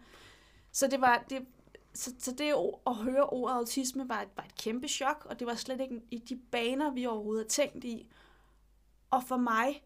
[0.72, 1.46] Så det var, det,
[1.94, 2.54] så, så det
[2.88, 6.02] at høre ordet autisme var et, var et kæmpe chok, og det var slet ikke
[6.12, 8.12] i de baner, vi overhovedet havde tænkt i.
[9.12, 9.84] Og for mig,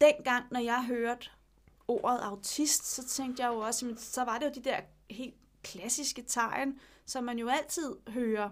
[0.00, 1.30] dengang, når jeg hørte
[1.88, 4.80] ordet autist, så tænkte jeg jo også, så var det jo de der
[5.10, 8.50] helt klassiske tegn, som man jo altid hører.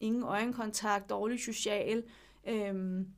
[0.00, 2.04] Ingen øjenkontakt, dårlig social,
[2.46, 3.08] øhm,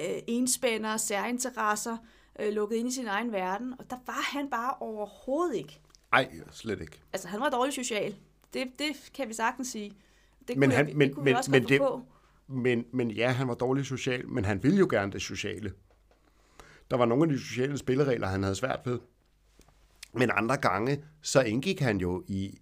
[0.00, 1.96] øh, enspænder, særinteresser,
[2.40, 3.74] øh, lukket ind i sin egen verden.
[3.78, 5.80] Og der var han bare overhovedet ikke.
[6.12, 7.00] Nej, slet ikke.
[7.12, 8.16] Altså, han var dårlig social.
[8.54, 9.92] Det, det kan vi sagtens sige.
[10.48, 12.02] Det men kunne, han, jeg, men, det kunne men, også men, det, på.
[12.46, 15.72] men, men ja, han var dårlig social, men han ville jo gerne det sociale.
[16.90, 18.98] Der var nogle af de sociale spilleregler, han havde svært ved.
[20.12, 22.58] Men andre gange, så indgik han jo i,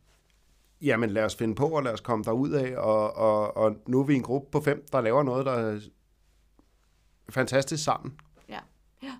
[0.81, 4.01] jamen lad os finde på, og lad os komme derud af, og, og, og nu
[4.01, 5.81] er vi en gruppe på fem, der laver noget, der er
[7.29, 8.21] fantastisk sammen.
[8.49, 8.61] Ja,
[9.03, 9.19] ja.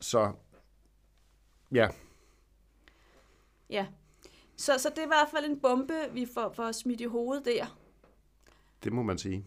[0.00, 0.32] Så,
[1.72, 1.88] ja.
[3.70, 3.86] Ja.
[4.56, 7.44] Så, så det er i hvert fald en bombe, vi får, får smidt i hovedet
[7.44, 7.78] der.
[8.84, 9.44] Det må man sige.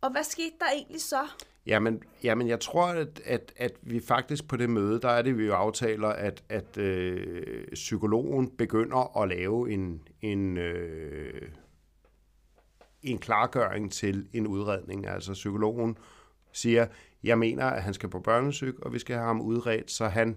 [0.00, 1.28] Og hvad skete der egentlig så?
[1.66, 5.38] Jamen, jamen jeg tror, at, at, at vi faktisk på det møde, der er det,
[5.38, 11.48] vi jo aftaler, at, at øh, psykologen begynder at lave en, en, øh,
[13.02, 15.06] en klargøring til en udredning.
[15.06, 15.98] Altså psykologen
[16.58, 16.86] siger,
[17.22, 20.36] jeg mener, at han skal på børnesyg, og vi skal have ham udredt, så han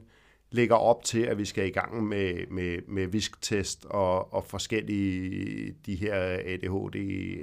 [0.52, 5.76] lægger op til, at vi skal i gang med, med, med visktest og, og forskellige
[5.85, 6.95] de her ADHD,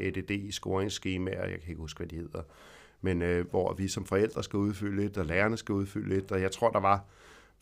[0.07, 2.43] ADD scoringsskemaer, jeg kan ikke huske, hvad de hedder,
[3.01, 6.41] men øh, hvor vi som forældre skal udfylde lidt, og lærerne skal udfylde lidt, og
[6.41, 7.05] jeg tror, der var,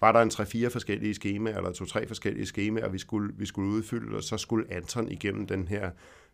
[0.00, 4.16] var der en 3-4 forskellige skemaer, eller to-tre forskellige skemaer, vi skulle, vi skulle udfylde,
[4.16, 5.90] og så skulle Anton igennem den her,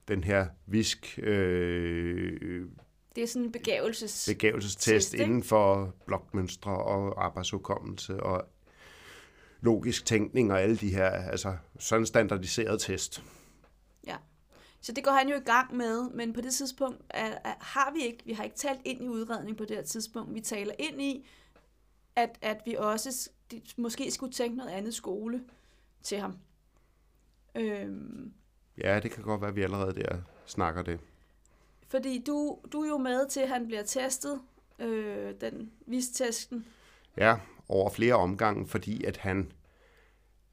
[0.08, 2.66] den her visk øh,
[3.16, 8.44] det er sådan en begavelses begavelsestest test, inden for blokmønstre og arbejdsudkommelse og
[9.60, 13.22] logisk tænkning og alle de her, altså sådan standardiseret test.
[14.06, 14.16] Ja.
[14.80, 17.92] Så det går han jo i gang med, men på det tidspunkt er, er, har
[17.94, 20.34] vi ikke, vi har ikke talt ind i udredning på det her tidspunkt.
[20.34, 21.26] Vi taler ind i,
[22.16, 23.30] at, at vi også
[23.76, 25.44] måske skulle tænke noget andet skole
[26.02, 26.38] til ham.
[27.54, 28.32] Øhm.
[28.78, 31.00] Ja, det kan godt være, at vi allerede der snakker det.
[31.92, 34.40] Fordi du, du er jo med til, at han bliver testet,
[34.78, 36.66] øh, den vistesten.
[37.16, 37.36] Ja,
[37.68, 39.52] over flere omgange, fordi at han,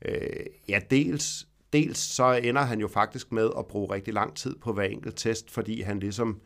[0.01, 4.55] øh, ja, dels, dels så ender han jo faktisk med at bruge rigtig lang tid
[4.55, 6.41] på hver enkelt test, fordi han ligesom,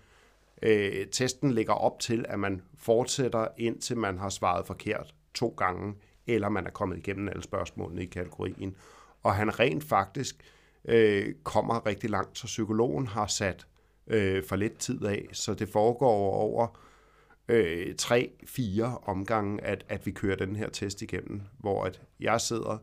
[0.62, 5.94] øh, testen ligger op til, at man fortsætter indtil man har svaret forkert to gange,
[6.28, 8.76] eller man er kommet igennem alle spørgsmålene i kategorien.
[9.24, 10.36] Og han rent faktisk
[10.86, 13.68] øh, kommer rigtig langt, så psykologen har sat
[14.08, 16.80] øh, for lidt tid af, så det foregår over
[17.48, 22.78] øh, tre-fire omgange, at, at vi kører den her test igennem, hvor at jeg sidder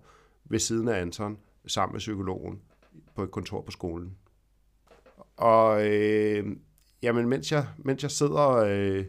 [0.44, 2.60] ved siden af Anton sammen med psykologen
[3.14, 4.16] på et kontor på skolen.
[5.36, 6.46] Og øh,
[7.02, 9.04] jamen, mens jeg, mens jeg sidder øh,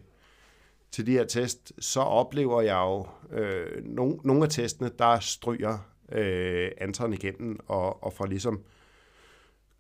[0.92, 3.08] til de her test, så oplever jeg jo
[3.38, 5.78] øh, nogle, nogle af testene, der stryger
[6.12, 8.64] øh, Anton igennem og, og får ligesom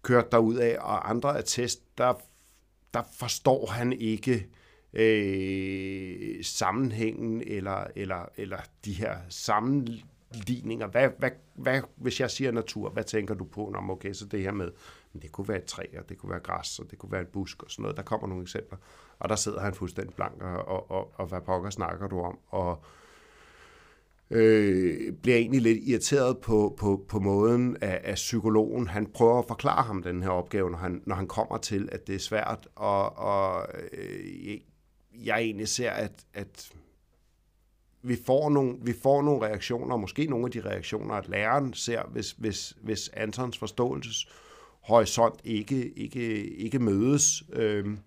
[0.02, 2.14] kørt derud af, og andre attest, der,
[2.94, 4.48] der forstår han ikke
[4.94, 10.88] øh, sammenhængen eller, eller, eller de her sammenligninger.
[10.88, 13.69] Hvad, hvad, hvad, hvis jeg siger natur, hvad tænker du på?
[13.73, 14.72] når okay, så det her med,
[15.14, 17.22] men det kunne være et træ, og det kunne være græs, og det kunne være
[17.22, 17.98] en busk og sådan noget.
[17.98, 18.78] Der kommer nogle eksempler.
[19.19, 22.40] Og der sidder han fuldstændig blank, og, og, og, og hvad pokker snakker du om?
[22.48, 22.84] Og,
[24.32, 29.48] øh, bliver egentlig lidt irriteret på, på, på måden, at, at psykologen han prøver at
[29.48, 32.68] forklare ham den her opgave, når han, når han kommer til, at det er svært.
[32.76, 34.58] Og, og øh,
[35.14, 36.72] jeg egentlig ser, at, at
[38.03, 42.03] vi får, nogle, vi får nogle reaktioner, måske nogle af de reaktioner, at læreren ser,
[42.03, 47.44] hvis, hvis, hvis Antons forståelseshorisont ikke, ikke, ikke mødes.
[47.53, 47.98] Øh,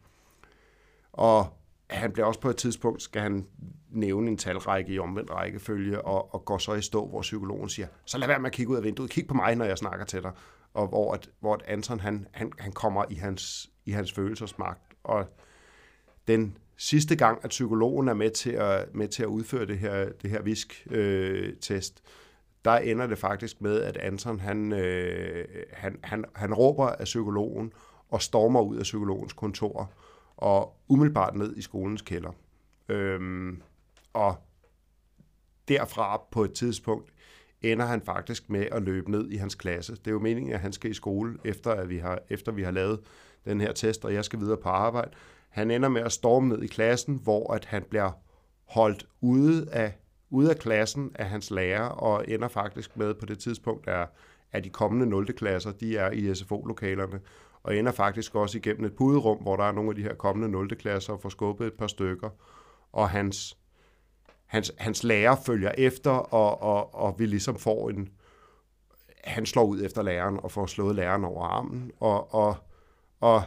[1.12, 1.46] og
[1.90, 3.46] han bliver også på et tidspunkt, skal han
[3.94, 7.86] nævne en talrække i omvendt rækkefølge, og, og går så i stå, hvor psykologen siger,
[8.04, 10.04] så lad være med at kigge ud af vinduet, kig på mig, når jeg snakker
[10.04, 10.32] til dig.
[10.74, 14.80] Og hvor, at, hvor at Anton, han, han, han kommer i hans, i hans følelsesmagt.
[15.04, 15.26] Og
[16.28, 20.08] den sidste gang, at psykologen er med til at, med til at udføre det her,
[20.22, 22.10] det her visk-test, øh,
[22.64, 27.72] der ender det faktisk med, at Anton, han, øh, han, han, han råber af psykologen,
[28.10, 29.92] og stormer ud af psykologens kontor,
[30.36, 32.30] og umiddelbart ned i skolens kælder.
[32.88, 33.62] Øhm,
[34.14, 34.36] og
[35.68, 37.10] derfra på et tidspunkt
[37.62, 39.92] ender han faktisk med at løbe ned i hans klasse.
[39.92, 42.62] Det er jo meningen, at han skal i skole, efter, at vi har, efter vi
[42.62, 43.00] har lavet
[43.44, 45.10] den her test, og jeg skal videre på arbejde.
[45.48, 48.10] Han ender med at storme ned i klassen, hvor at han bliver
[48.64, 49.98] holdt ude af,
[50.30, 54.08] ude af klassen af hans lærer, og ender faktisk med på det tidspunkt, at,
[54.52, 55.32] at de kommende 0.
[55.32, 57.20] klasser, de er i SFO-lokalerne,
[57.62, 60.48] og ender faktisk også igennem et puderum, hvor der er nogle af de her kommende
[60.48, 60.76] 0.
[60.76, 62.30] klasser, og får skubbet et par stykker,
[62.92, 63.58] og hans,
[64.46, 68.08] hans, hans lærer følger efter, og, og, og vi ligesom får en...
[69.24, 72.56] Han slår ud efter læreren og får slået læreren over armen, og, og,
[73.20, 73.42] og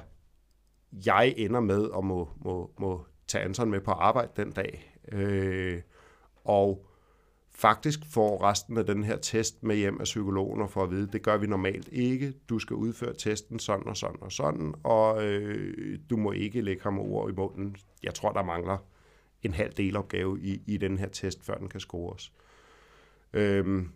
[1.06, 5.00] jeg ender med at må, må, må tage Anton med på arbejde den dag.
[5.12, 5.82] Øh,
[6.44, 6.86] og
[7.52, 11.10] faktisk får resten af den her test med hjem af psykologen og får at vide,
[11.12, 12.34] det gør vi normalt ikke.
[12.50, 16.84] Du skal udføre testen sådan og sådan og sådan, og øh, du må ikke lægge
[16.84, 17.76] ham ord i munden.
[18.04, 18.78] Jeg tror, der mangler
[19.44, 22.34] en halv delopgave i, i den her test, før den kan scores.
[23.34, 23.92] Øhm,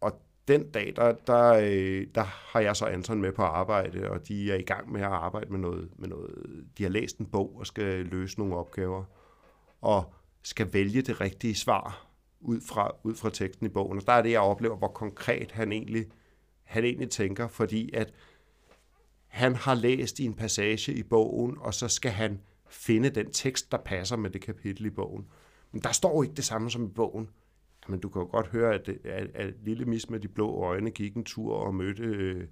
[0.00, 4.28] og den dag, der, der, øh, der har jeg så Anton med på arbejde, og
[4.28, 6.64] de er i gang med at arbejde med noget, med noget.
[6.78, 9.04] De har læst en bog og skal løse nogle opgaver,
[9.80, 12.06] og skal vælge det rigtige svar
[12.40, 13.98] ud fra, ud fra teksten i bogen.
[13.98, 16.06] Og der er det, jeg oplever, hvor konkret han egentlig,
[16.62, 18.12] han egentlig tænker, fordi at
[19.26, 22.40] han har læst i en passage i bogen, og så skal han
[22.70, 25.26] finde den tekst, der passer med det kapitel i bogen.
[25.72, 27.30] Men der står ikke det samme som i bogen.
[27.88, 30.90] Men du kan jo godt høre, at, at, at lille mis med de blå øjne
[30.90, 32.46] gik en tur og mødte øh,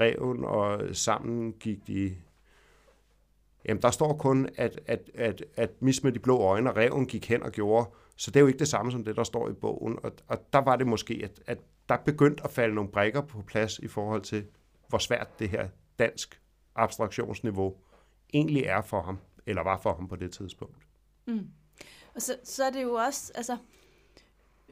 [0.00, 2.16] reven, og sammen gik de...
[3.68, 7.06] Jamen, der står kun, at, at, at, at mis med de blå øjne og reven
[7.06, 7.90] gik hen og gjorde.
[8.16, 9.98] Så det er jo ikke det samme som det, der står i bogen.
[10.02, 11.58] Og, og der var det måske, at, at
[11.88, 14.44] der begyndte at falde nogle brækker på plads i forhold til,
[14.88, 15.68] hvor svært det her
[15.98, 16.40] dansk
[16.74, 17.76] abstraktionsniveau
[18.34, 20.86] egentlig er for ham, eller var for ham på det tidspunkt.
[21.26, 21.50] Mm.
[22.14, 23.58] Og så, så er det jo også, altså,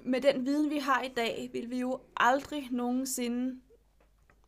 [0.04, 3.60] med den viden, vi har i dag, vil vi jo aldrig nogensinde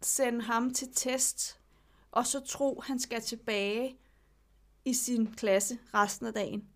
[0.01, 1.61] sende ham til test,
[2.11, 3.97] og så tro, han skal tilbage
[4.85, 6.69] i sin klasse resten af dagen.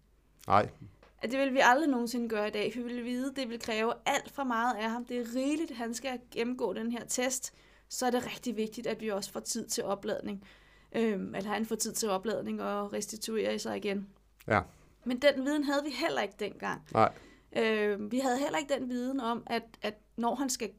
[0.47, 0.71] Nej.
[1.19, 3.49] At det vil vi aldrig nogensinde gøre i dag, for vi vil vide, at det
[3.49, 5.05] vil kræve alt for meget af ham.
[5.05, 7.55] Det er rigeligt, at han skal gennemgå den her test,
[7.89, 10.45] så er det rigtig vigtigt, at vi også får tid til opladning.
[10.93, 14.09] Øhm, eller han får tid til opladning og restituere sig igen.
[14.47, 14.61] Ja.
[15.05, 16.83] Men den viden havde vi heller ikke dengang.
[16.93, 17.13] Nej.
[17.57, 20.71] Øh, vi havde heller ikke den viden om, at, at når han skal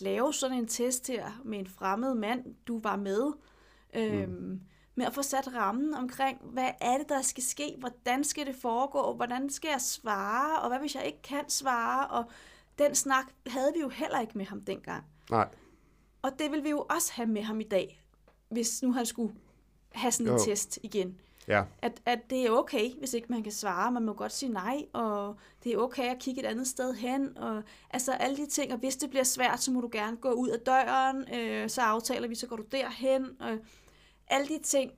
[0.00, 3.32] lave sådan en test her med en fremmed mand, du var med,
[3.94, 4.60] øh, mm.
[4.94, 8.56] med at få sat rammen omkring, hvad er det, der skal ske, hvordan skal det
[8.56, 12.24] foregå, hvordan skal jeg svare, og hvad hvis jeg ikke kan svare, og
[12.78, 15.04] den snak havde vi jo heller ikke med ham dengang.
[15.30, 15.48] Nej.
[16.22, 18.04] Og det vil vi jo også have med ham i dag,
[18.48, 19.34] hvis nu han skulle
[19.94, 20.44] have sådan en jo.
[20.44, 21.20] test igen.
[21.48, 21.64] Ja.
[21.82, 23.92] At, at det er okay, hvis ikke man kan svare.
[23.92, 27.38] Man må godt sige nej, og det er okay at kigge et andet sted hen.
[27.38, 30.30] Og, altså alle de ting, og hvis det bliver svært, så må du gerne gå
[30.30, 33.36] ud af døren, øh, så aftaler vi, så går du derhen.
[33.40, 33.58] Og
[34.26, 34.92] alle de ting,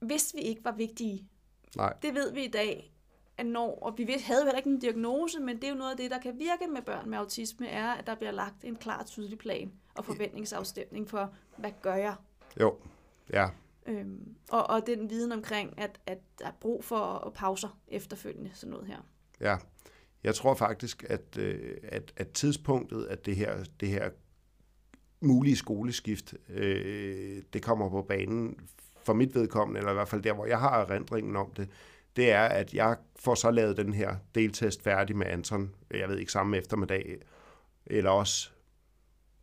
[0.00, 1.28] hvis vi ikke var vigtige.
[1.76, 1.92] Nej.
[2.02, 2.92] Det ved vi i dag,
[3.38, 5.96] at når, og vi havde jo ikke en diagnose, men det er jo noget af
[5.96, 9.02] det, der kan virke med børn med autisme, er, at der bliver lagt en klar,
[9.02, 12.14] tydelig plan og forventningsafstemning for, hvad gør jeg?
[12.60, 12.76] Jo,
[13.32, 13.48] ja.
[13.90, 18.70] Øhm, og, og den viden omkring, at, at der er brug for pauser efterfølgende, sådan
[18.70, 18.98] noget her.
[19.40, 19.56] Ja,
[20.24, 24.10] jeg tror faktisk, at, øh, at, at tidspunktet, at det her, det her
[25.20, 28.60] mulige skoleskift, øh, det kommer på banen
[29.04, 31.68] for mit vedkommende, eller i hvert fald der, hvor jeg har erindringen om det,
[32.16, 36.18] det er, at jeg får så lavet den her deltest færdig med Anton, jeg ved
[36.18, 37.18] ikke, samme eftermiddag,
[37.86, 38.50] eller også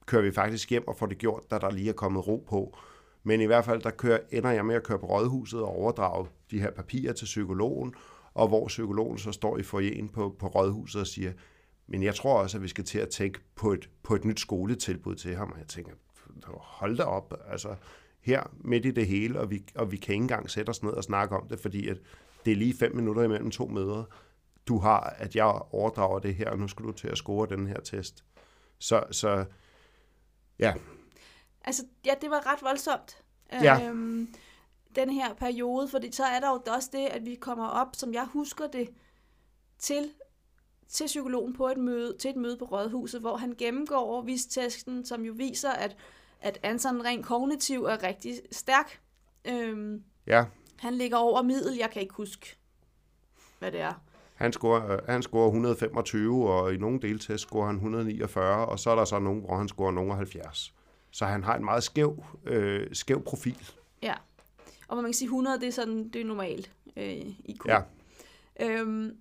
[0.05, 2.77] kører vi faktisk hjem og får det gjort, da der lige er kommet ro på.
[3.27, 6.27] Men i hvert fald, der kører, ender jeg med at køre på rådhuset og overdrage
[6.51, 7.93] de her papirer til psykologen,
[8.33, 11.31] og hvor psykologen så står i forjen på, på rådhuset og siger,
[11.87, 14.39] men jeg tror også, at vi skal til at tænke på et, på et nyt
[14.39, 15.51] skoletilbud til ham.
[15.51, 15.91] Og jeg tænker,
[16.57, 17.75] hold da op, altså
[18.19, 20.91] her midt i det hele, og vi, og vi kan ikke engang sætte os ned
[20.91, 21.97] og snakke om det, fordi at
[22.45, 24.03] det er lige fem minutter imellem to møder.
[24.67, 27.67] Du har, at jeg overdrager det her, og nu skal du til at score den
[27.67, 28.23] her test.
[28.79, 29.45] Så, så
[30.59, 30.73] ja,
[31.67, 33.23] Altså, ja, det var ret voldsomt.
[33.51, 33.89] Ja.
[33.89, 34.27] Øhm,
[34.95, 38.13] den her periode, fordi så er der jo også det, at vi kommer op, som
[38.13, 38.89] jeg husker det,
[39.79, 40.09] til,
[40.87, 45.21] til psykologen på et møde, til et møde på Rådhuset, hvor han gennemgår vistesten, som
[45.25, 45.97] jo viser, at,
[46.41, 49.01] at Anton rent kognitiv er rigtig stærk.
[49.45, 50.45] Øhm, ja.
[50.77, 52.57] Han ligger over middel, jeg kan ikke huske,
[53.59, 53.93] hvad det er.
[54.35, 58.95] Han scorer, han scorer 125, og i nogle deltest scorer han 149, og så er
[58.95, 60.76] der så nogen, hvor han scorer nogen 70.
[61.11, 63.71] Så han har en meget skæv, øh, skæv profil.
[64.01, 64.13] Ja,
[64.87, 67.65] og man kan sige 100, det er sådan, det er normalt øh, IQ.
[67.65, 67.81] Ja.
[68.59, 69.17] Øhm,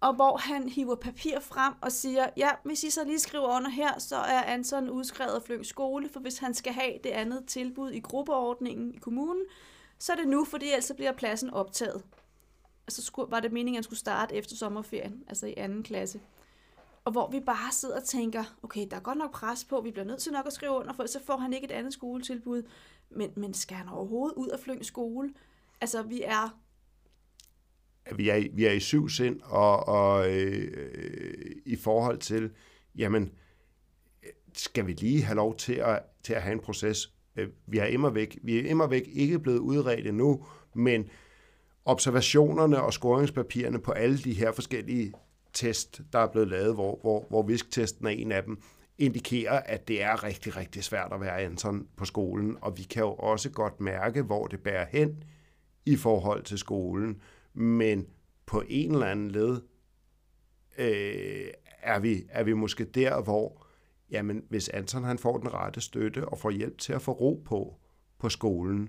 [0.00, 3.70] og hvor han hiver papir frem og siger, ja, hvis I så lige skriver under
[3.70, 7.44] her, så er Anton udskrevet af Flyng skole, for hvis han skal have det andet
[7.46, 9.42] tilbud i gruppeordningen i kommunen,
[9.98, 12.02] så er det nu, fordi ellers bliver pladsen optaget.
[12.86, 16.20] Altså skulle, var det meningen, at han skulle starte efter sommerferien, altså i anden klasse.
[17.04, 19.90] Og hvor vi bare sidder og tænker, okay, der er godt nok pres på, vi
[19.90, 22.62] bliver nødt til nok at skrive under, for så får han ikke et andet skoletilbud.
[23.10, 25.34] Men, men skal han overhovedet ud af flynge skole?
[25.80, 26.60] Altså, vi er...
[28.16, 32.50] Vi er, vi er i syv sind, og, og øh, i forhold til,
[32.96, 33.32] jamen,
[34.54, 37.12] skal vi lige have lov til at, til at have en proces?
[37.36, 41.08] Øh, vi er immer væk, vi er immer væk ikke blevet udredt endnu, men
[41.84, 45.12] observationerne og scoringspapirerne på alle de her forskellige
[45.52, 48.62] test, der er blevet lavet, hvor, hvor, hvor visktesten er en af dem,
[48.98, 53.02] indikerer, at det er rigtig, rigtig svært at være Anton på skolen, og vi kan
[53.02, 55.24] jo også godt mærke, hvor det bærer hen
[55.86, 57.22] i forhold til skolen,
[57.54, 58.06] men
[58.46, 59.60] på en eller anden led
[60.78, 61.46] øh,
[61.82, 63.66] er, vi, er vi måske der, hvor
[64.10, 67.42] jamen, hvis Anton han får den rette støtte og får hjælp til at få ro
[67.46, 67.76] på
[68.18, 68.88] på skolen,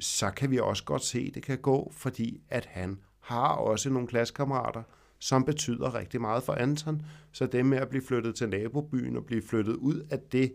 [0.00, 3.90] så kan vi også godt se, at det kan gå, fordi at han har også
[3.90, 4.82] nogle klassekammerater,
[5.20, 7.02] som betyder rigtig meget for Anton.
[7.32, 10.52] Så det med at blive flyttet til nabobyen og blive flyttet ud af det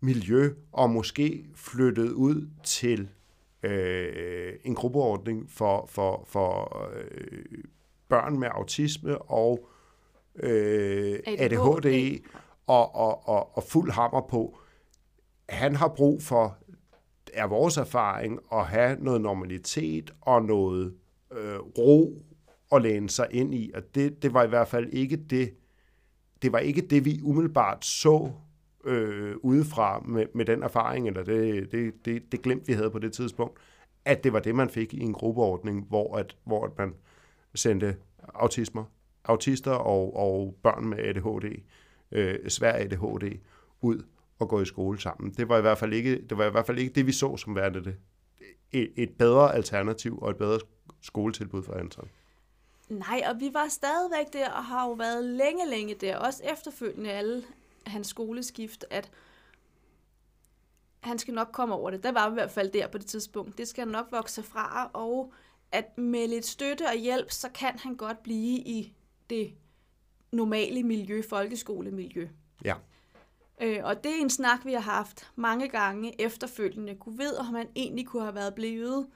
[0.00, 3.08] miljø, og måske flyttet ud til
[3.62, 7.64] øh, en gruppeordning for, for, for øh,
[8.08, 9.68] børn med autisme og
[10.36, 12.18] øh, ADHD, ADHD
[12.66, 14.58] og, og, og, og fuld hammer på.
[15.48, 16.58] Han har brug for,
[17.32, 20.94] er vores erfaring, at have noget normalitet og noget
[21.32, 22.22] øh, ro
[22.76, 25.54] at læne sig ind i, og det, det var i hvert fald ikke det,
[26.42, 28.32] det var ikke det, vi umiddelbart så
[28.84, 32.98] øh, udefra med, med den erfaring, eller det, det, det, det glemt, vi havde på
[32.98, 33.58] det tidspunkt,
[34.04, 36.94] at det var det, man fik i en gruppeordning, hvor, at, hvor at man
[37.54, 37.96] sendte
[38.34, 38.84] autismer,
[39.24, 41.62] autister og, og børn med ADHD,
[42.12, 43.38] øh, svær ADHD,
[43.80, 44.02] ud
[44.38, 45.34] og gå i skole sammen.
[45.36, 47.36] Det var i hvert fald ikke det, var i hvert fald ikke det vi så
[47.36, 47.96] som værende det.
[48.72, 50.60] Et, et bedre alternativ og et bedre
[51.00, 52.08] skoletilbud for Anton.
[52.88, 57.10] Nej, og vi var stadigvæk der, og har jo været længe, længe der, også efterfølgende
[57.10, 57.44] alle
[57.86, 59.10] hans skoleskift, at
[61.00, 62.02] han skal nok komme over det.
[62.02, 63.58] Der var vi i hvert fald der på det tidspunkt.
[63.58, 65.32] Det skal han nok vokse fra, og
[65.72, 68.94] at med lidt støtte og hjælp, så kan han godt blive i
[69.30, 69.54] det
[70.32, 72.28] normale miljø, folkeskolemiljø.
[72.64, 72.74] Ja.
[73.60, 76.94] Øh, og det er en snak, vi har haft mange gange efterfølgende.
[76.94, 79.06] Kunne ved, om han egentlig kunne have været blevet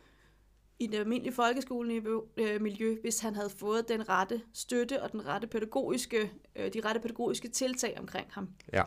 [0.78, 5.46] i det almindelige folkeskolemiljø, øh, hvis han havde fået den rette støtte og den rette
[5.46, 8.48] pædagogiske, øh, de rette pædagogiske tiltag omkring ham.
[8.72, 8.82] Ja.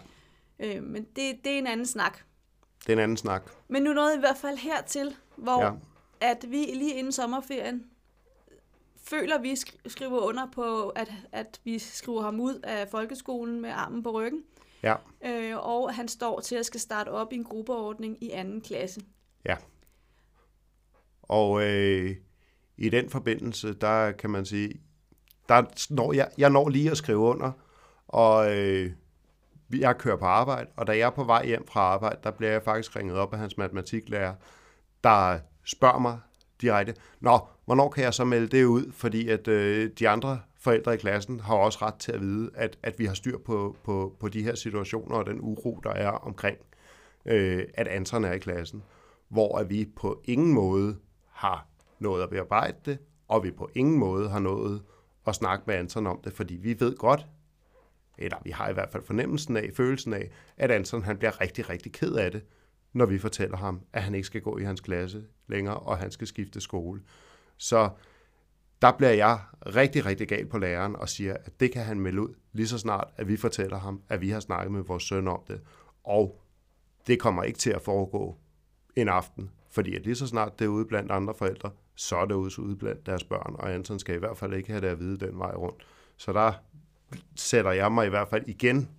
[0.60, 2.20] Øh, men det, det er en anden snak.
[2.82, 3.52] Det er en anden snak.
[3.68, 5.72] Men nu nåede i hvert fald hertil, hvor ja.
[6.22, 7.86] at vi lige inden sommerferien
[9.04, 9.56] føler, vi
[9.88, 14.44] skriver under på, at, at vi skriver ham ud af folkeskolen med armen på ryggen.
[14.84, 14.96] Ja.
[15.26, 19.02] Øh, og han står til at skal starte op i en gruppeordning i anden klasse.
[19.46, 19.56] Ja.
[21.32, 22.16] Og øh,
[22.78, 24.82] i den forbindelse, der kan man sige,
[25.50, 25.64] der
[25.94, 27.52] når jeg, jeg når lige at skrive under,
[28.08, 28.92] og øh,
[29.74, 32.52] jeg kører på arbejde, og da jeg er på vej hjem fra arbejde, der bliver
[32.52, 34.34] jeg faktisk ringet op af hans matematiklærer,
[35.04, 36.20] der spørger mig
[36.62, 38.92] direkte, Nå, hvornår kan jeg så melde det ud?
[38.92, 42.78] Fordi at øh, de andre forældre i klassen har også ret til at vide, at,
[42.84, 46.10] at vi har styr på, på, på de her situationer og den uro, der er
[46.10, 46.58] omkring,
[47.26, 48.84] øh, at Anton er i klassen,
[49.30, 50.98] hvor at vi på ingen måde
[51.42, 51.68] har
[52.00, 54.84] nået at bearbejde det, og vi på ingen måde har nået
[55.28, 57.28] at snakke med Anton om det, fordi vi ved godt,
[58.18, 61.70] eller vi har i hvert fald fornemmelsen af, følelsen af, at Anton han bliver rigtig,
[61.70, 62.44] rigtig ked af det,
[62.94, 66.12] når vi fortæller ham, at han ikke skal gå i hans klasse længere, og han
[66.12, 67.02] skal skifte skole.
[67.58, 67.90] Så
[68.82, 72.22] der bliver jeg rigtig, rigtig gal på læreren og siger, at det kan han melde
[72.22, 75.28] ud lige så snart, at vi fortæller ham, at vi har snakket med vores søn
[75.28, 75.62] om det.
[76.04, 76.42] Og
[77.08, 78.38] det kommer ikke til at foregå
[78.96, 82.26] en aften, fordi at lige så snart det er ude blandt andre forældre, så er
[82.26, 85.00] det ude blandt deres børn, og Anton skal i hvert fald ikke have det at
[85.00, 85.88] vide den vej rundt.
[86.18, 86.54] Så der
[87.36, 88.90] sætter jeg mig i hvert fald igen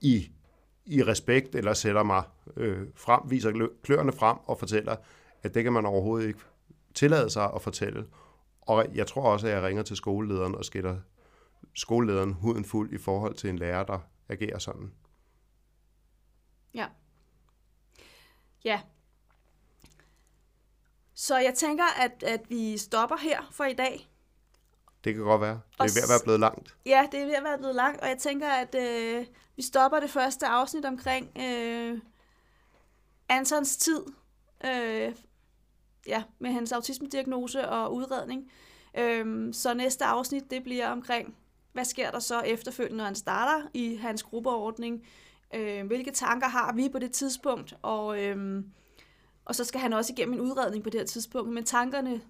[0.00, 0.30] i,
[0.84, 2.22] i respekt, eller sætter mig
[2.56, 4.96] øh, frem, viser kløerne frem og fortæller,
[5.42, 6.40] at det kan man overhovedet ikke
[6.94, 8.06] tillade sig at fortælle.
[8.60, 10.96] Og jeg tror også, at jeg ringer til skolelederen og skiller
[11.74, 13.98] skolelederen huden fuld i forhold til en lærer, der
[14.28, 14.92] agerer sådan.
[16.74, 16.86] Ja.
[18.64, 18.80] Ja,
[21.20, 24.10] så jeg tænker, at, at vi stopper her for i dag.
[25.04, 25.60] Det kan godt være.
[25.72, 26.76] Det er ved at være blevet langt.
[26.86, 29.26] Ja, det er ved at være blevet langt, og jeg tænker, at øh,
[29.56, 31.98] vi stopper det første afsnit omkring øh,
[33.28, 34.00] Antons tid
[34.64, 35.14] øh,
[36.06, 38.50] ja, med hans autismediagnose og udredning.
[38.98, 41.36] Øh, så næste afsnit, det bliver omkring,
[41.72, 45.06] hvad sker der så efterfølgende, når han starter i hans gruppeordning?
[45.54, 47.74] Øh, hvilke tanker har vi på det tidspunkt?
[47.82, 48.22] Og...
[48.22, 48.64] Øh,
[49.44, 51.52] og så skal han også igennem en udredning på det her tidspunkt.
[51.52, 52.20] Men tankerne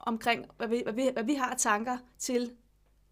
[0.00, 2.52] omkring, hvad vi, hvad vi, hvad vi har tanker til,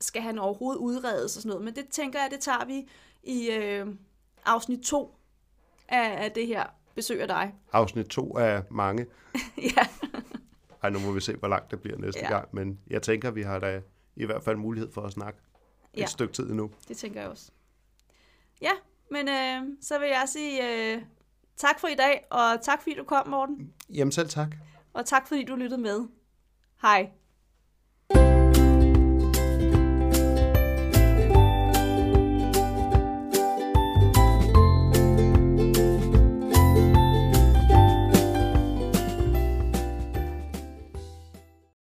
[0.00, 1.64] skal han overhovedet udredes og sådan noget.
[1.64, 2.88] Men det tænker jeg, det tager vi
[3.22, 3.86] i øh,
[4.44, 5.14] afsnit 2
[5.88, 7.54] af, af det her besøg af dig.
[7.72, 9.06] Afsnit 2 af mange.
[9.76, 9.86] ja.
[10.82, 12.28] Ej, nu må vi se, hvor langt det bliver næste ja.
[12.28, 12.48] gang.
[12.52, 13.82] Men jeg tænker, vi har da
[14.16, 15.38] i hvert fald mulighed for at snakke
[15.96, 16.02] ja.
[16.02, 16.70] et stykke tid endnu.
[16.88, 17.50] Det tænker jeg også.
[18.62, 18.72] Ja,
[19.10, 21.02] men øh, så vil jeg sige øh,
[21.60, 23.72] Tak for i dag, og tak fordi du kom, Morten.
[23.94, 24.48] Jamen selv tak.
[24.92, 26.00] Og tak fordi du lyttede med.
[26.82, 27.10] Hej.